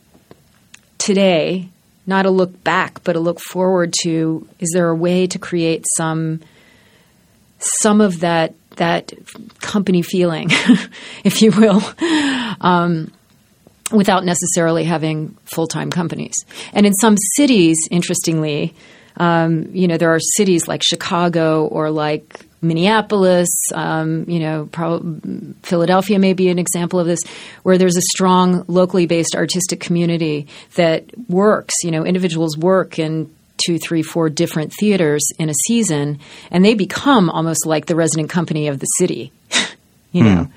today, 0.98 1.70
not 2.06 2.26
a 2.26 2.32
look 2.32 2.64
back, 2.64 3.04
but 3.04 3.16
a 3.16 3.20
look 3.20 3.40
forward 3.40 3.94
to: 4.04 4.48
is 4.60 4.72
there 4.74 4.90
a 4.90 4.96
way 4.96 5.28
to 5.28 5.38
create 5.38 5.86
some 5.98 6.42
some 7.60 8.02
of 8.02 8.22
that 8.22 8.56
that 8.82 9.14
company 9.60 10.02
feeling, 10.02 10.48
if 11.24 11.44
you 11.44 11.52
will, 11.52 11.84
um, 12.62 13.12
without 13.92 14.26
necessarily 14.26 14.84
having 14.84 15.38
full 15.46 15.68
time 15.68 15.92
companies. 15.92 16.34
And 16.74 16.88
in 16.88 16.94
some 16.94 17.16
cities, 17.36 17.78
interestingly, 17.92 18.74
um, 19.18 19.70
you 19.72 19.88
know, 19.88 19.98
there 19.98 20.10
are 20.10 20.20
cities 20.20 20.68
like 20.68 20.82
Chicago 20.84 21.68
or 21.68 21.92
like 21.92 22.44
Minneapolis, 22.64 23.50
um, 23.76 24.26
you 24.28 24.40
know, 24.40 24.68
Philadelphia 25.62 26.18
may 26.18 26.34
be 26.34 26.50
an 26.50 26.58
example 26.58 27.00
of 27.00 27.06
this, 27.06 27.20
where 27.62 27.78
there's 27.78 27.98
a 27.98 28.08
strong 28.14 28.66
locally 28.68 29.06
based 29.06 29.36
artistic 29.36 29.80
community 29.80 30.48
that 30.74 31.06
works. 31.30 31.76
You 31.84 31.92
know, 31.92 32.04
individuals 32.04 32.58
work 32.58 32.98
in 32.98 33.30
two, 33.66 33.78
three, 33.78 34.02
four 34.02 34.30
different 34.30 34.74
theaters 34.80 35.22
in 35.40 35.50
a 35.50 35.54
season, 35.68 36.20
and 36.50 36.64
they 36.64 36.74
become 36.74 37.30
almost 37.30 37.66
like 37.66 37.86
the 37.86 37.96
resident 37.96 38.30
company 38.30 38.68
of 38.68 38.80
the 38.80 38.86
city. 38.86 39.32
you 40.12 40.24
know. 40.24 40.44
Hmm. 40.44 40.52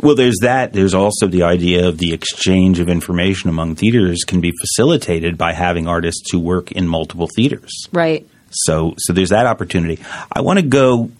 Well, 0.00 0.14
there's 0.14 0.38
that. 0.42 0.72
There's 0.72 0.94
also 0.94 1.26
the 1.26 1.42
idea 1.42 1.88
of 1.88 1.98
the 1.98 2.12
exchange 2.12 2.78
of 2.78 2.88
information 2.88 3.50
among 3.50 3.74
theaters 3.74 4.22
can 4.24 4.40
be 4.40 4.52
facilitated 4.52 5.36
by 5.36 5.52
having 5.52 5.88
artists 5.88 6.30
who 6.30 6.38
work 6.38 6.70
in 6.70 6.86
multiple 6.86 7.28
theaters. 7.34 7.72
Right. 7.92 8.28
So, 8.50 8.94
so 8.98 9.12
there's 9.12 9.30
that 9.30 9.46
opportunity. 9.46 9.98
I 10.32 10.40
want 10.40 10.60
to 10.60 10.64
go 10.64 11.10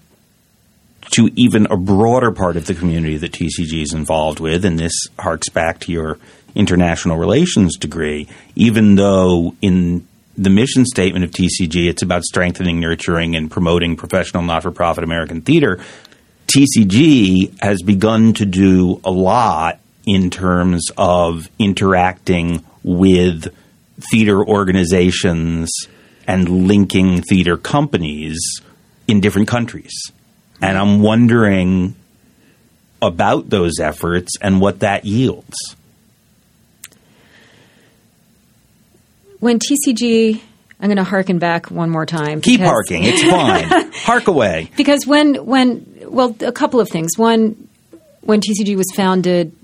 to 1.11 1.31
even 1.37 1.67
a 1.71 1.77
broader 1.77 2.31
part 2.31 2.57
of 2.57 2.67
the 2.67 2.75
community 2.75 3.17
that 3.17 3.33
TCG 3.33 3.83
is 3.83 3.95
involved 3.95 4.41
with, 4.41 4.65
and 4.65 4.79
this 4.79 4.93
harks 5.19 5.49
back 5.49 5.81
to 5.81 5.93
your 5.93 6.19
international 6.55 7.17
relations 7.17 7.77
degree. 7.77 8.29
Even 8.55 8.95
though 8.95 9.55
in 9.61 10.07
the 10.39 10.51
mission 10.51 10.87
statement 10.87 11.25
of 11.25 11.33
TCG, 11.33 11.89
it's 11.89 12.03
about 12.03 12.23
strengthening, 12.23 12.79
nurturing, 12.79 13.35
and 13.35 13.51
promoting 13.51 13.97
professional 13.97 14.45
not 14.45 14.63
for 14.63 14.71
profit 14.71 15.03
American 15.03 15.43
theater. 15.43 15.81
TCG 16.47 17.61
has 17.61 17.83
begun 17.83 18.33
to 18.35 18.47
do 18.47 19.01
a 19.05 19.11
lot 19.11 19.81
in 20.07 20.31
terms 20.31 20.91
of 20.97 21.51
interacting 21.59 22.65
with 22.85 23.53
theater 24.11 24.43
organizations 24.43 25.71
and 26.27 26.69
linking 26.69 27.21
theater 27.21 27.57
companies 27.57 28.39
in 29.09 29.21
different 29.21 29.49
countries. 29.49 29.93
And 30.63 30.79
I'm 30.79 31.03
wondering 31.03 31.97
about 33.03 33.51
those 33.51 33.81
efforts 33.81 34.33
and 34.41 34.61
what 34.61 34.81
that 34.81 35.05
yields. 35.05 35.57
When 39.41 39.59
TCG, 39.59 40.41
I'm 40.81 40.89
going 40.89 40.97
to 40.97 41.05
harken 41.05 41.39
back 41.39 41.71
one 41.71 41.91
more 41.91 42.07
time. 42.07 42.41
Keep 42.41 42.61
harking. 42.61 43.05
It's 43.05 43.23
fine. 43.23 43.91
Hark 43.95 44.29
away. 44.29 44.71
Because 44.77 45.07
when, 45.07 45.47
when, 45.47 46.05
well, 46.07 46.35
a 46.41 46.53
couple 46.53 46.81
of 46.81 46.89
things. 46.89 47.17
One, 47.17 47.69
when 48.21 48.41
TCG 48.41 48.77
was 48.77 48.87
founded, 48.95 49.55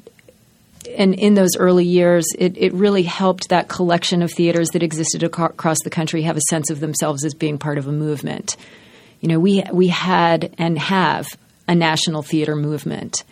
and 0.97 1.14
in 1.14 1.35
those 1.35 1.57
early 1.57 1.85
years, 1.85 2.27
it, 2.39 2.57
it 2.57 2.72
really 2.75 3.03
helped 3.03 3.49
that 3.49 3.68
collection 3.68 4.22
of 4.22 4.33
theaters 4.33 4.70
that 4.70 4.83
existed 4.83 5.22
across 5.22 5.79
the 5.83 5.91
country 5.91 6.22
have 6.22 6.37
a 6.37 6.43
sense 6.51 6.70
of 6.70 6.81
themselves 6.81 7.25
as 7.25 7.35
being 7.35 7.59
part 7.59 7.79
of 7.79 7.87
a 7.89 7.93
movement. 7.93 8.57
You 9.20 9.29
know, 9.29 9.41
we 9.41 9.64
we 9.72 9.89
had 9.89 10.55
and 10.59 10.79
have 10.79 11.27
a 11.66 11.75
national 11.75 12.22
theater 12.22 12.55
movement, 12.55 13.25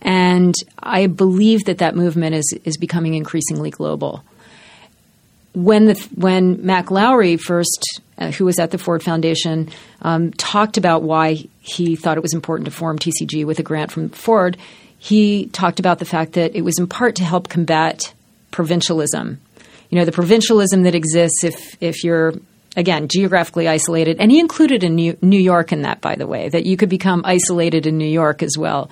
and 0.00 0.54
I 0.78 1.06
believe 1.06 1.66
that 1.66 1.78
that 1.78 1.94
movement 1.94 2.34
is 2.34 2.58
is 2.64 2.78
becoming 2.78 3.14
increasingly 3.14 3.70
global 3.70 4.24
when 5.56 5.86
the 5.86 5.94
when 6.14 6.64
Mac 6.66 6.90
Lowry 6.90 7.38
first, 7.38 8.02
uh, 8.18 8.30
who 8.30 8.44
was 8.44 8.58
at 8.58 8.72
the 8.72 8.78
Ford 8.78 9.02
Foundation, 9.02 9.70
um, 10.02 10.30
talked 10.32 10.76
about 10.76 11.02
why 11.02 11.46
he 11.60 11.96
thought 11.96 12.18
it 12.18 12.22
was 12.22 12.34
important 12.34 12.66
to 12.66 12.70
form 12.70 12.98
TCG 12.98 13.46
with 13.46 13.58
a 13.58 13.62
grant 13.62 13.90
from 13.90 14.10
Ford, 14.10 14.58
he 14.98 15.46
talked 15.46 15.80
about 15.80 15.98
the 15.98 16.04
fact 16.04 16.34
that 16.34 16.54
it 16.54 16.60
was 16.60 16.78
in 16.78 16.86
part 16.86 17.16
to 17.16 17.24
help 17.24 17.48
combat 17.48 18.12
provincialism. 18.50 19.40
You 19.88 19.98
know, 19.98 20.04
the 20.04 20.12
provincialism 20.12 20.82
that 20.82 20.94
exists 20.94 21.42
if 21.42 21.82
if 21.82 22.04
you're 22.04 22.34
again, 22.76 23.08
geographically 23.08 23.66
isolated. 23.66 24.18
And 24.20 24.30
he 24.30 24.38
included 24.38 24.84
in 24.84 24.94
New, 24.94 25.16
New, 25.22 25.40
York 25.40 25.72
in 25.72 25.82
that, 25.82 26.00
by 26.00 26.14
the 26.14 26.26
way, 26.26 26.48
that 26.50 26.66
you 26.66 26.76
could 26.76 26.90
become 26.90 27.22
isolated 27.24 27.86
in 27.86 27.96
New 27.96 28.08
York 28.08 28.42
as 28.42 28.56
well. 28.58 28.90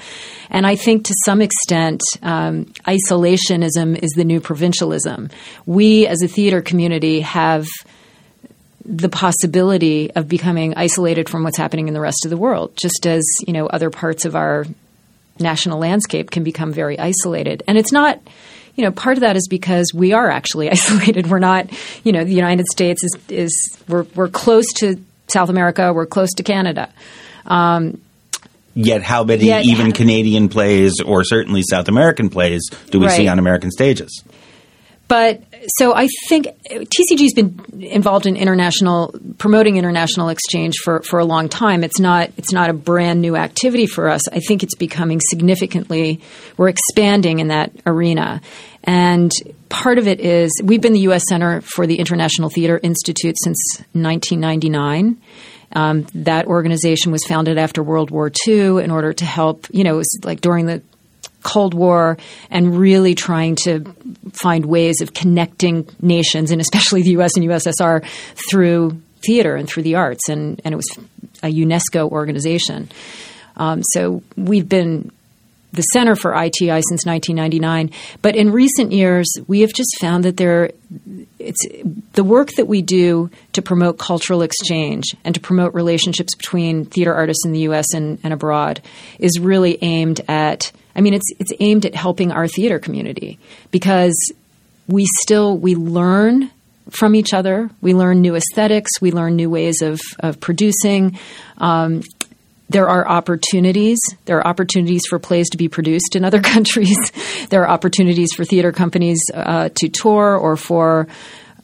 And 0.50 0.66
I 0.66 0.74
think 0.74 1.04
to 1.04 1.14
some 1.24 1.42
extent, 1.42 2.00
um, 2.22 2.64
isolationism 2.86 4.02
is 4.02 4.10
the 4.12 4.24
new 4.24 4.40
provincialism. 4.40 5.28
We 5.66 6.06
as 6.06 6.22
a 6.22 6.28
theater 6.28 6.62
community 6.62 7.20
have 7.20 7.66
the 8.86 9.08
possibility 9.08 10.10
of 10.12 10.28
becoming 10.28 10.74
isolated 10.76 11.28
from 11.28 11.42
what's 11.42 11.58
happening 11.58 11.88
in 11.88 11.94
the 11.94 12.00
rest 12.00 12.24
of 12.24 12.30
the 12.30 12.36
world, 12.36 12.76
just 12.76 13.06
as, 13.06 13.22
you 13.46 13.52
know, 13.52 13.66
other 13.66 13.90
parts 13.90 14.24
of 14.24 14.34
our 14.34 14.66
national 15.38 15.78
landscape 15.78 16.30
can 16.30 16.44
become 16.44 16.72
very 16.72 16.98
isolated. 16.98 17.62
And 17.68 17.76
it's 17.76 17.92
not– 17.92 18.20
you 18.76 18.84
know, 18.84 18.90
part 18.90 19.16
of 19.16 19.20
that 19.20 19.36
is 19.36 19.46
because 19.48 19.92
we 19.94 20.12
are 20.12 20.30
actually 20.30 20.70
isolated. 20.70 21.28
We're 21.28 21.38
not, 21.38 21.70
you 22.04 22.12
know, 22.12 22.24
the 22.24 22.34
United 22.34 22.66
States 22.66 23.04
is, 23.04 23.16
is 23.28 23.78
we're, 23.88 24.06
we're 24.14 24.28
close 24.28 24.66
to 24.78 24.96
South 25.28 25.48
America, 25.48 25.92
we're 25.92 26.06
close 26.06 26.32
to 26.34 26.42
Canada. 26.42 26.90
Um, 27.46 28.00
Yet, 28.76 29.02
how 29.02 29.22
many 29.22 29.46
yet, 29.46 29.64
even 29.64 29.92
Canadian 29.92 30.48
plays 30.48 31.00
or 31.00 31.22
certainly 31.22 31.62
South 31.62 31.86
American 31.86 32.28
plays 32.28 32.68
do 32.90 32.98
we 32.98 33.06
right. 33.06 33.16
see 33.16 33.28
on 33.28 33.38
American 33.38 33.70
stages? 33.70 34.24
But 35.06 35.42
so 35.78 35.94
I 35.94 36.08
think 36.28 36.46
TCG's 36.66 37.34
been 37.34 37.82
involved 37.82 38.26
in 38.26 38.36
international 38.36 39.14
promoting 39.38 39.76
international 39.76 40.28
exchange 40.28 40.76
for, 40.82 41.02
for 41.02 41.18
a 41.18 41.24
long 41.24 41.48
time. 41.48 41.84
It's 41.84 41.98
not 41.98 42.30
it's 42.36 42.52
not 42.52 42.70
a 42.70 42.72
brand 42.72 43.20
new 43.20 43.36
activity 43.36 43.86
for 43.86 44.08
us. 44.08 44.28
I 44.28 44.40
think 44.40 44.62
it's 44.62 44.74
becoming 44.74 45.20
significantly 45.20 46.20
we're 46.56 46.68
expanding 46.68 47.38
in 47.38 47.48
that 47.48 47.72
arena. 47.86 48.40
And 48.84 49.32
part 49.68 49.98
of 49.98 50.06
it 50.06 50.20
is 50.20 50.50
we've 50.62 50.80
been 50.82 50.92
the 50.92 51.00
U.S. 51.00 51.22
Center 51.28 51.62
for 51.62 51.86
the 51.86 51.98
International 51.98 52.50
Theater 52.50 52.78
Institute 52.82 53.36
since 53.42 53.58
1999. 53.92 55.20
Um, 55.72 56.06
that 56.14 56.46
organization 56.46 57.10
was 57.10 57.24
founded 57.24 57.58
after 57.58 57.82
World 57.82 58.10
War 58.10 58.30
II 58.46 58.82
in 58.82 58.90
order 58.90 59.12
to 59.12 59.24
help, 59.24 59.66
you 59.72 59.82
know, 59.82 60.02
like 60.22 60.40
during 60.40 60.66
the 60.66 60.82
Cold 61.44 61.74
War 61.74 62.18
and 62.50 62.76
really 62.76 63.14
trying 63.14 63.56
to 63.62 63.84
find 64.32 64.66
ways 64.66 65.00
of 65.00 65.14
connecting 65.14 65.88
nations, 66.00 66.50
and 66.50 66.60
especially 66.60 67.02
the 67.02 67.10
U.S. 67.10 67.36
and 67.36 67.46
USSR, 67.46 68.04
through 68.50 69.00
theater 69.24 69.54
and 69.54 69.68
through 69.68 69.84
the 69.84 69.94
arts. 69.94 70.28
And, 70.28 70.60
and 70.64 70.72
it 70.72 70.76
was 70.76 70.98
a 71.42 71.52
UNESCO 71.52 72.10
organization. 72.10 72.90
Um, 73.56 73.82
so 73.92 74.22
we've 74.36 74.68
been 74.68 75.12
the 75.74 75.82
Center 75.82 76.16
for 76.16 76.34
ITI 76.34 76.80
since 76.88 77.04
1999. 77.04 77.90
But 78.22 78.36
in 78.36 78.50
recent 78.52 78.92
years, 78.92 79.26
we 79.46 79.60
have 79.60 79.72
just 79.72 79.96
found 80.00 80.24
that 80.24 80.36
there, 80.36 80.70
it's 81.38 81.66
the 82.12 82.24
work 82.24 82.52
that 82.56 82.66
we 82.66 82.82
do 82.82 83.30
to 83.52 83.62
promote 83.62 83.98
cultural 83.98 84.42
exchange 84.42 85.14
and 85.24 85.34
to 85.34 85.40
promote 85.40 85.74
relationships 85.74 86.34
between 86.34 86.84
theater 86.84 87.14
artists 87.14 87.44
in 87.44 87.52
the 87.52 87.60
U.S. 87.60 87.92
and, 87.94 88.18
and 88.22 88.32
abroad 88.32 88.80
is 89.18 89.38
really 89.38 89.78
aimed 89.82 90.20
at. 90.28 90.72
I 90.96 91.00
mean, 91.00 91.14
it's 91.14 91.28
it's 91.38 91.52
aimed 91.58 91.86
at 91.86 91.94
helping 91.94 92.30
our 92.30 92.46
theater 92.46 92.78
community 92.78 93.38
because 93.72 94.16
we 94.86 95.06
still 95.22 95.56
we 95.58 95.74
learn 95.74 96.50
from 96.90 97.14
each 97.14 97.32
other. 97.32 97.70
We 97.80 97.94
learn 97.94 98.20
new 98.20 98.36
aesthetics. 98.36 98.90
We 99.00 99.10
learn 99.10 99.36
new 99.36 99.50
ways 99.50 99.82
of, 99.82 100.00
of 100.20 100.40
producing. 100.40 101.18
Um, 101.58 102.02
there 102.68 102.88
are 102.88 103.06
opportunities. 103.06 103.98
There 104.24 104.38
are 104.38 104.46
opportunities 104.46 105.02
for 105.08 105.18
plays 105.18 105.50
to 105.50 105.56
be 105.56 105.68
produced 105.68 106.16
in 106.16 106.24
other 106.24 106.40
countries. 106.54 106.96
there 107.50 107.62
are 107.62 107.68
opportunities 107.68 108.30
for 108.34 108.44
theater 108.44 108.72
companies 108.72 109.20
uh, 109.32 109.68
to 109.74 109.88
tour 109.88 110.36
or 110.36 110.56
for 110.56 111.06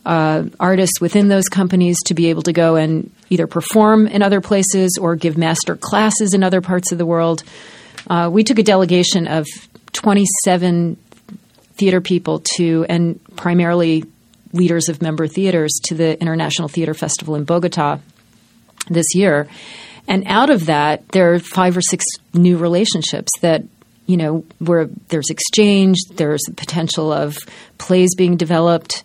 uh, 0.04 0.44
artists 0.58 1.00
within 1.00 1.28
those 1.28 1.48
companies 1.48 1.96
to 2.06 2.14
be 2.14 2.30
able 2.30 2.42
to 2.42 2.52
go 2.52 2.76
and 2.76 3.10
either 3.28 3.46
perform 3.46 4.06
in 4.06 4.22
other 4.22 4.40
places 4.40 4.98
or 5.00 5.14
give 5.14 5.36
master 5.36 5.76
classes 5.76 6.34
in 6.34 6.42
other 6.42 6.60
parts 6.60 6.90
of 6.92 6.98
the 6.98 7.06
world. 7.06 7.44
Uh, 8.08 8.30
we 8.32 8.42
took 8.42 8.58
a 8.58 8.62
delegation 8.62 9.26
of 9.26 9.46
27 9.92 10.96
theater 11.74 12.00
people 12.00 12.42
to, 12.56 12.84
and 12.88 13.20
primarily 13.36 14.04
leaders 14.52 14.88
of 14.88 15.00
member 15.00 15.26
theaters, 15.26 15.70
to 15.84 15.94
the 15.94 16.20
International 16.20 16.68
Theater 16.68 16.94
Festival 16.94 17.34
in 17.34 17.44
Bogota 17.44 17.98
this 18.88 19.14
year. 19.14 19.48
And 20.10 20.24
out 20.26 20.50
of 20.50 20.66
that, 20.66 21.08
there 21.08 21.32
are 21.32 21.38
five 21.38 21.76
or 21.76 21.80
six 21.80 22.04
new 22.34 22.58
relationships 22.58 23.30
that 23.40 23.62
you 24.10 24.16
know, 24.16 24.44
where 24.58 24.86
there's 25.06 25.30
exchange, 25.30 25.96
there's 26.16 26.40
the 26.48 26.52
potential 26.52 27.12
of 27.12 27.38
plays 27.78 28.16
being 28.16 28.36
developed, 28.36 29.04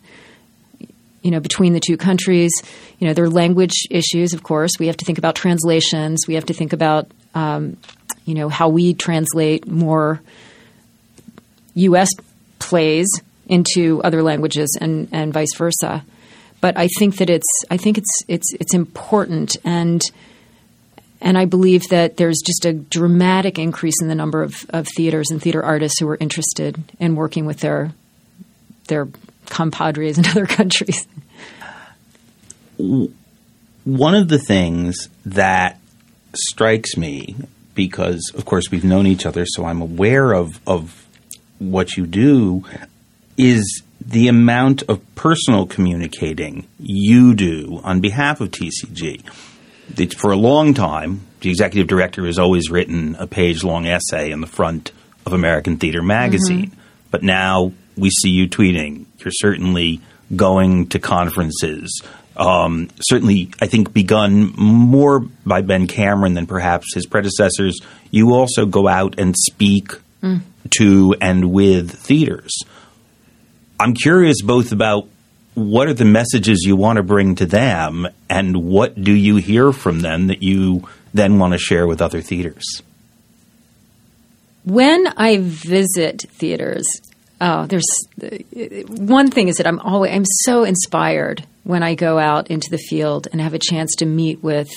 you 1.22 1.30
know, 1.30 1.38
between 1.38 1.74
the 1.74 1.80
two 1.80 1.96
countries. 1.96 2.50
You 2.98 3.06
know, 3.06 3.14
there 3.14 3.24
are 3.24 3.30
language 3.30 3.86
issues, 3.88 4.32
of 4.32 4.42
course. 4.42 4.72
We 4.80 4.88
have 4.88 4.96
to 4.96 5.04
think 5.04 5.18
about 5.18 5.36
translations. 5.36 6.26
We 6.26 6.34
have 6.34 6.46
to 6.46 6.54
think 6.54 6.72
about, 6.72 7.08
um, 7.36 7.76
you 8.24 8.34
know, 8.34 8.48
how 8.48 8.68
we 8.68 8.94
translate 8.94 9.68
more 9.68 10.20
U.S. 11.74 12.08
plays 12.58 13.06
into 13.46 14.02
other 14.02 14.24
languages 14.24 14.76
and, 14.80 15.08
and 15.12 15.32
vice 15.32 15.54
versa. 15.54 16.04
But 16.60 16.76
I 16.76 16.88
think 16.98 17.18
that 17.18 17.30
it's 17.30 17.46
I 17.70 17.76
think 17.76 17.96
it's 17.96 18.24
it's 18.26 18.54
it's 18.54 18.74
important 18.74 19.56
and 19.62 20.02
and 21.20 21.38
I 21.38 21.44
believe 21.44 21.82
that 21.90 22.16
there's 22.16 22.40
just 22.44 22.64
a 22.64 22.72
dramatic 22.72 23.58
increase 23.58 24.00
in 24.00 24.08
the 24.08 24.14
number 24.14 24.42
of, 24.42 24.66
of 24.70 24.86
theaters 24.96 25.30
and 25.30 25.40
theater 25.40 25.62
artists 25.62 25.98
who 25.98 26.08
are 26.08 26.18
interested 26.20 26.82
in 26.98 27.16
working 27.16 27.46
with 27.46 27.60
their 27.60 27.92
their 28.88 29.08
compadres 29.46 30.18
in 30.18 30.26
other 30.30 30.46
countries. 30.46 31.06
One 32.78 34.14
of 34.14 34.28
the 34.28 34.38
things 34.38 35.08
that 35.24 35.80
strikes 36.34 36.96
me, 36.96 37.36
because 37.74 38.30
of 38.34 38.44
course 38.44 38.70
we've 38.70 38.84
known 38.84 39.06
each 39.06 39.26
other, 39.26 39.44
so 39.46 39.64
I'm 39.64 39.80
aware 39.80 40.32
of, 40.32 40.60
of 40.66 41.06
what 41.58 41.96
you 41.96 42.06
do, 42.06 42.64
is 43.38 43.82
the 44.00 44.28
amount 44.28 44.82
of 44.84 45.00
personal 45.14 45.66
communicating 45.66 46.66
you 46.78 47.34
do 47.34 47.80
on 47.82 48.00
behalf 48.00 48.40
of 48.40 48.50
TCG. 48.50 49.24
For 50.16 50.32
a 50.32 50.36
long 50.36 50.74
time, 50.74 51.22
the 51.40 51.50
executive 51.50 51.86
director 51.86 52.26
has 52.26 52.38
always 52.38 52.70
written 52.70 53.16
a 53.18 53.26
page 53.26 53.62
long 53.64 53.86
essay 53.86 54.30
in 54.30 54.40
the 54.40 54.46
front 54.46 54.92
of 55.24 55.32
American 55.32 55.76
Theater 55.76 56.02
magazine. 56.02 56.70
Mm-hmm. 56.70 56.80
But 57.10 57.22
now 57.22 57.72
we 57.96 58.10
see 58.10 58.30
you 58.30 58.48
tweeting. 58.48 59.06
You're 59.18 59.32
certainly 59.32 60.00
going 60.34 60.88
to 60.88 60.98
conferences. 60.98 62.02
Um, 62.36 62.90
certainly, 63.00 63.50
I 63.60 63.66
think 63.66 63.92
begun 63.92 64.52
more 64.56 65.20
by 65.20 65.62
Ben 65.62 65.86
Cameron 65.86 66.34
than 66.34 66.46
perhaps 66.46 66.94
his 66.94 67.06
predecessors. 67.06 67.78
You 68.10 68.34
also 68.34 68.66
go 68.66 68.88
out 68.88 69.18
and 69.18 69.34
speak 69.36 69.92
mm. 70.22 70.40
to 70.78 71.14
and 71.20 71.50
with 71.50 71.90
theaters. 71.90 72.52
I'm 73.80 73.94
curious 73.94 74.42
both 74.42 74.72
about 74.72 75.08
what 75.56 75.88
are 75.88 75.94
the 75.94 76.04
messages 76.04 76.64
you 76.66 76.76
want 76.76 76.98
to 76.98 77.02
bring 77.02 77.34
to 77.34 77.46
them 77.46 78.06
and 78.28 78.64
what 78.64 79.02
do 79.02 79.12
you 79.12 79.36
hear 79.36 79.72
from 79.72 80.00
them 80.00 80.26
that 80.26 80.42
you 80.42 80.86
then 81.14 81.38
want 81.38 81.54
to 81.54 81.58
share 81.58 81.86
with 81.86 82.02
other 82.02 82.20
theaters? 82.20 82.82
When 84.64 85.06
I 85.16 85.38
visit 85.40 86.22
theaters, 86.28 86.84
oh, 87.40 87.64
there's 87.66 87.88
uh, 88.22 88.36
one 88.86 89.30
thing 89.30 89.48
is 89.48 89.56
that 89.56 89.66
I'm 89.66 89.80
always 89.80 90.12
I'm 90.12 90.26
so 90.26 90.64
inspired 90.64 91.42
when 91.64 91.82
I 91.82 91.94
go 91.94 92.18
out 92.18 92.48
into 92.48 92.68
the 92.70 92.78
field 92.78 93.26
and 93.32 93.40
have 93.40 93.54
a 93.54 93.58
chance 93.58 93.94
to 93.96 94.06
meet 94.06 94.42
with 94.42 94.68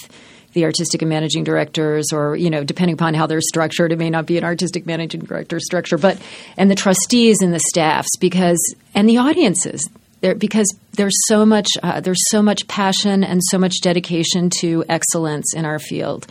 the 0.54 0.64
artistic 0.64 1.02
and 1.02 1.10
managing 1.10 1.44
directors, 1.44 2.14
or 2.14 2.38
you 2.38 2.50
know, 2.50 2.64
depending 2.64 2.94
upon 2.94 3.16
how 3.16 3.28
they're 3.28 3.42
structured, 3.42 3.92
it 3.92 4.00
may 4.00 4.10
not 4.10 4.26
be 4.26 4.38
an 4.38 4.46
artistic 4.46 4.86
managing 4.86 5.22
director 5.22 5.60
structure, 5.60 5.98
but 5.98 6.20
and 6.56 6.72
the 6.72 6.76
trustees 6.76 7.42
and 7.42 7.54
the 7.54 7.60
staffs, 7.60 8.16
because 8.20 8.60
and 8.96 9.10
the 9.10 9.18
audiences, 9.18 9.88
there 10.22 10.36
because 10.36 10.74
there's 10.94 11.18
so 11.28 11.46
much 11.46 11.68
uh, 11.82 12.00
there's 12.02 12.24
so 12.30 12.42
much 12.42 12.68
passion 12.68 13.24
and 13.24 13.42
so 13.46 13.58
much 13.58 13.76
dedication 13.82 14.50
to 14.60 14.84
excellence 14.90 15.54
in 15.54 15.66
our 15.66 15.80
field, 15.80 16.28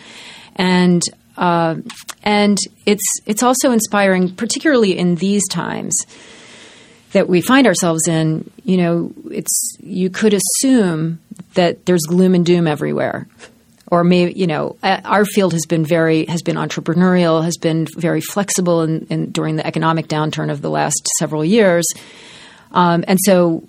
and 0.57 1.03
uh, 1.37 1.77
and 2.23 2.59
it's 2.87 3.05
it's 3.27 3.43
also 3.43 3.73
inspiring, 3.73 4.35
particularly 4.35 4.97
in 4.99 5.15
these 5.17 5.47
times 5.49 5.97
that 7.13 7.29
we 7.29 7.41
find 7.41 7.67
ourselves 7.67 8.07
in. 8.09 8.51
You 8.65 8.77
know, 8.77 9.13
it's 9.31 9.77
you 9.81 10.11
could 10.11 10.35
assume 10.35 11.21
that 11.55 11.87
there's 11.87 12.03
gloom 12.03 12.35
and 12.35 12.45
doom 12.45 12.67
everywhere 12.67 13.27
or 13.91 14.05
maybe 14.05 14.33
you 14.39 14.47
know 14.47 14.77
our 14.83 15.25
field 15.25 15.53
has 15.53 15.67
been 15.67 15.85
very 15.85 16.27
has 16.27 16.43
been 16.43 16.57
entrepreneurial 16.57 17.43
has 17.43 17.57
been 17.57 17.87
very 17.97 18.21
flexible 18.21 18.83
in, 18.83 19.07
in 19.11 19.31
during 19.31 19.57
the 19.57 19.67
economic 19.67 20.09
downturn 20.09 20.51
of 20.51 20.63
the 20.63 20.71
last 20.71 21.09
several 21.19 21.45
years 21.45 21.87
um, 22.73 23.05
and 23.09 23.19
so 23.25 23.67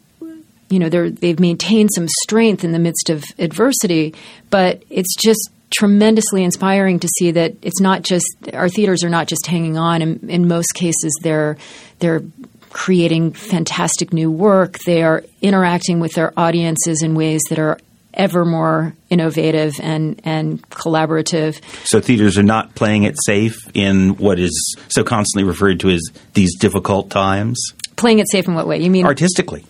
you 0.69 0.79
know 0.79 0.89
they've 0.89 1.39
maintained 1.39 1.89
some 1.93 2.07
strength 2.23 2.63
in 2.63 2.71
the 2.71 2.79
midst 2.79 3.09
of 3.09 3.23
adversity 3.37 4.13
but 4.49 4.83
it's 4.89 5.15
just 5.15 5.49
tremendously 5.71 6.43
inspiring 6.43 6.99
to 6.99 7.07
see 7.19 7.31
that 7.31 7.53
it's 7.61 7.79
not 7.79 8.01
just 8.01 8.25
our 8.53 8.69
theaters 8.69 9.03
are 9.03 9.09
not 9.09 9.27
just 9.27 9.45
hanging 9.45 9.77
on 9.77 10.01
in, 10.01 10.29
in 10.29 10.47
most 10.47 10.73
cases 10.73 11.11
they're 11.21 11.57
they're 11.99 12.21
creating 12.69 13.33
fantastic 13.33 14.13
new 14.13 14.31
work 14.31 14.79
they 14.79 15.01
are 15.01 15.23
interacting 15.41 15.99
with 15.99 16.13
their 16.13 16.37
audiences 16.37 17.01
in 17.01 17.15
ways 17.15 17.41
that 17.49 17.59
are 17.59 17.77
ever 18.13 18.43
more 18.45 18.93
innovative 19.09 19.73
and, 19.81 20.21
and 20.23 20.61
collaborative. 20.69 21.61
So 21.85 22.01
theaters 22.01 22.37
are 22.37 22.43
not 22.43 22.75
playing 22.75 23.03
it 23.03 23.15
safe 23.25 23.57
in 23.73 24.17
what 24.17 24.39
is 24.39 24.75
so 24.89 25.03
constantly 25.03 25.47
referred 25.47 25.79
to 25.81 25.89
as 25.89 26.01
these 26.33 26.57
difficult 26.57 27.09
times? 27.09 27.59
Playing 27.99 28.19
it 28.19 28.29
safe 28.31 28.47
in 28.47 28.55
what 28.55 28.67
way? 28.67 28.79
You 28.79 28.89
mean 28.89 29.05
artistically? 29.05 29.65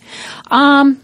Um, 0.50 1.00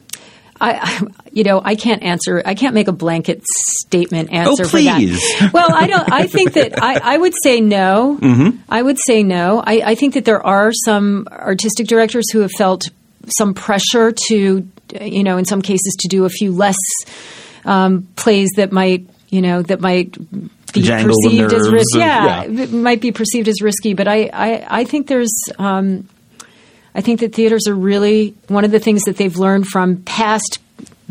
I, 0.59 1.07
you 1.33 1.45
know, 1.45 1.61
I 1.62 1.74
can't 1.74 2.03
answer. 2.03 2.41
I 2.45 2.55
can't 2.55 2.74
make 2.74 2.89
a 2.89 2.93
blanket 2.93 3.43
statement 3.47 4.33
answer 4.33 4.64
oh, 4.64 4.68
for 4.68 4.81
that. 4.81 5.51
Well, 5.53 5.74
I 5.74 5.87
don't. 5.87 6.11
I 6.11 6.27
think 6.27 6.55
that 6.55 6.83
I, 6.83 7.14
I 7.14 7.18
would 7.18 7.35
say 7.43 7.61
no. 7.61 8.18
Mm-hmm. 8.20 8.59
I 8.68 8.81
would 8.81 8.99
say 9.07 9.22
no. 9.22 9.62
I, 9.64 9.83
I 9.85 9.95
think 9.95 10.14
that 10.14 10.24
there 10.24 10.45
are 10.45 10.72
some 10.72 11.29
artistic 11.31 11.89
directors 11.89 12.31
who 12.33 12.41
have 12.41 12.53
felt 12.53 12.89
some 13.37 13.55
pressure 13.55 14.12
to 14.29 14.66
you 15.01 15.24
know, 15.24 15.37
in 15.37 15.45
some 15.45 15.62
cases, 15.62 15.97
to 16.01 16.09
do 16.09 16.24
a 16.24 16.29
few 16.29 16.53
less 16.53 16.77
um, 17.64 18.07
plays 18.16 18.51
that 18.57 18.72
might, 18.72 19.09
you 19.31 19.43
know, 19.43 19.62
that 19.62 19.81
might 19.81 20.16
be 20.72 20.83
Jangle 20.83 21.14
perceived 21.22 21.53
as 21.53 21.70
risky. 21.70 21.99
Yeah, 21.99 22.45
yeah, 22.45 22.62
it 22.62 22.72
might 22.72 23.01
be 23.01 23.12
perceived 23.12 23.49
as 23.49 23.61
risky. 23.61 23.95
But 23.95 24.09
I, 24.09 24.31
I, 24.33 24.81
I 24.81 24.85
think 24.85 25.09
there's. 25.09 25.33
Um, 25.59 26.09
I 26.97 27.03
think 27.03 27.21
that 27.21 27.35
theaters 27.35 27.69
are 27.69 27.75
really 27.75 28.35
one 28.49 28.65
of 28.65 28.71
the 28.71 28.81
things 28.81 29.03
that 29.03 29.19
they've 29.19 29.37
learned 29.37 29.67
from 29.67 29.99
past 29.99 30.61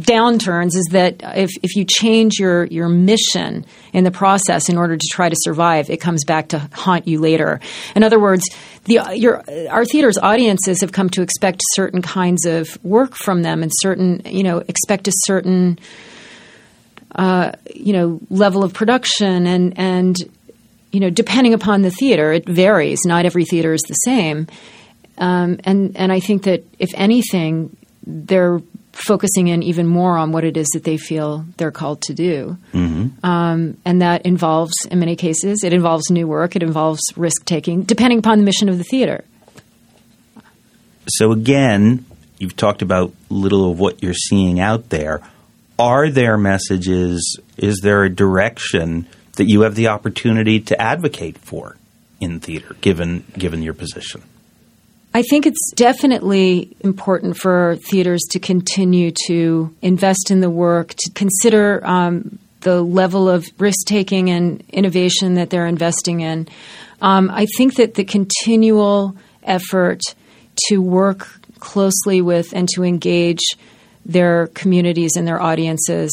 downturns 0.02 0.76
is 0.76 0.88
that 0.92 1.22
if, 1.38 1.52
if 1.62 1.76
you 1.76 1.86
change 1.86 2.40
your, 2.40 2.66
your 2.66 2.90
mission 2.90 3.66
in 3.94 4.04
the 4.04 4.12
process 4.12 4.68
in 4.68 4.78
order 4.78 4.98
to 4.98 5.08
try 5.12 5.30
to 5.30 5.36
survive, 5.40 5.92
it 5.92 6.02
comes 6.02 6.26
back 6.26 6.50
to 6.50 6.60
haunt 6.74 7.08
you 7.08 7.20
later. 7.20 7.60
In 7.96 8.04
other 8.04 8.20
words, 8.20 8.44
the, 8.86 9.00
your, 9.14 9.44
our 9.70 9.86
theater's 9.86 10.18
audiences 10.18 10.82
have 10.82 10.92
come 10.92 11.10
to 11.12 11.22
expect 11.22 11.62
certain 11.74 12.02
kinds 12.02 12.46
of 12.46 12.84
work 12.84 13.16
from 13.16 13.44
them 13.44 13.62
and 13.62 13.72
certain, 13.76 14.24
you 14.26 14.44
know, 14.44 14.64
expect 14.68 15.08
a 15.08 15.14
certain, 15.26 15.78
uh, 17.14 17.52
you 17.74 17.94
know, 17.94 18.20
level 18.30 18.64
of 18.64 18.74
production 18.74 19.46
and, 19.46 19.78
and, 19.78 20.18
you 20.92 21.00
know, 21.00 21.12
depending 21.12 21.54
upon 21.54 21.84
the 21.84 21.92
theater, 21.92 22.34
it 22.34 22.48
varies. 22.48 23.00
Not 23.06 23.26
every 23.26 23.46
theater 23.46 23.74
is 23.74 23.84
the 23.84 23.94
same. 23.94 24.48
Um, 25.18 25.60
and, 25.64 25.96
and 25.96 26.12
I 26.12 26.20
think 26.20 26.44
that 26.44 26.64
if 26.80 26.92
anything, 26.96 27.76
they're 28.06 28.62
focusing 28.96 29.50
in 29.50 29.62
even 29.62 29.86
more 29.86 30.18
on 30.18 30.32
what 30.32 30.44
it 30.44 30.56
is 30.56 30.68
that 30.74 30.84
they 30.84 30.98
feel 30.98 31.46
they're 31.58 31.72
called 31.72 32.02
to 32.04 32.14
do. 32.14 32.58
Mm-hmm. 32.74 33.26
Um, 33.26 33.78
and 33.84 34.02
that 34.02 34.26
involves, 34.26 34.74
in 34.90 35.00
many 35.00 35.16
cases, 35.16 35.64
it 35.64 35.74
involves 35.74 36.10
new 36.10 36.28
work, 36.28 36.56
it 36.56 36.64
involves 36.64 37.02
risk 37.16 37.46
taking, 37.46 37.84
depending 37.84 38.20
upon 38.20 38.40
the 38.40 38.46
mission 38.46 38.70
of 38.70 38.78
the 38.78 38.84
theater. 38.84 39.24
So, 41.08 41.32
again, 41.32 42.06
you've 42.40 42.56
talked 42.56 42.82
about 42.82 43.14
little 43.30 43.72
of 43.72 43.80
what 43.80 44.02
you're 44.02 44.14
seeing 44.14 44.60
out 44.60 44.90
there. 44.90 45.22
Are 45.78 46.10
there 46.10 46.38
messages? 46.38 47.40
Is 47.58 47.82
there 47.82 48.04
a 48.04 48.10
direction 48.10 49.08
that 49.36 49.46
you 49.46 49.62
have 49.62 49.76
the 49.76 49.90
opportunity 49.90 50.62
to 50.62 50.82
advocate 50.82 51.38
for 51.38 51.76
in 52.22 52.40
theater, 52.40 52.76
given 52.80 53.26
given 53.38 53.62
your 53.62 53.74
position? 53.74 54.24
I 55.16 55.22
think 55.22 55.46
it's 55.46 55.72
definitely 55.76 56.76
important 56.82 57.38
for 57.38 57.78
theaters 57.78 58.22
to 58.32 58.40
continue 58.40 59.14
to 59.28 59.74
invest 59.82 60.30
in 60.30 60.42
the 60.42 60.50
work, 60.50 60.90
to 60.90 61.12
consider 61.12 61.80
um, 61.88 62.38
the 62.60 62.82
level 62.82 63.30
of 63.30 63.48
risk 63.58 63.88
taking 63.88 64.30
and 64.30 64.62
innovation 64.68 65.36
that 65.36 65.52
they're 65.52 65.68
investing 65.68 66.20
in. 66.20 66.50
Um, 67.02 67.32
I 67.32 67.46
think 67.56 67.76
that 67.76 67.94
the 67.94 68.04
continual 68.04 69.16
effort 69.44 70.02
to 70.68 70.80
work 70.80 71.30
closely 71.60 72.22
with 72.22 72.54
and 72.54 72.68
to 72.76 72.84
engage 72.84 73.56
their 74.06 74.48
communities 74.48 75.14
and 75.16 75.26
their 75.26 75.42
audiences 75.42 76.12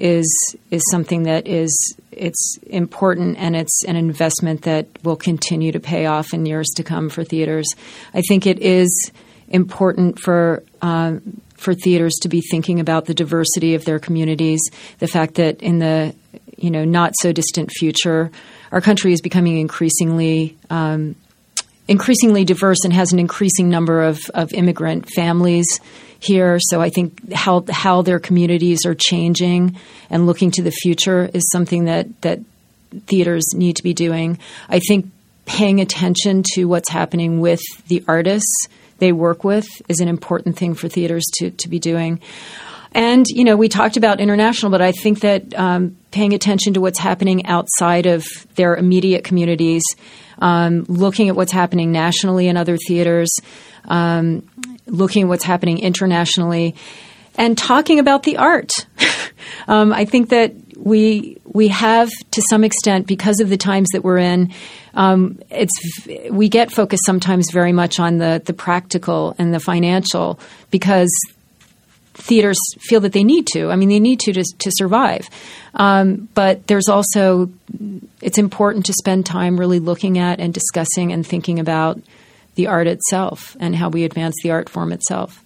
is 0.00 0.56
is 0.70 0.82
something 0.90 1.24
that 1.24 1.46
is 1.46 1.94
it's 2.10 2.58
important 2.66 3.36
and 3.38 3.54
it's 3.54 3.84
an 3.84 3.96
investment 3.96 4.62
that 4.62 4.86
will 5.04 5.16
continue 5.16 5.72
to 5.72 5.80
pay 5.80 6.06
off 6.06 6.32
in 6.32 6.46
years 6.46 6.68
to 6.76 6.82
come 6.82 7.08
for 7.10 7.22
theaters. 7.22 7.68
I 8.14 8.22
think 8.22 8.46
it 8.46 8.58
is 8.60 9.10
important 9.48 10.18
for 10.18 10.62
uh, 10.80 11.16
for 11.54 11.74
theaters 11.74 12.14
to 12.22 12.28
be 12.28 12.40
thinking 12.40 12.80
about 12.80 13.04
the 13.04 13.14
diversity 13.14 13.74
of 13.74 13.84
their 13.84 13.98
communities. 13.98 14.60
The 14.98 15.06
fact 15.06 15.34
that 15.34 15.62
in 15.62 15.78
the 15.78 16.14
you 16.56 16.70
know 16.70 16.84
not 16.84 17.12
so 17.20 17.32
distant 17.32 17.70
future, 17.70 18.30
our 18.72 18.80
country 18.80 19.12
is 19.12 19.20
becoming 19.20 19.58
increasingly 19.58 20.56
um, 20.70 21.14
increasingly 21.88 22.44
diverse 22.44 22.84
and 22.84 22.92
has 22.92 23.12
an 23.12 23.18
increasing 23.18 23.68
number 23.68 24.02
of, 24.02 24.20
of 24.32 24.52
immigrant 24.52 25.10
families 25.10 25.66
here. 26.20 26.58
So 26.60 26.80
I 26.80 26.90
think 26.90 27.32
how 27.32 27.64
how 27.70 28.02
their 28.02 28.18
communities 28.18 28.86
are 28.86 28.94
changing 28.94 29.76
and 30.10 30.26
looking 30.26 30.50
to 30.52 30.62
the 30.62 30.70
future 30.70 31.30
is 31.32 31.48
something 31.50 31.86
that 31.86 32.20
that 32.22 32.40
theaters 33.06 33.44
need 33.54 33.76
to 33.76 33.82
be 33.82 33.94
doing. 33.94 34.38
I 34.68 34.80
think 34.80 35.10
paying 35.46 35.80
attention 35.80 36.42
to 36.54 36.64
what's 36.66 36.88
happening 36.88 37.40
with 37.40 37.60
the 37.88 38.04
artists 38.06 38.66
they 38.98 39.12
work 39.12 39.42
with 39.42 39.66
is 39.88 40.00
an 40.00 40.08
important 40.08 40.56
thing 40.56 40.74
for 40.74 40.88
theaters 40.88 41.24
to, 41.38 41.50
to 41.50 41.68
be 41.68 41.78
doing. 41.78 42.20
And, 42.92 43.24
you 43.28 43.44
know, 43.44 43.56
we 43.56 43.68
talked 43.68 43.96
about 43.96 44.20
international, 44.20 44.70
but 44.70 44.82
I 44.82 44.92
think 44.92 45.20
that 45.20 45.54
um, 45.58 45.96
paying 46.10 46.34
attention 46.34 46.74
to 46.74 46.80
what's 46.80 46.98
happening 46.98 47.46
outside 47.46 48.06
of 48.06 48.24
their 48.56 48.76
immediate 48.76 49.24
communities, 49.24 49.82
um, 50.38 50.84
looking 50.88 51.28
at 51.28 51.36
what's 51.36 51.52
happening 51.52 51.92
nationally 51.92 52.48
in 52.48 52.56
other 52.56 52.76
theaters, 52.76 53.32
um, 53.84 54.48
looking 54.90 55.24
at 55.24 55.28
what's 55.28 55.44
happening 55.44 55.78
internationally, 55.78 56.74
and 57.36 57.56
talking 57.56 57.98
about 57.98 58.22
the 58.22 58.36
art. 58.36 58.70
Um, 59.68 59.92
I 59.92 60.04
think 60.04 60.30
that 60.30 60.52
we 60.76 61.38
we 61.44 61.68
have 61.68 62.10
to 62.32 62.42
some 62.48 62.64
extent 62.64 63.06
because 63.06 63.40
of 63.40 63.48
the 63.48 63.56
times 63.56 63.88
that 63.92 64.02
we're 64.02 64.18
in. 64.18 64.52
Um, 64.94 65.38
it's 65.50 65.72
we 66.30 66.48
get 66.48 66.72
focused 66.72 67.04
sometimes 67.06 67.50
very 67.52 67.72
much 67.72 68.00
on 68.00 68.18
the 68.18 68.42
the 68.44 68.52
practical 68.52 69.34
and 69.38 69.54
the 69.54 69.60
financial 69.60 70.40
because 70.70 71.10
theaters 72.14 72.58
feel 72.80 73.00
that 73.00 73.12
they 73.12 73.24
need 73.24 73.46
to. 73.48 73.70
I 73.70 73.76
mean, 73.76 73.88
they 73.88 74.00
need 74.00 74.20
to 74.20 74.32
to, 74.32 74.44
to 74.58 74.70
survive. 74.74 75.28
Um, 75.74 76.28
but 76.34 76.66
there's 76.66 76.88
also 76.88 77.50
it's 78.20 78.38
important 78.38 78.86
to 78.86 78.92
spend 78.92 79.26
time 79.26 79.58
really 79.58 79.78
looking 79.78 80.18
at 80.18 80.40
and 80.40 80.52
discussing 80.52 81.12
and 81.12 81.26
thinking 81.26 81.58
about 81.58 82.00
the 82.60 82.66
art 82.66 82.86
itself 82.86 83.56
and 83.58 83.74
how 83.74 83.88
we 83.88 84.04
advance 84.04 84.34
the 84.42 84.50
art 84.50 84.68
form 84.68 84.92
itself 84.92 85.42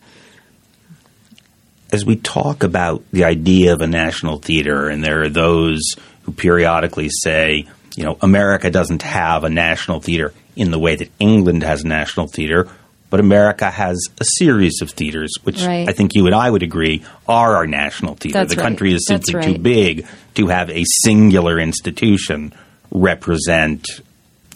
as 1.94 2.04
we 2.04 2.16
talk 2.16 2.64
about 2.64 3.04
the 3.12 3.22
idea 3.22 3.72
of 3.72 3.80
a 3.80 3.86
national 3.86 4.38
theater, 4.38 4.88
and 4.88 5.04
there 5.04 5.22
are 5.22 5.28
those 5.28 5.80
who 6.22 6.32
periodically 6.32 7.08
say, 7.08 7.68
you 7.94 8.02
know, 8.02 8.18
America 8.20 8.68
doesn't 8.68 9.02
have 9.02 9.44
a 9.44 9.48
national 9.48 10.00
theater 10.00 10.34
in 10.56 10.72
the 10.72 10.78
way 10.78 10.96
that 10.96 11.08
England 11.20 11.62
has 11.62 11.84
a 11.84 11.86
national 11.86 12.26
theater, 12.26 12.68
but 13.10 13.20
America 13.20 13.70
has 13.70 14.08
a 14.20 14.24
series 14.24 14.82
of 14.82 14.90
theaters, 14.90 15.34
which 15.44 15.62
right. 15.62 15.88
I 15.88 15.92
think 15.92 16.16
you 16.16 16.26
and 16.26 16.34
I 16.34 16.50
would 16.50 16.64
agree 16.64 17.04
are 17.28 17.54
our 17.54 17.66
national 17.66 18.16
theater. 18.16 18.40
That's 18.40 18.56
the 18.56 18.60
right. 18.60 18.64
country 18.64 18.92
is 18.92 19.06
simply 19.06 19.34
right. 19.36 19.54
too 19.54 19.58
big 19.58 20.06
to 20.34 20.48
have 20.48 20.70
a 20.70 20.82
singular 21.04 21.60
institution 21.60 22.52
represent 22.90 23.86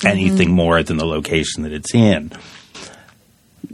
anything 0.04 0.48
mm-hmm. 0.48 0.56
more 0.56 0.82
than 0.82 0.96
the 0.96 1.06
location 1.06 1.62
that 1.62 1.72
it's 1.72 1.94
in. 1.94 2.32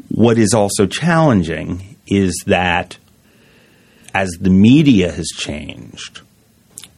What 0.09 0.39
is 0.39 0.55
also 0.55 0.87
challenging 0.87 1.97
is 2.07 2.45
that 2.47 2.99
as 4.15 4.31
the 4.41 4.51
media 4.51 5.11
has 5.11 5.27
changed, 5.37 6.21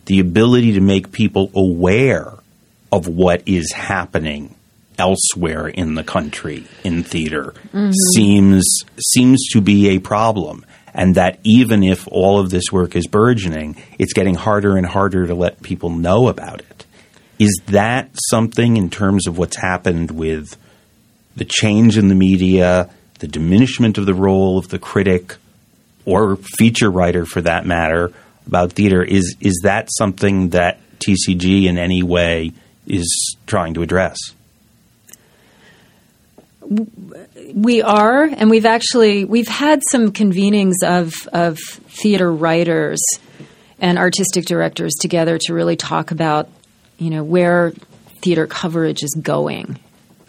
the 0.04 0.20
ability 0.20 0.74
to 0.74 0.80
make 0.80 1.12
people 1.12 1.50
aware 1.54 2.32
of 2.92 3.08
what 3.08 3.42
is 3.46 3.72
happening 3.72 4.54
elsewhere 4.98 5.68
in 5.68 5.94
the 5.94 6.04
country 6.04 6.64
in 6.84 7.02
theater 7.02 7.54
mm-hmm. 7.72 7.90
seems 8.14 8.64
seems 8.98 9.46
to 9.52 9.60
be 9.60 9.90
a 9.90 9.98
problem 9.98 10.64
and 10.94 11.16
that 11.16 11.38
even 11.44 11.82
if 11.82 12.08
all 12.08 12.38
of 12.38 12.48
this 12.48 12.72
work 12.72 12.96
is 12.96 13.06
burgeoning 13.06 13.76
it's 13.98 14.14
getting 14.14 14.34
harder 14.34 14.76
and 14.76 14.86
harder 14.86 15.26
to 15.26 15.34
let 15.34 15.62
people 15.62 15.90
know 15.90 16.28
about 16.28 16.60
it 16.60 16.75
is 17.38 17.60
that 17.66 18.10
something 18.30 18.76
in 18.76 18.90
terms 18.90 19.26
of 19.26 19.38
what's 19.38 19.56
happened 19.56 20.10
with 20.10 20.56
the 21.36 21.44
change 21.44 21.98
in 21.98 22.08
the 22.08 22.14
media 22.14 22.90
the 23.18 23.28
diminishment 23.28 23.98
of 23.98 24.06
the 24.06 24.14
role 24.14 24.58
of 24.58 24.68
the 24.68 24.78
critic 24.78 25.36
or 26.04 26.36
feature 26.36 26.90
writer 26.90 27.24
for 27.24 27.40
that 27.40 27.66
matter 27.66 28.12
about 28.46 28.72
theater 28.72 29.02
is 29.02 29.36
is 29.40 29.60
that 29.64 29.88
something 29.90 30.50
that 30.50 30.78
TCG 30.98 31.64
in 31.64 31.78
any 31.78 32.02
way 32.02 32.52
is 32.86 33.36
trying 33.46 33.74
to 33.74 33.82
address? 33.82 34.18
We 37.54 37.82
are, 37.82 38.24
and 38.24 38.50
we've 38.50 38.66
actually 38.66 39.24
we've 39.24 39.48
had 39.48 39.82
some 39.90 40.12
convenings 40.12 40.74
of 40.84 41.12
of 41.32 41.58
theater 41.58 42.32
writers 42.32 43.00
and 43.78 43.98
artistic 43.98 44.46
directors 44.46 44.94
together 45.00 45.38
to 45.38 45.54
really 45.54 45.76
talk 45.76 46.10
about 46.10 46.48
you 46.98 47.10
know 47.10 47.24
where 47.24 47.72
theater 48.22 48.46
coverage 48.46 49.02
is 49.02 49.14
going. 49.20 49.78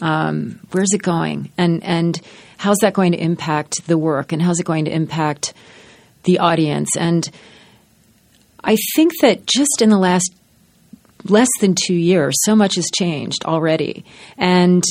Um, 0.02 0.60
where's 0.72 0.94
it 0.94 1.02
going, 1.02 1.52
and 1.58 1.84
and 1.84 2.20
how's 2.58 2.78
that 2.82 2.94
going 2.94 3.14
to 3.14 3.20
impact 3.20 3.88
the 3.88 3.98
work, 3.98 4.32
and 4.32 4.42
how's 4.42 4.60
it 4.60 4.66
going 4.66 4.86
to 4.86 4.92
impact 4.92 5.54
the 6.24 6.40
audience? 6.40 6.90
And 6.98 7.30
I 8.64 8.76
think 8.96 9.14
that 9.22 9.46
just 9.46 9.82
in 9.82 9.90
the 9.90 9.98
last 9.98 10.34
less 11.24 11.48
than 11.62 11.76
two 11.76 11.96
years, 11.96 12.36
so 12.44 12.56
much 12.56 12.76
has 12.76 12.90
changed 12.94 13.46
already. 13.46 14.06
And, 14.38 14.84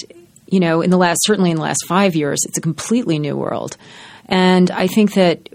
you 0.46 0.60
know, 0.60 0.80
in 0.80 0.90
the 0.90 0.96
last, 0.96 1.20
certainly 1.22 1.50
in 1.50 1.56
the 1.56 1.62
last 1.62 1.84
five 1.86 2.16
years, 2.16 2.40
it's 2.44 2.58
a 2.58 2.60
completely 2.60 3.18
new 3.18 3.36
world. 3.36 3.76
And 4.26 4.70
I 4.70 4.86
think 4.86 5.14
that, 5.14 5.48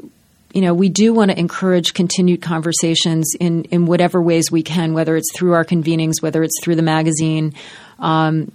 you 0.53 0.61
know, 0.61 0.73
we 0.73 0.89
do 0.89 1.13
want 1.13 1.31
to 1.31 1.39
encourage 1.39 1.93
continued 1.93 2.41
conversations 2.41 3.33
in, 3.39 3.63
in 3.65 3.85
whatever 3.85 4.21
ways 4.21 4.51
we 4.51 4.63
can, 4.63 4.93
whether 4.93 5.15
it's 5.15 5.31
through 5.33 5.53
our 5.53 5.63
convenings, 5.63 6.21
whether 6.21 6.43
it's 6.43 6.61
through 6.61 6.75
the 6.75 6.81
magazine, 6.81 7.53
um, 7.99 8.51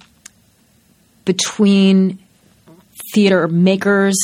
between 1.24 2.18
theater 3.14 3.48
makers, 3.48 4.16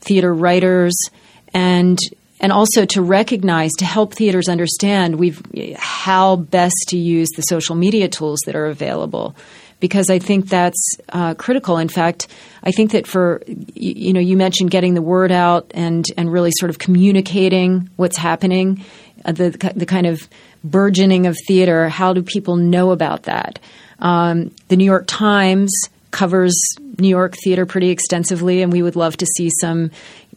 theater 0.00 0.32
writers, 0.32 0.94
and 1.52 1.98
and 2.42 2.52
also 2.52 2.86
to 2.86 3.02
recognize 3.02 3.70
to 3.78 3.84
help 3.84 4.14
theaters 4.14 4.48
understand 4.48 5.16
we've 5.16 5.42
how 5.76 6.36
best 6.36 6.86
to 6.88 6.96
use 6.96 7.28
the 7.36 7.42
social 7.42 7.74
media 7.74 8.08
tools 8.08 8.40
that 8.46 8.56
are 8.56 8.66
available 8.66 9.36
because 9.80 10.10
I 10.10 10.18
think 10.18 10.48
that's 10.48 10.96
uh, 11.08 11.34
critical. 11.34 11.78
In 11.78 11.88
fact, 11.88 12.28
I 12.62 12.70
think 12.70 12.92
that 12.92 13.06
for 13.06 13.42
you, 13.46 13.64
you, 13.74 14.12
know 14.12 14.20
you 14.20 14.36
mentioned 14.36 14.70
getting 14.70 14.94
the 14.94 15.02
word 15.02 15.32
out 15.32 15.70
and 15.74 16.04
and 16.16 16.30
really 16.32 16.52
sort 16.52 16.70
of 16.70 16.78
communicating 16.78 17.90
what's 17.96 18.16
happening, 18.16 18.84
uh, 19.24 19.32
the 19.32 19.72
the 19.74 19.86
kind 19.86 20.06
of 20.06 20.28
burgeoning 20.62 21.26
of 21.26 21.36
theater. 21.48 21.88
How 21.88 22.12
do 22.12 22.22
people 22.22 22.56
know 22.56 22.90
about 22.90 23.24
that? 23.24 23.58
Um, 23.98 24.54
the 24.68 24.76
New 24.76 24.84
York 24.84 25.04
Times 25.06 25.72
covers 26.10 26.58
New 26.98 27.08
York 27.08 27.34
theater 27.42 27.66
pretty 27.66 27.90
extensively, 27.90 28.62
and 28.62 28.72
we 28.72 28.82
would 28.82 28.96
love 28.96 29.16
to 29.18 29.26
see 29.26 29.50
some 29.60 29.90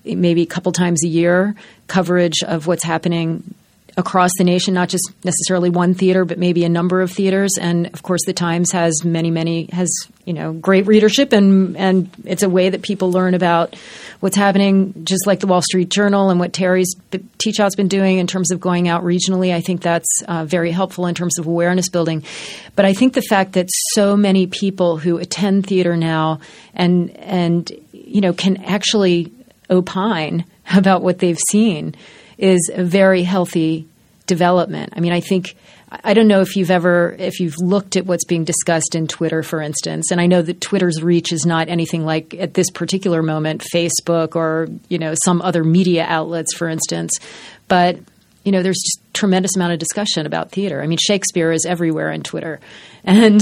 maybe 0.05 0.41
a 0.41 0.47
couple 0.47 0.71
times 0.71 1.03
a 1.03 1.07
year 1.07 1.55
coverage 1.87 2.43
of 2.43 2.67
what's 2.67 2.83
happening 2.83 3.53
across 3.95 4.31
the 4.37 4.43
nation, 4.43 4.73
not 4.73 4.89
just 4.89 5.11
necessarily 5.23 5.69
one 5.69 5.93
theater, 5.93 6.25
but 6.25 6.39
maybe 6.39 6.63
a 6.65 6.69
number 6.69 7.01
of 7.01 7.11
theaters. 7.11 7.51
And 7.59 7.87
of 7.87 8.03
course, 8.03 8.21
the 8.25 8.33
Times 8.33 8.71
has 8.71 9.03
many, 9.03 9.29
many 9.29 9.69
has 9.71 9.89
you 10.25 10.33
know 10.33 10.53
great 10.53 10.87
readership, 10.87 11.33
and 11.33 11.77
and 11.77 12.09
it's 12.25 12.43
a 12.43 12.49
way 12.49 12.69
that 12.69 12.81
people 12.81 13.11
learn 13.11 13.33
about 13.33 13.75
what's 14.19 14.35
happening, 14.35 15.05
just 15.05 15.27
like 15.27 15.39
the 15.39 15.47
Wall 15.47 15.61
Street 15.61 15.89
Journal 15.89 16.29
and 16.29 16.39
what 16.39 16.53
Terry's 16.53 16.95
Teachout's 17.37 17.75
been 17.75 17.87
doing 17.87 18.17
in 18.17 18.27
terms 18.27 18.51
of 18.51 18.59
going 18.59 18.87
out 18.87 19.03
regionally. 19.03 19.53
I 19.53 19.61
think 19.61 19.81
that's 19.81 20.23
uh, 20.27 20.45
very 20.45 20.71
helpful 20.71 21.05
in 21.05 21.15
terms 21.15 21.37
of 21.37 21.45
awareness 21.45 21.89
building. 21.89 22.23
But 22.75 22.85
I 22.85 22.93
think 22.93 23.13
the 23.13 23.21
fact 23.21 23.53
that 23.53 23.67
so 23.93 24.17
many 24.17 24.47
people 24.47 24.97
who 24.97 25.17
attend 25.17 25.67
theater 25.67 25.95
now 25.95 26.39
and 26.73 27.11
and 27.17 27.71
you 27.91 28.21
know 28.21 28.33
can 28.33 28.63
actually 28.63 29.31
opine 29.69 30.45
about 30.73 31.03
what 31.03 31.19
they've 31.19 31.39
seen 31.49 31.95
is 32.37 32.71
a 32.73 32.83
very 32.83 33.23
healthy 33.23 33.87
development. 34.27 34.93
I 34.95 34.99
mean, 34.99 35.13
I 35.13 35.19
think 35.19 35.55
I 36.03 36.13
don't 36.13 36.27
know 36.27 36.41
if 36.41 36.55
you've 36.55 36.71
ever 36.71 37.15
if 37.19 37.39
you've 37.39 37.57
looked 37.59 37.95
at 37.97 38.05
what's 38.05 38.25
being 38.25 38.45
discussed 38.45 38.95
in 38.95 39.07
Twitter, 39.07 39.43
for 39.43 39.61
instance, 39.61 40.11
and 40.11 40.19
I 40.19 40.25
know 40.25 40.41
that 40.41 40.61
Twitter's 40.61 41.03
reach 41.03 41.31
is 41.31 41.45
not 41.45 41.69
anything 41.69 42.05
like 42.05 42.33
at 42.33 42.53
this 42.53 42.69
particular 42.71 43.21
moment 43.21 43.63
Facebook 43.73 44.35
or 44.35 44.69
you 44.89 44.97
know 44.97 45.13
some 45.23 45.41
other 45.41 45.63
media 45.63 46.05
outlets, 46.07 46.53
for 46.55 46.67
instance, 46.67 47.11
but 47.67 47.99
you 48.43 48.51
know 48.51 48.63
there's 48.63 48.81
just 48.81 49.13
tremendous 49.13 49.55
amount 49.55 49.73
of 49.73 49.79
discussion 49.79 50.25
about 50.25 50.51
theater. 50.51 50.81
I 50.81 50.87
mean, 50.87 50.97
Shakespeare 50.99 51.51
is 51.51 51.65
everywhere 51.65 52.11
in 52.11 52.23
Twitter, 52.23 52.59
and 53.03 53.41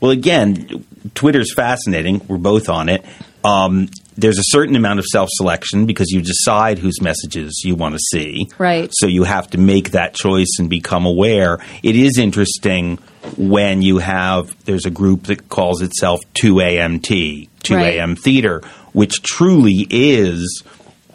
well, 0.00 0.12
again, 0.12 0.84
Twitter's 1.14 1.52
fascinating. 1.52 2.22
We're 2.28 2.38
both 2.38 2.68
on 2.68 2.88
it. 2.88 3.04
Um, 3.42 3.88
there's 4.16 4.38
a 4.38 4.44
certain 4.44 4.76
amount 4.76 4.98
of 4.98 5.04
self 5.06 5.28
selection 5.32 5.86
because 5.86 6.10
you 6.10 6.22
decide 6.22 6.78
whose 6.78 7.00
messages 7.00 7.62
you 7.64 7.74
want 7.74 7.94
to 7.94 8.00
see. 8.10 8.48
Right. 8.58 8.90
So 8.92 9.06
you 9.06 9.24
have 9.24 9.50
to 9.50 9.58
make 9.58 9.90
that 9.90 10.14
choice 10.14 10.56
and 10.58 10.70
become 10.70 11.06
aware. 11.06 11.58
It 11.82 11.96
is 11.96 12.18
interesting 12.18 12.98
when 13.36 13.82
you 13.82 13.98
have, 13.98 14.54
there's 14.64 14.86
a 14.86 14.90
group 14.90 15.24
that 15.24 15.48
calls 15.48 15.82
itself 15.82 16.20
2AMT, 16.40 17.48
2 17.62 17.74
right. 17.74 17.94
AM 17.94 18.16
Theater, 18.16 18.62
which 18.92 19.22
truly 19.22 19.86
is 19.90 20.62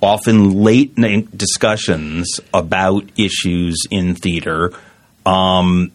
often 0.02 0.52
late 0.52 0.98
night 0.98 1.38
discussions 1.38 2.40
about 2.54 3.04
issues 3.18 3.86
in 3.92 4.16
theater 4.16 4.72
um, 5.26 5.92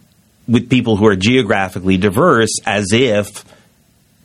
with 0.46 0.68
people 0.68 0.96
who 0.96 1.06
are 1.06 1.16
geographically 1.16 1.96
diverse 1.96 2.54
as 2.66 2.92
if 2.92 3.44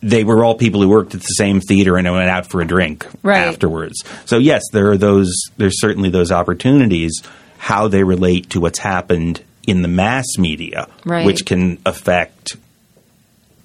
they 0.01 0.23
were 0.23 0.43
all 0.45 0.55
people 0.55 0.81
who 0.81 0.87
worked 0.89 1.13
at 1.15 1.21
the 1.21 1.25
same 1.37 1.59
theater 1.61 1.97
and 1.97 2.09
went 2.11 2.29
out 2.29 2.49
for 2.49 2.61
a 2.61 2.65
drink 2.65 3.05
Right. 3.21 3.47
afterwards. 3.47 4.03
So 4.25 4.37
yes, 4.37 4.63
there 4.71 4.91
are 4.91 4.97
those. 4.97 5.33
There's 5.57 5.79
certainly 5.81 6.09
those 6.09 6.31
opportunities. 6.31 7.21
How 7.57 7.87
they 7.89 8.03
relate 8.03 8.51
to 8.51 8.61
what's 8.61 8.79
happened 8.79 9.41
in 9.67 9.81
the 9.81 9.87
mass 9.89 10.25
media, 10.37 10.87
Right. 11.05 11.25
which 11.25 11.45
can 11.45 11.77
affect 11.85 12.55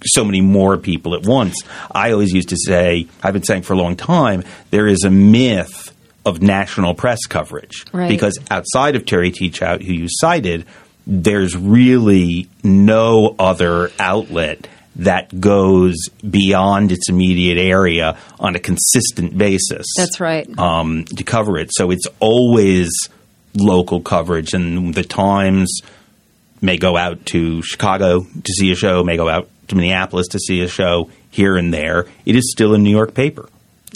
so 0.06 0.24
many 0.24 0.40
more 0.40 0.76
people 0.76 1.14
at 1.14 1.22
once. 1.24 1.54
I 1.90 2.12
always 2.12 2.32
used 2.32 2.50
to 2.50 2.56
say, 2.56 3.06
I've 3.22 3.32
been 3.32 3.44
saying 3.44 3.62
for 3.62 3.72
a 3.72 3.76
long 3.76 3.96
time, 3.96 4.42
there 4.70 4.86
is 4.86 5.02
a 5.04 5.10
myth 5.10 5.92
of 6.26 6.42
national 6.42 6.94
press 6.94 7.24
coverage 7.26 7.84
Right. 7.92 8.08
because 8.08 8.38
outside 8.50 8.96
of 8.96 9.06
Terry 9.06 9.30
Teachout, 9.30 9.82
who 9.82 9.92
you 9.92 10.06
cited, 10.08 10.66
there's 11.06 11.56
really 11.56 12.48
no 12.62 13.34
other 13.38 13.92
outlet 13.98 14.66
that 14.96 15.40
goes 15.40 15.96
beyond 16.28 16.92
its 16.92 17.08
immediate 17.08 17.58
area 17.58 18.16
on 18.38 18.54
a 18.54 18.58
consistent 18.60 19.36
basis 19.36 19.86
That's 19.96 20.20
right. 20.20 20.48
um, 20.58 21.04
to 21.04 21.24
cover 21.24 21.58
it. 21.58 21.70
So 21.72 21.90
it's 21.90 22.06
always 22.20 22.90
local 23.56 24.00
coverage, 24.00 24.52
and 24.54 24.94
the 24.94 25.02
Times 25.04 25.80
may 26.60 26.76
go 26.76 26.96
out 26.96 27.26
to 27.26 27.62
Chicago 27.62 28.20
to 28.22 28.52
see 28.52 28.70
a 28.72 28.74
show, 28.76 29.02
may 29.04 29.16
go 29.16 29.28
out 29.28 29.48
to 29.68 29.76
Minneapolis 29.76 30.28
to 30.28 30.38
see 30.38 30.60
a 30.62 30.68
show 30.68 31.10
here 31.30 31.56
and 31.56 31.72
there. 31.74 32.06
It 32.24 32.36
is 32.36 32.50
still 32.52 32.74
a 32.74 32.78
New 32.78 32.90
York 32.90 33.14
paper, 33.14 33.48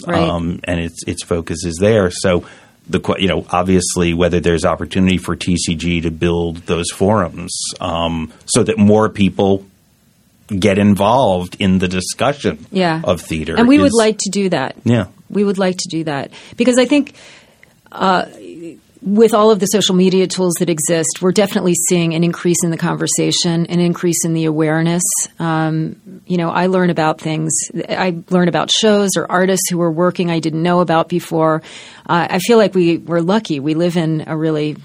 Right. 0.05 0.21
um, 0.21 0.59
and 0.65 0.79
its 0.79 1.03
its 1.07 1.23
focus 1.23 1.65
is 1.65 1.77
there. 1.79 2.11
So. 2.11 2.45
The, 2.91 3.17
you 3.19 3.27
know, 3.27 3.45
obviously, 3.51 4.15
whether 4.15 4.39
there's 4.39 4.65
opportunity 4.65 5.19
for 5.19 5.35
TCG 5.35 6.01
to 6.01 6.09
build 6.09 6.57
those 6.65 6.89
forums 6.89 7.55
um, 7.79 8.33
so 8.47 8.63
that 8.63 8.79
more 8.79 9.09
people 9.09 9.63
get 10.57 10.77
involved 10.77 11.55
in 11.59 11.77
the 11.79 11.87
discussion 11.87 12.65
Yeah. 12.71 13.01
of 13.03 13.21
theater, 13.21 13.55
and 13.57 13.67
we 13.67 13.79
would 13.79 13.93
like 13.93 14.17
to 14.19 14.29
do 14.31 14.49
that. 14.49 14.75
yeah, 14.83 15.05
We 15.29 15.43
would 15.43 15.57
like 15.57 15.77
to 15.77 15.87
do 15.89 16.03
that 16.05 16.31
because 16.57 16.77
I 16.79 16.85
think 16.85 17.13
uh, 17.91 18.25
with 19.01 19.33
all 19.33 19.49
of 19.51 19.59
the 19.59 19.65
social 19.67 19.95
media 19.95 20.27
tools 20.27 20.53
that 20.59 20.69
exist, 20.69 21.21
we're 21.21 21.31
definitely 21.31 21.73
seeing 21.87 22.13
an 22.13 22.23
increase 22.23 22.63
in 22.63 22.69
the 22.71 22.77
conversation, 22.77 23.65
an 23.67 23.79
increase 23.79 24.25
in 24.25 24.33
the 24.33 24.45
awareness. 24.45 25.03
Um, 25.39 25.95
you 26.25 26.37
know, 26.37 26.49
I 26.49 26.67
learn 26.67 26.89
about 26.89 27.21
things. 27.21 27.51
I 27.87 28.17
learn 28.29 28.47
about 28.49 28.69
shows 28.71 29.11
or 29.15 29.31
artists 29.31 29.69
who 29.69 29.81
are 29.81 29.91
working 29.91 30.29
I 30.29 30.39
didn't 30.39 30.61
know 30.63 30.81
about 30.81 31.07
before. 31.09 31.61
Uh, 32.07 32.27
I 32.29 32.39
feel 32.39 32.57
like 32.57 32.75
we 32.75 32.97
we're 32.97 33.21
lucky. 33.21 33.59
We 33.59 33.73
live 33.73 33.95
in 33.97 34.25
a 34.27 34.35
really 34.35 34.75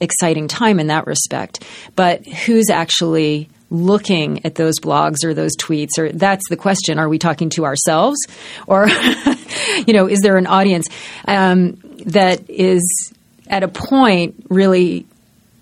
exciting 0.00 0.48
time 0.48 0.80
in 0.80 0.86
that 0.86 1.06
respect. 1.06 1.62
But 1.94 2.26
who's 2.26 2.70
actually 2.70 3.48
looking 3.70 4.44
at 4.46 4.54
those 4.54 4.78
blogs 4.80 5.24
or 5.24 5.34
those 5.34 5.56
tweets 5.56 5.98
or 5.98 6.10
that's 6.10 6.48
the 6.48 6.56
question 6.56 6.98
are 6.98 7.08
we 7.08 7.18
talking 7.18 7.50
to 7.50 7.64
ourselves? 7.64 8.18
Or 8.66 8.88
you 9.86 9.92
know 9.92 10.06
is 10.06 10.20
there 10.20 10.36
an 10.36 10.46
audience 10.46 10.86
um, 11.26 11.78
that 12.06 12.48
is 12.48 13.12
at 13.46 13.62
a 13.62 13.68
point 13.68 14.46
really 14.48 15.06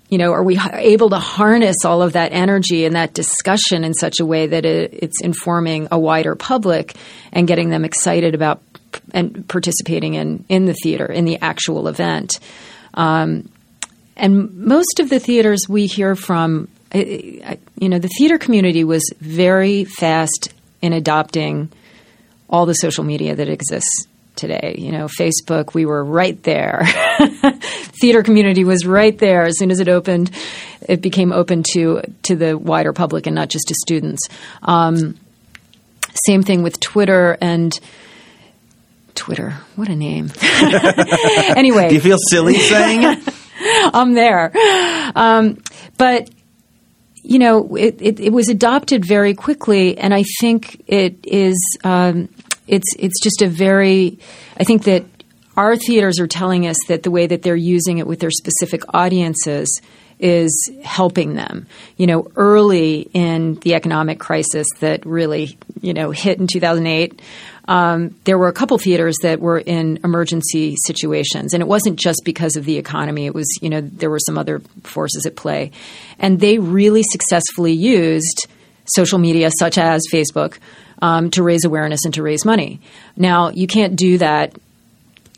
you 0.09 0.17
know 0.17 0.31
are 0.31 0.43
we 0.43 0.59
able 0.73 1.09
to 1.09 1.19
harness 1.19 1.83
all 1.85 2.01
of 2.01 2.13
that 2.13 2.31
energy 2.31 2.85
and 2.85 2.95
that 2.95 3.13
discussion 3.13 3.83
in 3.83 3.93
such 3.93 4.19
a 4.19 4.25
way 4.25 4.47
that 4.47 4.65
it, 4.65 4.93
it's 4.93 5.21
informing 5.21 5.87
a 5.91 5.99
wider 5.99 6.35
public 6.35 6.95
and 7.33 7.47
getting 7.47 7.69
them 7.69 7.83
excited 7.83 8.35
about 8.35 8.61
and 9.11 9.47
participating 9.47 10.13
in 10.13 10.45
in 10.49 10.65
the 10.65 10.73
theater 10.73 11.05
in 11.05 11.25
the 11.25 11.37
actual 11.41 11.87
event? 11.87 12.39
Um, 12.93 13.49
and 14.15 14.51
most 14.55 14.99
of 14.99 15.09
the 15.09 15.19
theaters 15.19 15.65
we 15.69 15.85
hear 15.85 16.15
from, 16.15 16.67
I- 16.93 17.57
you 17.79 17.89
know, 17.89 17.99
the 17.99 18.09
theater 18.17 18.37
community 18.37 18.83
was 18.83 19.03
very 19.19 19.83
fast 19.85 20.53
in 20.81 20.93
adopting 20.93 21.69
all 22.49 22.65
the 22.65 22.73
social 22.73 23.03
media 23.03 23.35
that 23.35 23.49
exists 23.49 24.07
today. 24.35 24.75
You 24.77 24.91
know, 24.91 25.07
Facebook, 25.07 25.73
we 25.73 25.85
were 25.85 26.03
right 26.03 26.41
there. 26.43 26.83
theater 28.01 28.23
community 28.23 28.63
was 28.63 28.85
right 28.85 29.17
there 29.17 29.43
as 29.45 29.57
soon 29.57 29.71
as 29.71 29.79
it 29.79 29.89
opened. 29.89 30.31
It 30.87 31.01
became 31.01 31.31
open 31.33 31.63
to 31.73 32.01
to 32.23 32.35
the 32.35 32.57
wider 32.57 32.93
public 32.93 33.25
and 33.27 33.35
not 33.35 33.49
just 33.49 33.67
to 33.67 33.75
students. 33.75 34.27
Um, 34.61 35.15
same 36.25 36.43
thing 36.43 36.63
with 36.63 36.79
Twitter 36.79 37.37
and. 37.41 37.77
Twitter, 39.15 39.55
what 39.75 39.89
a 39.89 39.95
name. 39.95 40.31
anyway, 41.55 41.89
Do 41.89 41.95
you 41.95 42.01
feel 42.01 42.19
silly 42.29 42.53
saying 42.53 42.99
it? 43.03 43.33
I'm 43.93 44.13
there. 44.13 44.51
Um, 45.15 45.57
but 45.97 46.29
you 47.27 47.39
know, 47.39 47.75
it, 47.75 48.01
it, 48.01 48.19
it 48.21 48.31
was 48.31 48.47
adopted 48.47 49.03
very 49.03 49.33
quickly, 49.33 49.97
and 49.97 50.13
I 50.13 50.23
think 50.39 50.81
it 50.87 51.19
is. 51.23 51.57
Um, 51.83 52.29
it's 52.67 52.95
it's 52.97 53.21
just 53.21 53.41
a 53.41 53.49
very. 53.49 54.17
I 54.57 54.63
think 54.63 54.85
that 54.85 55.03
our 55.57 55.75
theaters 55.75 56.21
are 56.21 56.27
telling 56.27 56.67
us 56.67 56.77
that 56.87 57.03
the 57.03 57.11
way 57.11 57.27
that 57.27 57.41
they're 57.41 57.55
using 57.55 57.97
it 57.97 58.07
with 58.07 58.21
their 58.21 58.31
specific 58.31 58.81
audiences 58.93 59.81
is 60.19 60.71
helping 60.83 61.33
them. 61.33 61.67
You 61.97 62.07
know, 62.07 62.31
early 62.37 63.09
in 63.13 63.55
the 63.55 63.75
economic 63.75 64.19
crisis 64.19 64.67
that 64.79 65.05
really 65.05 65.57
you 65.81 65.93
know 65.93 66.11
hit 66.11 66.39
in 66.39 66.47
2008 66.47 67.21
um, 67.67 68.15
there 68.23 68.37
were 68.37 68.47
a 68.47 68.53
couple 68.53 68.77
theaters 68.77 69.15
that 69.23 69.39
were 69.39 69.59
in 69.59 69.99
emergency 70.03 70.75
situations, 70.85 71.53
and 71.53 71.61
it 71.61 71.67
wasn't 71.67 71.99
just 71.99 72.21
because 72.23 72.55
of 72.55 72.65
the 72.65 72.77
economy. 72.77 73.25
It 73.25 73.35
was, 73.35 73.47
you 73.61 73.69
know, 73.69 73.81
there 73.81 74.09
were 74.09 74.19
some 74.19 74.37
other 74.37 74.59
forces 74.83 75.25
at 75.25 75.35
play, 75.35 75.71
and 76.17 76.39
they 76.39 76.59
really 76.59 77.03
successfully 77.03 77.73
used 77.73 78.47
social 78.85 79.19
media, 79.19 79.49
such 79.59 79.77
as 79.77 80.01
Facebook, 80.11 80.57
um, 81.01 81.29
to 81.31 81.43
raise 81.43 81.65
awareness 81.65 82.05
and 82.05 82.13
to 82.13 82.23
raise 82.23 82.45
money. 82.45 82.79
Now, 83.17 83.49
you 83.49 83.67
can't 83.67 83.95
do 83.95 84.17
that, 84.19 84.55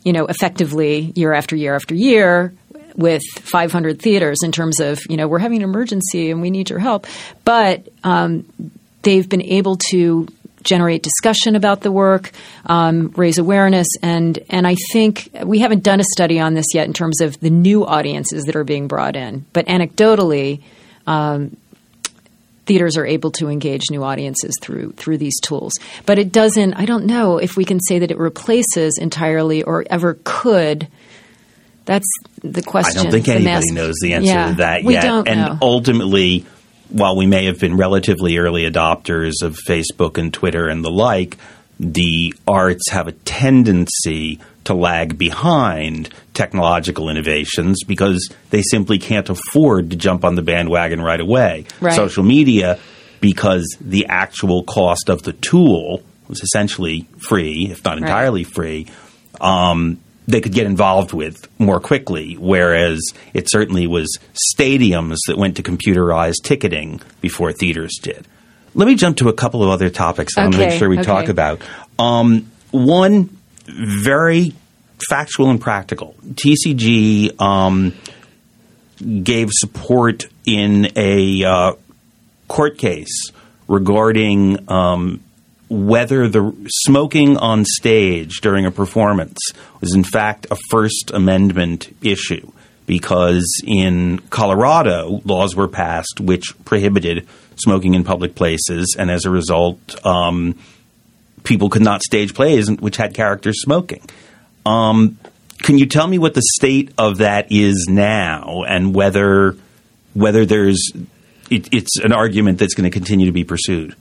you 0.04 0.12
know, 0.12 0.26
effectively 0.26 1.12
year 1.16 1.32
after 1.32 1.56
year 1.56 1.74
after 1.74 1.94
year 1.94 2.54
with 2.94 3.22
500 3.34 4.00
theaters 4.00 4.38
in 4.44 4.52
terms 4.52 4.80
of, 4.80 5.00
you 5.08 5.16
know, 5.16 5.26
we're 5.26 5.38
having 5.38 5.58
an 5.58 5.68
emergency 5.68 6.30
and 6.30 6.40
we 6.40 6.50
need 6.50 6.70
your 6.70 6.78
help, 6.78 7.06
but 7.44 7.88
um, 8.04 8.46
they've 9.02 9.28
been 9.28 9.42
able 9.42 9.76
to 9.90 10.28
generate 10.62 11.02
discussion 11.02 11.56
about 11.56 11.80
the 11.80 11.90
work, 11.92 12.30
um, 12.66 13.12
raise 13.16 13.38
awareness, 13.38 13.86
and 14.02 14.38
and 14.50 14.66
I 14.66 14.76
think 14.92 15.30
we 15.44 15.58
haven't 15.60 15.82
done 15.82 16.00
a 16.00 16.04
study 16.04 16.38
on 16.40 16.54
this 16.54 16.66
yet 16.74 16.86
in 16.86 16.92
terms 16.92 17.20
of 17.20 17.38
the 17.40 17.50
new 17.50 17.86
audiences 17.86 18.44
that 18.44 18.56
are 18.56 18.64
being 18.64 18.88
brought 18.88 19.16
in. 19.16 19.44
But 19.52 19.66
anecdotally, 19.66 20.60
um, 21.06 21.56
theaters 22.66 22.96
are 22.96 23.06
able 23.06 23.30
to 23.32 23.48
engage 23.48 23.90
new 23.90 24.04
audiences 24.04 24.52
through 24.62 24.92
through 24.92 25.18
these 25.18 25.38
tools. 25.40 25.72
But 26.06 26.18
it 26.18 26.30
doesn't. 26.32 26.74
I 26.74 26.84
don't 26.84 27.06
know 27.06 27.38
if 27.38 27.56
we 27.56 27.64
can 27.64 27.80
say 27.80 27.98
that 28.00 28.10
it 28.10 28.18
replaces 28.18 28.98
entirely 29.00 29.62
or 29.62 29.84
ever 29.90 30.18
could. 30.24 30.88
That's 31.86 32.06
the 32.42 32.62
question. 32.62 33.00
I 33.00 33.02
don't 33.04 33.12
think 33.12 33.26
anybody 33.28 33.44
mass- 33.44 33.70
knows 33.72 33.94
the 34.00 34.12
answer 34.14 34.28
Yeah, 34.30 34.48
to 34.50 34.54
that 34.56 34.84
yet. 34.84 35.04
and 35.04 35.26
know. 35.40 35.58
ultimately, 35.60 36.44
while 36.90 37.16
we 37.16 37.26
may 37.26 37.46
have 37.46 37.58
been 37.58 37.76
relatively 37.76 38.38
early 38.38 38.70
adopters 38.70 39.42
of 39.42 39.56
Facebook 39.66 40.18
and 40.18 40.32
Twitter 40.32 40.68
and 40.68 40.84
the 40.84 40.90
like, 40.90 41.36
the 41.78 42.34
arts 42.46 42.90
have 42.90 43.08
a 43.08 43.12
tendency 43.12 44.38
to 44.64 44.74
lag 44.74 45.16
behind 45.16 46.10
technological 46.34 47.08
innovations 47.08 47.82
because 47.84 48.30
they 48.50 48.62
simply 48.62 48.98
can't 48.98 49.30
afford 49.30 49.90
to 49.90 49.96
jump 49.96 50.24
on 50.24 50.34
the 50.34 50.42
bandwagon 50.42 51.00
right 51.00 51.20
away. 51.20 51.64
Right. 51.80 51.94
Social 51.94 52.22
media, 52.22 52.78
because 53.20 53.76
the 53.80 54.06
actual 54.06 54.62
cost 54.64 55.08
of 55.08 55.22
the 55.22 55.32
tool 55.32 56.02
was 56.28 56.42
essentially 56.42 57.06
free, 57.18 57.68
if 57.70 57.84
not 57.84 57.98
entirely 57.98 58.44
free, 58.44 58.86
um, 59.40 59.98
they 60.26 60.40
could 60.40 60.52
get 60.52 60.66
involved 60.66 61.12
with 61.12 61.48
more 61.58 61.80
quickly. 61.80 62.34
Whereas 62.34 63.00
it 63.34 63.50
certainly 63.50 63.86
was 63.86 64.18
stadiums 64.54 65.16
that 65.26 65.36
went 65.36 65.56
to 65.56 65.62
computerized 65.62 66.42
ticketing 66.44 67.00
before 67.20 67.52
theaters 67.52 67.98
did. 68.02 68.26
Let 68.74 68.86
me 68.86 68.94
jump 68.94 69.16
to 69.18 69.28
a 69.28 69.32
couple 69.32 69.62
of 69.62 69.70
other 69.70 69.90
topics 69.90 70.36
I 70.36 70.42
want 70.42 70.54
to 70.54 70.60
make 70.60 70.78
sure 70.78 70.88
we 70.88 70.98
okay. 70.98 71.04
talk 71.04 71.28
about. 71.28 71.62
Um, 71.98 72.50
one, 72.70 73.36
very 73.66 74.54
factual 75.08 75.50
and 75.50 75.60
practical. 75.60 76.14
TCG 76.24 77.40
um, 77.40 77.94
gave 79.22 79.50
support 79.52 80.26
in 80.44 80.92
a 80.96 81.44
uh, 81.44 81.72
court 82.46 82.78
case 82.78 83.32
regarding 83.66 84.70
um, 84.70 85.20
whether 85.70 86.28
the 86.28 86.52
smoking 86.68 87.36
on 87.36 87.64
stage 87.64 88.40
during 88.42 88.66
a 88.66 88.70
performance 88.70 89.38
was 89.80 89.94
in 89.94 90.04
fact 90.04 90.46
a 90.50 90.56
First 90.68 91.12
Amendment 91.14 91.96
issue. 92.02 92.52
Because 92.86 93.46
in 93.64 94.18
Colorado, 94.30 95.20
laws 95.24 95.54
were 95.54 95.68
passed 95.68 96.18
which 96.18 96.52
prohibited 96.64 97.28
smoking 97.54 97.94
in 97.94 98.02
public 98.02 98.34
places, 98.34 98.96
and 98.98 99.12
as 99.12 99.24
a 99.24 99.30
result, 99.30 100.04
um, 100.04 100.58
people 101.44 101.68
could 101.68 101.82
not 101.82 102.02
stage 102.02 102.34
plays 102.34 102.68
which 102.68 102.96
had 102.96 103.14
characters 103.14 103.62
smoking. 103.62 104.02
Um, 104.66 105.18
can 105.62 105.78
you 105.78 105.86
tell 105.86 106.06
me 106.06 106.18
what 106.18 106.34
the 106.34 106.42
state 106.56 106.92
of 106.98 107.18
that 107.18 107.52
is 107.52 107.86
now, 107.88 108.64
and 108.66 108.92
whether 108.92 109.56
whether 110.14 110.44
there's 110.44 110.90
it, 111.48 111.72
it's 111.72 111.98
an 112.00 112.12
argument 112.12 112.58
that's 112.58 112.74
going 112.74 112.90
to 112.90 112.96
continue 112.98 113.26
to 113.26 113.32
be 113.32 113.44
pursued? 113.44 113.94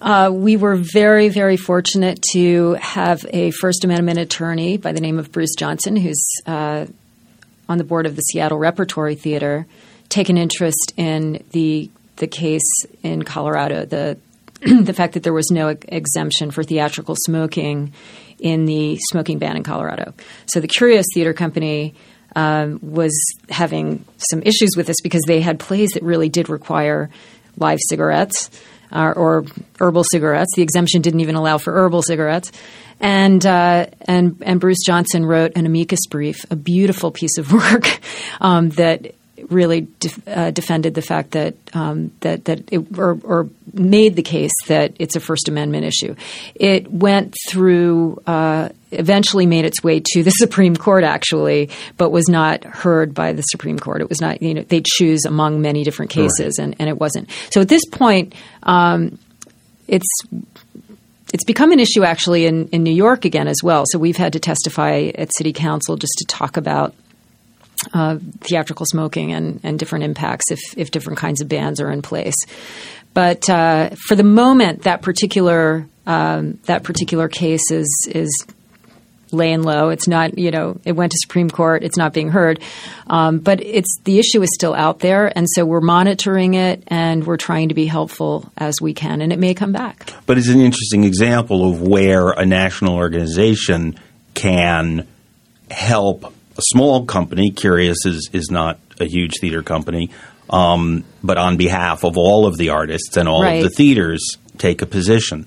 Uh, 0.00 0.30
we 0.32 0.56
were 0.56 0.76
very, 0.76 1.28
very 1.28 1.56
fortunate 1.56 2.22
to 2.32 2.74
have 2.74 3.24
a 3.30 3.50
First 3.52 3.84
Amendment 3.84 4.18
attorney 4.18 4.76
by 4.76 4.92
the 4.92 5.00
name 5.00 5.18
of 5.18 5.32
Bruce 5.32 5.54
Johnson, 5.56 5.96
who's 5.96 6.22
uh, 6.46 6.86
on 7.68 7.78
the 7.78 7.84
board 7.84 8.06
of 8.06 8.16
the 8.16 8.22
Seattle 8.22 8.58
Repertory 8.58 9.14
Theater, 9.14 9.66
take 10.08 10.28
an 10.28 10.36
interest 10.36 10.92
in 10.96 11.42
the 11.50 11.90
the 12.16 12.26
case 12.26 12.84
in 13.02 13.22
Colorado, 13.22 13.84
the 13.84 14.18
the 14.60 14.92
fact 14.92 15.14
that 15.14 15.22
there 15.22 15.32
was 15.32 15.50
no 15.50 15.68
exemption 15.68 16.50
for 16.50 16.62
theatrical 16.62 17.14
smoking 17.26 17.92
in 18.38 18.66
the 18.66 18.98
smoking 19.10 19.38
ban 19.38 19.56
in 19.56 19.62
Colorado. 19.62 20.12
So 20.46 20.60
the 20.60 20.68
Curious 20.68 21.06
Theater 21.14 21.32
Company 21.32 21.94
um, 22.34 22.78
was 22.82 23.14
having 23.48 24.04
some 24.30 24.42
issues 24.42 24.76
with 24.76 24.86
this 24.86 25.00
because 25.02 25.22
they 25.26 25.40
had 25.40 25.58
plays 25.58 25.90
that 25.92 26.02
really 26.02 26.28
did 26.28 26.48
require 26.48 27.10
live 27.56 27.78
cigarettes 27.88 28.50
or 28.92 29.44
herbal 29.80 30.04
cigarettes. 30.04 30.50
The 30.56 30.62
exemption 30.62 31.02
didn't 31.02 31.20
even 31.20 31.34
allow 31.34 31.58
for 31.58 31.72
herbal 31.72 32.02
cigarettes. 32.02 32.52
And, 33.00 33.44
uh, 33.44 33.86
and, 34.02 34.42
and 34.42 34.60
Bruce 34.60 34.82
Johnson 34.84 35.26
wrote 35.26 35.52
an 35.54 35.66
amicus 35.66 36.06
brief, 36.08 36.46
a 36.50 36.56
beautiful 36.56 37.10
piece 37.10 37.36
of 37.38 37.52
work 37.52 38.00
um, 38.40 38.70
that 38.70 39.14
really 39.48 39.88
def- 40.00 40.28
uh, 40.28 40.50
defended 40.50 40.94
the 40.94 41.02
fact 41.02 41.32
that 41.32 41.54
um, 41.74 42.12
that 42.20 42.44
that 42.46 42.72
it, 42.72 42.98
or, 42.98 43.18
or, 43.22 43.48
made 43.72 44.16
the 44.16 44.22
case 44.22 44.52
that 44.68 44.94
it's 44.98 45.16
a 45.16 45.20
First 45.20 45.48
Amendment 45.48 45.84
issue. 45.84 46.14
It 46.54 46.90
went 46.90 47.34
through, 47.48 48.22
uh, 48.26 48.70
eventually 48.90 49.44
made 49.44 49.66
its 49.66 49.84
way 49.84 50.00
to 50.02 50.22
the 50.22 50.30
Supreme 50.38 50.76
Court, 50.76 51.04
actually, 51.04 51.70
but 51.98 52.10
was 52.10 52.26
not 52.28 52.64
heard 52.64 53.12
by 53.12 53.32
the 53.32 53.42
Supreme 53.42 53.78
Court. 53.78 54.00
It 54.00 54.08
was 54.08 54.20
not, 54.20 54.40
you 54.40 54.54
know, 54.54 54.62
they 54.62 54.82
choose 54.84 55.24
among 55.26 55.60
many 55.60 55.84
different 55.84 56.10
cases, 56.10 56.56
right. 56.58 56.64
and, 56.64 56.76
and 56.78 56.88
it 56.88 56.98
wasn't. 56.98 57.28
So 57.50 57.60
at 57.60 57.68
this 57.68 57.84
point, 57.84 58.34
um, 58.62 59.18
it's 59.88 60.08
it's 61.32 61.44
become 61.44 61.72
an 61.72 61.80
issue 61.80 62.04
actually 62.04 62.46
in, 62.46 62.68
in 62.68 62.82
New 62.82 62.94
York 62.94 63.24
again 63.24 63.48
as 63.48 63.58
well. 63.62 63.84
So 63.88 63.98
we've 63.98 64.16
had 64.16 64.32
to 64.34 64.40
testify 64.40 65.10
at 65.14 65.34
City 65.36 65.52
Council 65.52 65.96
just 65.96 66.14
to 66.18 66.24
talk 66.24 66.56
about 66.56 66.94
uh, 67.92 68.18
theatrical 68.40 68.86
smoking 68.86 69.32
and, 69.32 69.60
and 69.62 69.78
different 69.78 70.04
impacts 70.04 70.50
if, 70.50 70.60
if 70.76 70.90
different 70.90 71.18
kinds 71.18 71.40
of 71.40 71.48
bans 71.48 71.80
are 71.80 71.90
in 71.90 72.02
place. 72.02 72.36
But 73.14 73.48
uh, 73.48 73.90
for 74.06 74.14
the 74.14 74.24
moment, 74.24 74.82
that 74.82 75.02
particular 75.02 75.86
um, 76.06 76.58
that 76.66 76.82
particular 76.82 77.28
case 77.28 77.70
is 77.70 78.08
is 78.10 78.46
laying 79.32 79.62
low. 79.62 79.88
It's 79.88 80.06
not, 80.06 80.38
you 80.38 80.50
know, 80.50 80.78
it 80.84 80.92
went 80.92 81.12
to 81.12 81.18
Supreme 81.20 81.50
Court. 81.50 81.82
It's 81.82 81.96
not 81.96 82.12
being 82.12 82.28
heard, 82.28 82.60
um, 83.06 83.38
but 83.38 83.60
it's 83.60 83.98
the 84.04 84.18
issue 84.18 84.42
is 84.42 84.50
still 84.54 84.74
out 84.74 85.00
there, 85.00 85.32
and 85.36 85.46
so 85.50 85.64
we're 85.64 85.80
monitoring 85.80 86.54
it 86.54 86.84
and 86.88 87.26
we're 87.26 87.36
trying 87.36 87.70
to 87.70 87.74
be 87.74 87.86
helpful 87.86 88.50
as 88.56 88.80
we 88.80 88.94
can, 88.94 89.20
and 89.20 89.32
it 89.32 89.38
may 89.38 89.54
come 89.54 89.72
back. 89.72 90.12
But 90.26 90.38
it's 90.38 90.48
an 90.48 90.60
interesting 90.60 91.04
example 91.04 91.68
of 91.70 91.82
where 91.82 92.30
a 92.30 92.44
national 92.44 92.94
organization 92.94 93.98
can 94.34 95.06
help 95.70 96.32
a 96.56 96.62
small 96.62 97.04
company. 97.04 97.50
Curious 97.50 97.98
is 98.04 98.30
is 98.32 98.50
not 98.50 98.78
a 99.00 99.04
huge 99.04 99.34
theater 99.40 99.62
company, 99.62 100.10
um, 100.50 101.04
but 101.22 101.38
on 101.38 101.56
behalf 101.56 102.04
of 102.04 102.16
all 102.16 102.46
of 102.46 102.56
the 102.56 102.70
artists 102.70 103.16
and 103.16 103.28
all 103.28 103.42
right. 103.42 103.56
of 103.56 103.64
the 103.64 103.70
theaters, 103.70 104.36
take 104.58 104.82
a 104.82 104.86
position. 104.86 105.46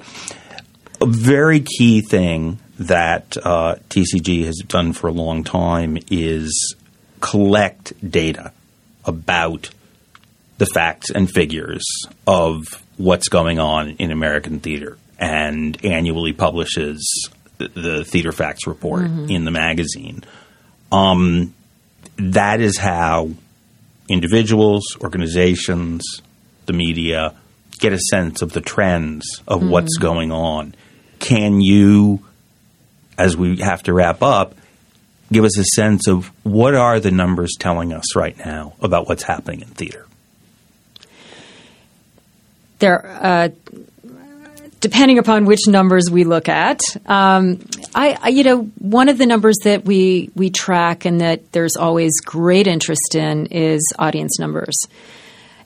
A 1.02 1.06
very 1.06 1.62
key 1.62 2.02
thing 2.02 2.60
that 2.78 3.38
uh, 3.38 3.76
TCG 3.90 4.46
has 4.46 4.58
done 4.68 4.94
for 4.94 5.08
a 5.08 5.12
long 5.12 5.44
time 5.44 5.98
is 6.10 6.76
collect 7.22 7.94
data 8.10 8.54
about 9.06 9.70
the 10.58 10.66
facts 10.66 11.10
and 11.10 11.30
figures 11.30 11.84
of 12.28 12.66
what's 12.98 13.30
going 13.30 13.60
on 13.60 13.92
in 13.92 14.12
American 14.12 14.60
theater 14.60 14.98
and 15.18 15.84
annually 15.86 16.34
publishes 16.34 17.30
the, 17.58 17.68
the 17.70 18.06
Theater 18.06 18.32
Facts 18.32 18.68
Report 18.68 19.04
mm-hmm. 19.04 19.30
in 19.30 19.46
the 19.46 19.52
magazine. 19.52 20.24
Um, 20.92 21.54
that 22.18 22.62
is 22.62 22.78
how 22.78 23.32
individuals, 24.10 24.84
organizations, 25.02 26.04
the 26.66 26.74
media 26.74 27.36
get 27.80 27.94
a 27.94 28.00
sense 28.00 28.42
of 28.42 28.52
the 28.52 28.62
trends 28.62 29.42
of 29.48 29.62
mm-hmm. 29.62 29.70
what's 29.70 29.98
going 29.98 30.32
on. 30.32 30.76
Can 31.20 31.62
you, 31.62 32.26
as 33.18 33.38
we 33.38 33.58
have 33.58 33.84
to 33.84 33.94
wrap 33.94 34.22
up, 34.22 34.56
give 35.32 35.44
us 35.44 35.58
a 35.58 35.64
sense 35.64 36.08
of 36.08 36.32
what 36.44 36.76
are 36.76 37.00
the 37.00 37.12
numbers 37.12 37.56
telling 37.60 37.94
us 37.94 38.16
right 38.16 38.38
now 38.38 38.74
about 38.82 39.08
what's 39.08 39.24
happening 39.24 39.62
in 39.62 39.68
theater? 39.68 40.06
There, 42.80 43.06
uh, 43.06 43.50
depending 44.80 45.20
upon 45.20 45.46
which 45.46 45.68
numbers 45.68 46.10
we 46.10 46.24
look 46.24 46.48
at. 46.48 46.80
Um, 47.06 47.66
I, 47.94 48.18
I, 48.22 48.30
you 48.30 48.44
know, 48.44 48.64
one 48.80 49.10
of 49.10 49.18
the 49.18 49.26
numbers 49.26 49.58
that 49.64 49.86
we 49.86 50.32
we 50.36 50.50
track 50.50 51.06
and 51.06 51.22
that 51.22 51.52
there's 51.52 51.76
always 51.76 52.20
great 52.22 52.68
interest 52.68 53.16
in 53.16 53.48
is 53.48 53.82
audience 53.98 54.40
numbers. 54.40 54.76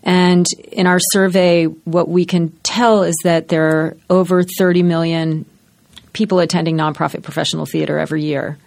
And 0.03 0.45
in 0.71 0.85
our 0.85 0.99
survey, 0.99 1.65
what 1.65 2.09
we 2.09 2.25
can 2.25 2.49
tell 2.63 3.03
is 3.03 3.15
that 3.23 3.47
there 3.47 3.67
are 3.67 3.97
over 4.09 4.43
30 4.43 4.83
million 4.83 5.45
people 6.11 6.39
attending 6.39 6.77
nonprofit 6.77 7.23
professional 7.23 7.65
theater 7.65 7.97
every 7.97 8.23
year. 8.23 8.57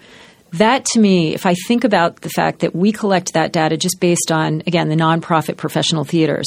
That 0.53 0.87
to 0.87 1.01
me, 1.01 1.35
if 1.35 1.45
I 1.45 1.55
think 1.55 1.85
about 1.85 2.23
the 2.23 2.31
fact 2.31 2.61
that 2.61 2.75
we 2.75 2.91
collect 2.93 3.35
that 3.35 3.53
data 3.53 3.77
just 3.77 4.01
based 4.01 4.33
on, 4.33 4.63
again, 4.67 4.89
the 4.89 4.97
nonprofit 4.97 5.59
professional 5.59 6.05
theaters, 6.05 6.47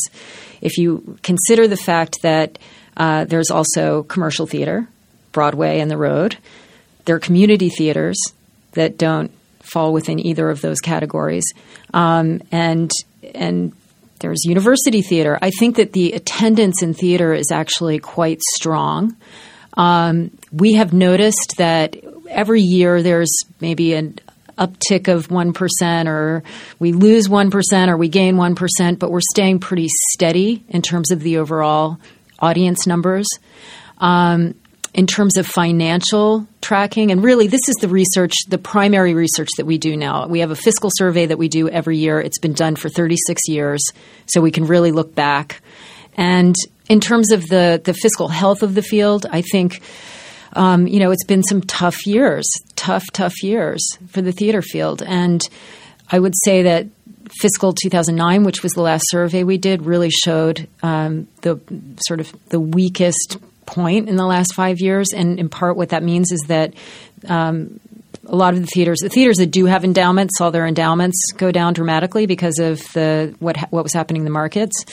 if 0.61 0.77
you 0.77 1.19
consider 1.21 1.67
the 1.67 1.77
fact 1.77 2.17
that 2.23 2.57
uh, 2.99 3.23
there's 3.23 3.49
also 3.49 4.03
commercial 4.03 4.45
theater, 4.45 4.87
Broadway 5.31 5.79
and 5.79 5.89
the 5.89 5.97
Road. 5.97 6.37
There 7.05 7.15
are 7.15 7.19
community 7.19 7.69
theaters 7.69 8.17
that 8.73 8.97
don't 8.97 9.31
fall 9.61 9.93
within 9.93 10.19
either 10.19 10.49
of 10.49 10.61
those 10.61 10.79
categories, 10.79 11.45
um, 11.93 12.41
and 12.51 12.91
and 13.33 13.71
there's 14.19 14.43
university 14.43 15.01
theater. 15.01 15.39
I 15.41 15.49
think 15.51 15.77
that 15.77 15.93
the 15.93 16.11
attendance 16.11 16.83
in 16.83 16.93
theater 16.93 17.33
is 17.33 17.51
actually 17.51 17.99
quite 17.99 18.41
strong. 18.55 19.15
Um, 19.77 20.31
we 20.51 20.73
have 20.73 20.91
noticed 20.91 21.55
that 21.57 21.95
every 22.29 22.61
year 22.61 23.01
there's 23.01 23.31
maybe 23.61 23.93
an 23.93 24.19
uptick 24.57 25.07
of 25.07 25.29
1% 25.29 26.07
or 26.07 26.43
we 26.79 26.91
lose 26.91 27.29
1% 27.29 27.87
or 27.87 27.95
we 27.95 28.09
gain 28.09 28.35
1%, 28.35 28.99
but 28.99 29.09
we're 29.09 29.21
staying 29.21 29.59
pretty 29.59 29.87
steady 30.11 30.65
in 30.67 30.81
terms 30.81 31.11
of 31.11 31.21
the 31.21 31.37
overall 31.37 31.97
audience 32.41 32.87
numbers. 32.87 33.27
Um, 33.97 34.55
in 34.93 35.05
terms 35.05 35.37
of 35.37 35.45
financial 35.45 36.47
tracking, 36.61 37.11
and 37.11 37.23
really, 37.23 37.47
this 37.47 37.61
is 37.67 37.75
the 37.75 37.87
research, 37.87 38.33
the 38.47 38.57
primary 38.57 39.13
research 39.13 39.49
that 39.57 39.65
we 39.65 39.77
do 39.77 39.95
now. 39.95 40.27
We 40.27 40.39
have 40.39 40.51
a 40.51 40.55
fiscal 40.55 40.89
survey 40.91 41.27
that 41.27 41.37
we 41.37 41.47
do 41.47 41.69
every 41.69 41.97
year. 41.97 42.19
It's 42.19 42.39
been 42.39 42.53
done 42.53 42.75
for 42.75 42.89
36 42.89 43.47
years, 43.47 43.83
so 44.25 44.41
we 44.41 44.51
can 44.51 44.65
really 44.65 44.91
look 44.91 45.13
back. 45.13 45.61
And 46.17 46.55
in 46.89 46.99
terms 46.99 47.31
of 47.31 47.47
the, 47.47 47.81
the 47.83 47.93
fiscal 47.93 48.27
health 48.27 48.63
of 48.63 48.73
the 48.73 48.81
field, 48.81 49.27
I 49.29 49.41
think, 49.41 49.81
um, 50.53 50.87
you 50.87 50.99
know, 50.99 51.11
it's 51.11 51.25
been 51.25 51.43
some 51.43 51.61
tough 51.61 52.07
years, 52.07 52.49
tough, 52.75 53.05
tough 53.13 53.43
years 53.43 53.87
for 54.07 54.21
the 54.21 54.31
theater 54.31 54.63
field. 54.63 55.03
And 55.03 55.41
I 56.11 56.19
would 56.19 56.33
say 56.43 56.63
that 56.63 56.87
fiscal 57.39 57.73
2009, 57.73 58.43
which 58.43 58.63
was 58.63 58.71
the 58.73 58.81
last 58.81 59.03
survey 59.09 59.43
we 59.43 59.57
did, 59.57 59.83
really 59.83 60.09
showed 60.09 60.67
um, 60.83 61.27
the 61.41 61.59
sort 62.07 62.19
of 62.19 62.33
the 62.49 62.59
weakest 62.59 63.37
point 63.65 64.09
in 64.09 64.15
the 64.15 64.25
last 64.25 64.53
five 64.55 64.79
years. 64.79 65.09
And 65.13 65.39
in 65.39 65.49
part, 65.49 65.77
what 65.77 65.89
that 65.89 66.03
means 66.03 66.31
is 66.31 66.41
that 66.47 66.73
um, 67.27 67.79
a 68.25 68.35
lot 68.35 68.53
of 68.53 68.61
the 68.61 68.67
theaters, 68.67 68.99
the 68.99 69.09
theaters 69.09 69.37
that 69.37 69.51
do 69.51 69.65
have 69.65 69.83
endowments, 69.83 70.37
saw 70.37 70.49
their 70.49 70.65
endowments 70.65 71.17
go 71.37 71.51
down 71.51 71.73
dramatically 71.73 72.25
because 72.25 72.59
of 72.59 72.79
the 72.93 73.35
what 73.39 73.57
what 73.71 73.83
was 73.83 73.93
happening 73.93 74.21
in 74.21 74.25
the 74.25 74.31
markets. 74.31 74.85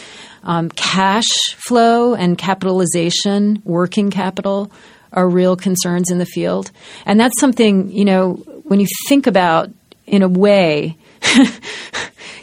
Um, 0.43 0.71
cash 0.71 1.29
flow 1.57 2.15
and 2.15 2.39
capitalization, 2.39 3.63
working 3.65 4.11
capital, 4.11 4.71
are 5.13 5.29
real 5.29 5.57
concerns 5.57 6.11
in 6.11 6.19
the 6.19 6.27
field, 6.27 6.71
and 7.05 7.21
that's 7.21 7.39
something 7.41 7.91
you 7.91 8.05
know 8.05 8.35
when 8.65 8.81
you 8.81 8.87
think 9.09 9.27
about 9.27 9.71
in 10.07 10.23
a 10.23 10.29
way. 10.29 10.97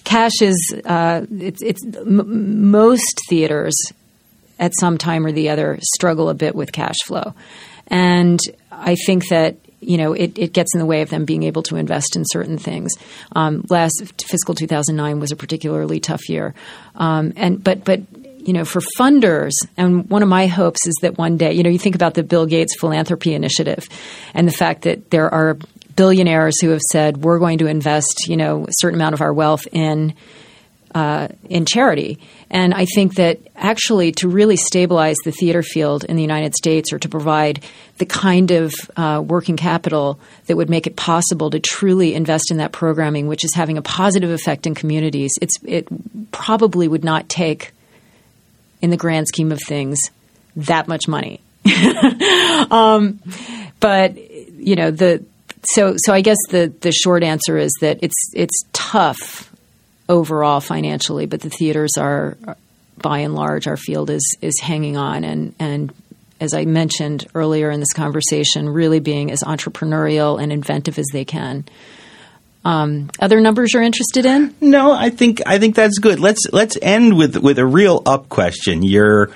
cash 0.03 0.41
is 0.41 0.75
uh, 0.85 1.25
it's, 1.31 1.61
it's 1.61 1.85
m- 1.85 2.71
most 2.71 3.21
theaters 3.29 3.75
at 4.59 4.71
some 4.79 4.97
time 4.97 5.25
or 5.25 5.31
the 5.31 5.49
other 5.49 5.79
struggle 5.95 6.29
a 6.29 6.33
bit 6.33 6.55
with 6.55 6.71
cash 6.71 6.97
flow, 7.05 7.33
and 7.87 8.39
I 8.71 8.95
think 8.95 9.27
that 9.29 9.57
you 9.79 9.97
know 9.97 10.13
it, 10.13 10.37
it 10.37 10.53
gets 10.53 10.73
in 10.73 10.79
the 10.79 10.85
way 10.85 11.01
of 11.01 11.09
them 11.09 11.25
being 11.25 11.43
able 11.43 11.63
to 11.63 11.75
invest 11.75 12.15
in 12.15 12.23
certain 12.27 12.57
things. 12.57 12.93
Um, 13.35 13.65
last 13.69 14.23
fiscal 14.27 14.55
2009 14.55 15.19
was 15.19 15.31
a 15.31 15.35
particularly 15.35 15.99
tough 15.99 16.29
year, 16.29 16.53
um, 16.95 17.33
and 17.35 17.63
but 17.63 17.83
but 17.83 18.01
you 18.45 18.53
know, 18.53 18.65
for 18.65 18.81
funders, 18.97 19.53
and 19.77 20.09
one 20.09 20.21
of 20.21 20.29
my 20.29 20.47
hopes 20.47 20.85
is 20.85 20.95
that 21.01 21.17
one 21.17 21.37
day, 21.37 21.53
you 21.53 21.63
know, 21.63 21.69
you 21.69 21.79
think 21.79 21.95
about 21.95 22.13
the 22.13 22.23
Bill 22.23 22.45
Gates 22.45 22.75
philanthropy 22.77 23.33
initiative 23.33 23.87
and 24.33 24.47
the 24.47 24.51
fact 24.51 24.81
that 24.83 25.09
there 25.11 25.33
are 25.33 25.57
billionaires 25.95 26.59
who 26.61 26.69
have 26.69 26.81
said 26.91 27.17
we're 27.17 27.39
going 27.39 27.59
to 27.59 27.67
invest, 27.67 28.27
you 28.27 28.37
know, 28.37 28.65
a 28.65 28.71
certain 28.71 28.99
amount 28.99 29.13
of 29.13 29.21
our 29.21 29.33
wealth 29.33 29.67
in 29.71 30.13
uh, 30.93 31.27
in 31.49 31.65
charity. 31.65 32.19
And 32.51 32.71
I 32.73 32.85
think 32.85 33.15
that 33.15 33.39
actually 33.55 34.11
to 34.13 34.27
really 34.27 34.55
stabilize 34.55 35.15
the 35.25 35.31
theater 35.31 35.63
field 35.63 36.03
in 36.03 36.15
the 36.15 36.21
United 36.21 36.53
States 36.53 36.93
or 36.93 36.99
to 36.99 37.09
provide 37.09 37.63
the 37.97 38.05
kind 38.05 38.51
of 38.51 38.73
uh, 38.95 39.23
working 39.25 39.57
capital 39.57 40.19
that 40.45 40.55
would 40.55 40.69
make 40.69 40.85
it 40.85 40.95
possible 40.95 41.49
to 41.49 41.59
truly 41.59 42.13
invest 42.13 42.51
in 42.51 42.57
that 42.57 42.71
programming, 42.71 43.27
which 43.27 43.43
is 43.43 43.55
having 43.55 43.77
a 43.77 43.81
positive 43.81 44.29
effect 44.29 44.67
in 44.67 44.75
communities, 44.75 45.31
it 45.63 45.87
probably 46.31 46.87
would 46.87 47.03
not 47.03 47.27
take, 47.27 47.71
in 48.81 48.91
the 48.91 48.97
grand 48.97 49.27
scheme 49.27 49.51
of 49.51 49.59
things, 49.61 49.97
that 50.55 50.87
much 50.87 51.07
money. 51.07 51.41
um, 52.71 53.19
but 53.79 54.15
you 54.15 54.75
know 54.75 54.91
the 54.91 55.23
so 55.65 55.95
so 55.97 56.13
I 56.13 56.21
guess 56.21 56.37
the 56.49 56.73
the 56.81 56.91
short 56.91 57.23
answer 57.23 57.57
is 57.57 57.71
that 57.81 57.99
it's 58.01 58.31
it's 58.33 58.63
tough 58.73 59.51
overall 60.09 60.59
financially, 60.59 61.25
but 61.25 61.41
the 61.41 61.49
theaters 61.49 61.91
are 61.97 62.37
by 62.97 63.19
and 63.19 63.35
large 63.35 63.67
our 63.67 63.77
field 63.77 64.09
is 64.09 64.37
is 64.41 64.59
hanging 64.59 64.97
on 64.97 65.23
and 65.23 65.55
and 65.59 65.93
as 66.43 66.53
I 66.53 66.65
mentioned 66.65 67.25
earlier 67.33 67.71
in 67.71 67.79
this 67.79 67.93
conversation, 67.93 68.67
really 68.67 68.99
being 68.99 69.31
as 69.31 69.39
entrepreneurial 69.39 70.41
and 70.41 70.51
inventive 70.51 70.99
as 70.99 71.05
they 71.13 71.23
can. 71.23 71.63
Um, 72.65 73.09
other 73.19 73.39
numbers 73.39 73.73
you're 73.73 73.83
interested 73.83 74.25
in? 74.25 74.53
No, 74.59 74.91
I 74.91 75.09
think 75.09 75.41
I 75.45 75.59
think 75.59 75.75
that's 75.75 75.99
good. 75.99 76.19
Let's 76.19 76.41
let's 76.51 76.77
end 76.81 77.17
with 77.17 77.37
with 77.37 77.59
a 77.59 77.65
real 77.65 78.01
up 78.05 78.29
question. 78.29 78.83
You're 78.83 79.31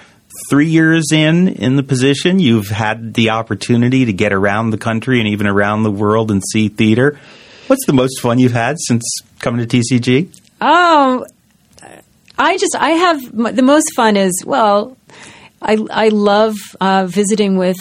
three 0.50 0.68
years 0.68 1.12
in 1.12 1.48
in 1.48 1.76
the 1.76 1.84
position. 1.84 2.40
You've 2.40 2.70
had 2.70 3.14
the 3.14 3.32
opportunity 3.32 4.06
to 4.06 4.14
get 4.14 4.34
around 4.34 4.72
the 4.72 4.78
country 4.78 5.20
and 5.20 5.28
even 5.30 5.48
around 5.48 5.84
the 5.84 5.92
world 5.92 6.32
and 6.32 6.42
see 6.52 6.70
theater. 6.70 7.20
What's 7.68 7.86
the 7.86 7.94
most 7.94 8.22
fun 8.22 8.40
you've 8.40 8.54
had 8.54 8.78
since 8.80 9.04
coming 9.40 9.66
to 9.66 9.78
TCG? 9.78 10.30
Oh, 10.62 11.26
I 12.38 12.58
just 12.58 12.76
I 12.78 12.92
have 12.92 13.56
the 13.56 13.62
most 13.62 13.94
fun 13.96 14.16
is 14.16 14.44
well, 14.46 14.98
I 15.62 15.78
I 15.92 16.10
love 16.10 16.56
uh, 16.80 17.08
visiting 17.08 17.58
with 17.58 17.78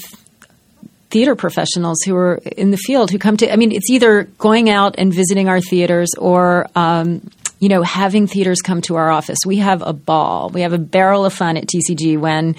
theater 1.11 1.37
professionals 1.37 2.03
who 2.05 2.17
are 2.17 2.41
in 2.57 2.71
the 2.71 2.77
field 2.77 3.11
who 3.11 3.19
come 3.19 3.37
to. 3.37 3.53
I 3.53 3.57
mean, 3.57 3.73
it's 3.73 3.91
either 3.91 4.25
going 4.39 4.69
out 4.69 4.97
and 4.99 5.15
visiting 5.15 5.49
our 5.49 5.61
theaters 5.61 6.11
or 6.19 6.69
um, 6.75 7.31
you 7.67 7.71
know, 7.71 7.83
having 7.83 8.29
theaters 8.29 8.63
come 8.63 8.81
to 8.81 8.95
our 8.95 9.11
office. 9.11 9.39
We 9.45 9.57
have 9.57 9.83
a 9.83 9.93
ball. 9.93 10.51
We 10.51 10.61
have 10.61 10.73
a 10.73 10.79
barrel 10.79 11.25
of 11.25 11.33
fun 11.33 11.57
at 11.57 11.67
TCG 11.67 12.17
when 12.17 12.55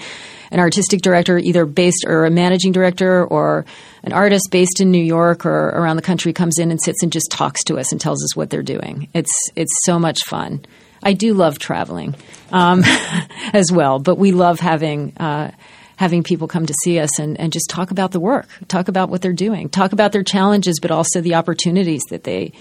an 0.50 0.60
artistic 0.60 1.00
director, 1.00 1.38
either 1.38 1.64
based 1.64 2.04
or 2.06 2.26
a 2.26 2.30
managing 2.30 2.72
director 2.72 3.24
or 3.24 3.64
an 4.02 4.12
artist 4.12 4.50
based 4.50 4.82
in 4.82 4.90
New 4.90 5.02
York 5.02 5.46
or 5.46 5.68
around 5.68 5.96
the 5.96 6.02
country 6.02 6.34
comes 6.34 6.58
in 6.58 6.70
and 6.70 6.78
sits 6.82 7.02
and 7.02 7.10
just 7.10 7.30
talks 7.30 7.64
to 7.64 7.78
us 7.78 7.90
and 7.90 7.98
tells 7.98 8.22
us 8.22 8.36
what 8.36 8.50
they're 8.50 8.62
doing. 8.62 9.08
It's 9.14 9.32
it's 9.56 9.72
so 9.84 9.98
much 9.98 10.18
fun. 10.26 10.66
I 11.02 11.14
do 11.14 11.32
love 11.32 11.58
traveling 11.58 12.14
um, 12.52 12.82
as 13.54 13.72
well, 13.72 13.98
but 14.00 14.18
we 14.18 14.32
love 14.32 14.60
having 14.60 15.16
uh, 15.16 15.52
having 15.96 16.22
people 16.22 16.48
come 16.48 16.66
to 16.66 16.74
see 16.84 16.98
us 16.98 17.18
and, 17.18 17.40
and 17.40 17.50
just 17.50 17.70
talk 17.70 17.90
about 17.90 18.12
the 18.12 18.20
work, 18.20 18.46
talk 18.68 18.88
about 18.88 19.08
what 19.08 19.22
they're 19.22 19.32
doing, 19.32 19.70
talk 19.70 19.94
about 19.94 20.12
their 20.12 20.22
challenges, 20.22 20.78
but 20.82 20.90
also 20.90 21.22
the 21.22 21.34
opportunities 21.34 22.02
that 22.10 22.24
they 22.24 22.52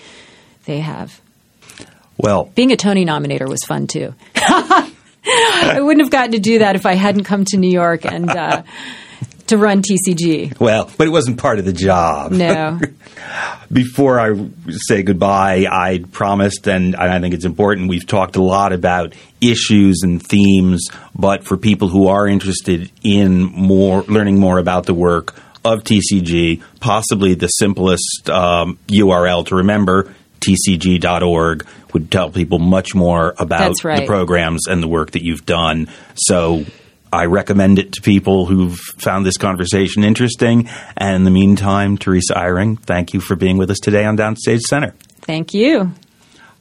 they 0.64 0.80
have. 0.80 1.20
Well, 2.18 2.46
being 2.56 2.72
a 2.72 2.78
Tony 2.78 3.06
nominator 3.06 3.48
was 3.48 3.64
fun 3.64 3.88
too. 3.88 4.14
I 4.36 5.80
wouldn't 5.82 6.02
have 6.02 6.12
gotten 6.12 6.32
to 6.32 6.40
do 6.40 6.60
that 6.60 6.76
if 6.76 6.86
I 6.86 6.94
hadn't 6.94 7.26
come 7.26 7.46
to 7.46 7.58
New 7.58 7.70
York 7.70 8.06
and 8.06 8.30
uh, 8.30 8.64
to 9.48 9.58
run 9.58 9.82
TCG. 9.82 10.60
Well, 10.60 10.90
but 10.98 11.08
it 11.08 11.10
wasn't 11.10 11.38
part 11.38 11.60
of 11.60 11.66
the 11.66 11.74
job. 11.74 12.32
No. 12.32 12.80
Before 13.72 14.20
I 14.20 14.50
say 14.70 15.04
goodbye, 15.04 15.66
I 15.70 16.04
promised, 16.12 16.68
and 16.68 16.96
I 16.96 17.20
think 17.20 17.34
it's 17.34 17.46
important, 17.46 17.90
we've 17.90 18.08
talked 18.08 18.36
a 18.36 18.42
lot 18.42 18.72
about 18.72 19.14
issues 19.42 20.02
and 20.04 20.26
themes, 20.26 20.88
but 21.14 21.44
for 21.44 21.58
people 21.58 21.90
who 21.90 22.08
are 22.08 22.28
interested 22.28 22.92
in 23.04 23.44
more, 23.44 24.04
learning 24.04 24.40
more 24.40 24.60
about 24.60 24.86
the 24.86 24.94
work 24.94 25.36
of 25.66 25.84
TCG, 25.84 26.62
possibly 26.80 27.34
the 27.34 27.48
simplest 27.48 28.30
um, 28.30 28.80
URL 28.88 29.46
to 29.48 29.56
remember, 29.56 30.14
tcg.org 30.40 31.66
would 31.94 32.12
tell 32.12 32.30
people 32.30 32.60
much 32.60 32.94
more 32.94 33.34
about 33.38 33.84
right. 33.84 34.02
the 34.02 34.06
programs 34.06 34.68
and 34.68 34.82
the 34.82 34.88
work 34.88 35.12
that 35.12 35.24
you've 35.24 35.46
done. 35.46 35.88
So 36.16 36.66
I 37.12 37.26
recommend 37.26 37.80
it 37.80 37.94
to 37.94 38.02
people 38.02 38.46
who've 38.46 38.78
found 38.78 39.26
this 39.26 39.38
conversation 39.38 40.04
interesting. 40.04 40.70
And 40.96 41.16
in 41.16 41.24
the 41.24 41.32
meantime, 41.32 41.98
Teresa 41.98 42.34
Eyring, 42.34 42.80
thank 42.80 43.14
you 43.14 43.22
for 43.22 43.36
being 43.36 43.58
with 43.58 43.72
us 43.72 43.80
today 43.82 44.06
on 44.06 44.18
Downstage 44.18 44.62
Center. 44.62 44.94
Thank 45.22 45.54
you. 45.54 45.94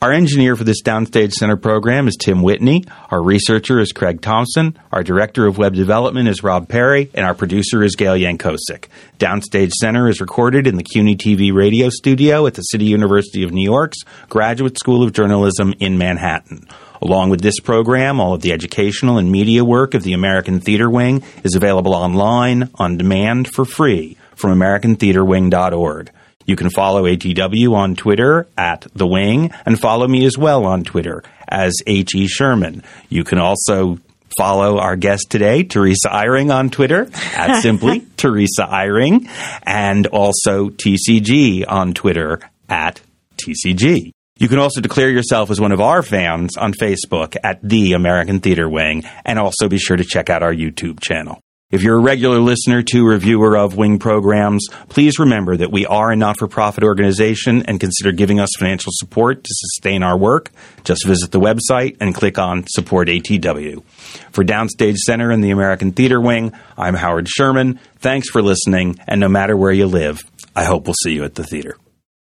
Our 0.03 0.12
engineer 0.12 0.57
for 0.57 0.64
this 0.64 0.82
Downstage 0.82 1.32
Center 1.32 1.57
program 1.57 2.07
is 2.07 2.18
Tim 2.20 2.42
Whitney. 2.42 2.84
Our 3.11 3.22
researcher 3.22 3.80
is 3.80 3.92
Craig 3.92 4.20
Thompson. 4.20 4.78
Our 4.92 5.03
director 5.03 5.47
of 5.47 5.57
web 5.57 5.72
development 5.72 6.28
is 6.28 6.42
Rob 6.42 6.68
Perry. 6.68 7.11
And 7.14 7.24
our 7.24 7.34
producer 7.34 7.82
is 7.82 7.97
Gail 7.97 8.12
Yankosik. 8.12 8.88
Downstage 9.18 9.70
Center 9.72 10.07
is 10.07 10.20
recorded 10.20 10.66
in 10.66 10.76
the 10.76 10.82
CUNY 10.82 11.16
TV 11.16 11.51
radio 11.51 11.88
studio 11.88 12.47
at 12.47 12.53
the 12.53 12.62
City 12.62 12.84
University 12.84 13.42
of 13.42 13.53
New 13.53 13.64
York's 13.64 13.97
Graduate 14.28 14.78
School 14.78 15.03
of 15.03 15.14
Journalism 15.14 15.72
in 15.80 15.97
Manhattan. 15.97 16.68
Along 17.01 17.30
with 17.30 17.40
this 17.40 17.59
program, 17.61 18.20
all 18.20 18.34
of 18.34 18.42
the 18.42 18.53
educational 18.53 19.16
and 19.16 19.32
media 19.32 19.64
work 19.64 19.94
of 19.94 20.03
the 20.03 20.12
American 20.12 20.61
Theater 20.61 20.90
Wing 20.90 21.22
is 21.42 21.55
available 21.55 21.94
online, 21.94 22.68
on 22.74 22.99
demand, 22.99 23.49
for 23.49 23.64
free 23.64 24.18
from 24.34 24.59
AmericanTheaterWing.org. 24.59 26.11
You 26.47 26.57
can 26.57 26.70
follow 26.70 27.03
ATW 27.05 27.74
on 27.74 27.97
Twitter 27.97 28.47
at 28.57 28.86
The 28.94 29.07
Wing 29.07 29.53
and 29.66 29.78
follow 29.78 30.07
me 30.07 30.24
as 30.24 30.38
well 30.38 30.64
on 30.64 30.84
Twitter 30.84 31.24
as 31.49 31.74
H.E. 31.86 32.28
Sherman. 32.28 32.84
You 33.09 33.24
can 33.24 33.38
also 33.38 33.99
follow 34.38 34.78
our 34.78 34.97
guest 34.97 35.26
today, 35.28 35.64
Teresa 35.64 36.09
Eyring, 36.09 36.55
on 36.55 36.70
Twitter 36.70 37.09
at 37.34 37.61
simply 37.62 38.07
Teresa 38.16 38.66
Eyring, 38.70 39.28
and 39.64 40.07
also 40.07 40.68
TCG 40.68 41.64
on 41.66 41.94
Twitter 41.94 42.40
at 42.68 43.01
TCG. 43.38 44.12
You 44.38 44.49
can 44.49 44.59
also 44.59 44.80
declare 44.80 45.11
yourself 45.11 45.51
as 45.51 45.61
one 45.61 45.72
of 45.72 45.80
our 45.80 46.03
fans 46.03 46.57
on 46.59 46.74
Facebook 46.74 47.36
at 47.42 47.59
The 47.66 47.94
American 47.94 48.40
Theater 48.40 48.68
Wing, 48.68 49.05
and 49.24 49.38
also 49.38 49.68
be 49.68 49.78
sure 49.78 49.97
to 49.97 50.05
check 50.05 50.28
out 50.28 50.42
our 50.42 50.53
YouTube 50.53 51.01
channel. 51.01 51.40
If 51.69 51.83
you're 51.83 51.99
a 51.99 52.01
regular 52.01 52.39
listener 52.39 52.85
to 52.93 53.05
reviewer 53.05 53.57
of 53.57 53.77
Wing 53.77 53.99
programs, 53.99 54.69
please 54.89 55.19
remember 55.19 55.57
that 55.57 55.73
we 55.73 55.85
are 55.85 56.12
a 56.12 56.17
not 56.17 56.39
for 56.39 56.47
profit 56.47 56.85
organization 56.85 57.64
and 57.64 57.81
consider 57.81 58.12
giving 58.12 58.39
us 58.39 58.51
financial 58.57 58.93
support 58.95 59.43
to 59.43 59.51
sustain 59.51 60.05
our 60.05 60.17
work. 60.17 60.53
Just 60.85 61.05
visit 61.05 61.33
the 61.33 61.41
website 61.41 61.97
and 62.01 62.14
click 62.14 62.39
on 62.39 62.69
Support 62.69 63.09
ATW. 63.09 63.83
For 64.31 64.45
Downstage 64.45 64.99
Center 64.99 65.33
and 65.33 65.43
the 65.43 65.51
American 65.51 65.91
Theater 65.91 66.21
Wing, 66.21 66.53
I'm 66.79 66.95
Howard 66.95 67.29
Sherman. 67.29 67.81
Thanks 67.99 68.31
for 68.31 68.43
listening, 68.43 69.01
and 69.09 69.19
no 69.19 69.29
matter 69.29 69.57
where 69.57 69.73
you 69.73 69.89
live, 69.89 70.23
I 70.55 70.67
hope 70.67 70.87
we'll 70.87 70.95
see 71.03 71.14
you 71.14 71.25
at 71.25 71.35
the 71.35 71.43
theater. 71.43 71.77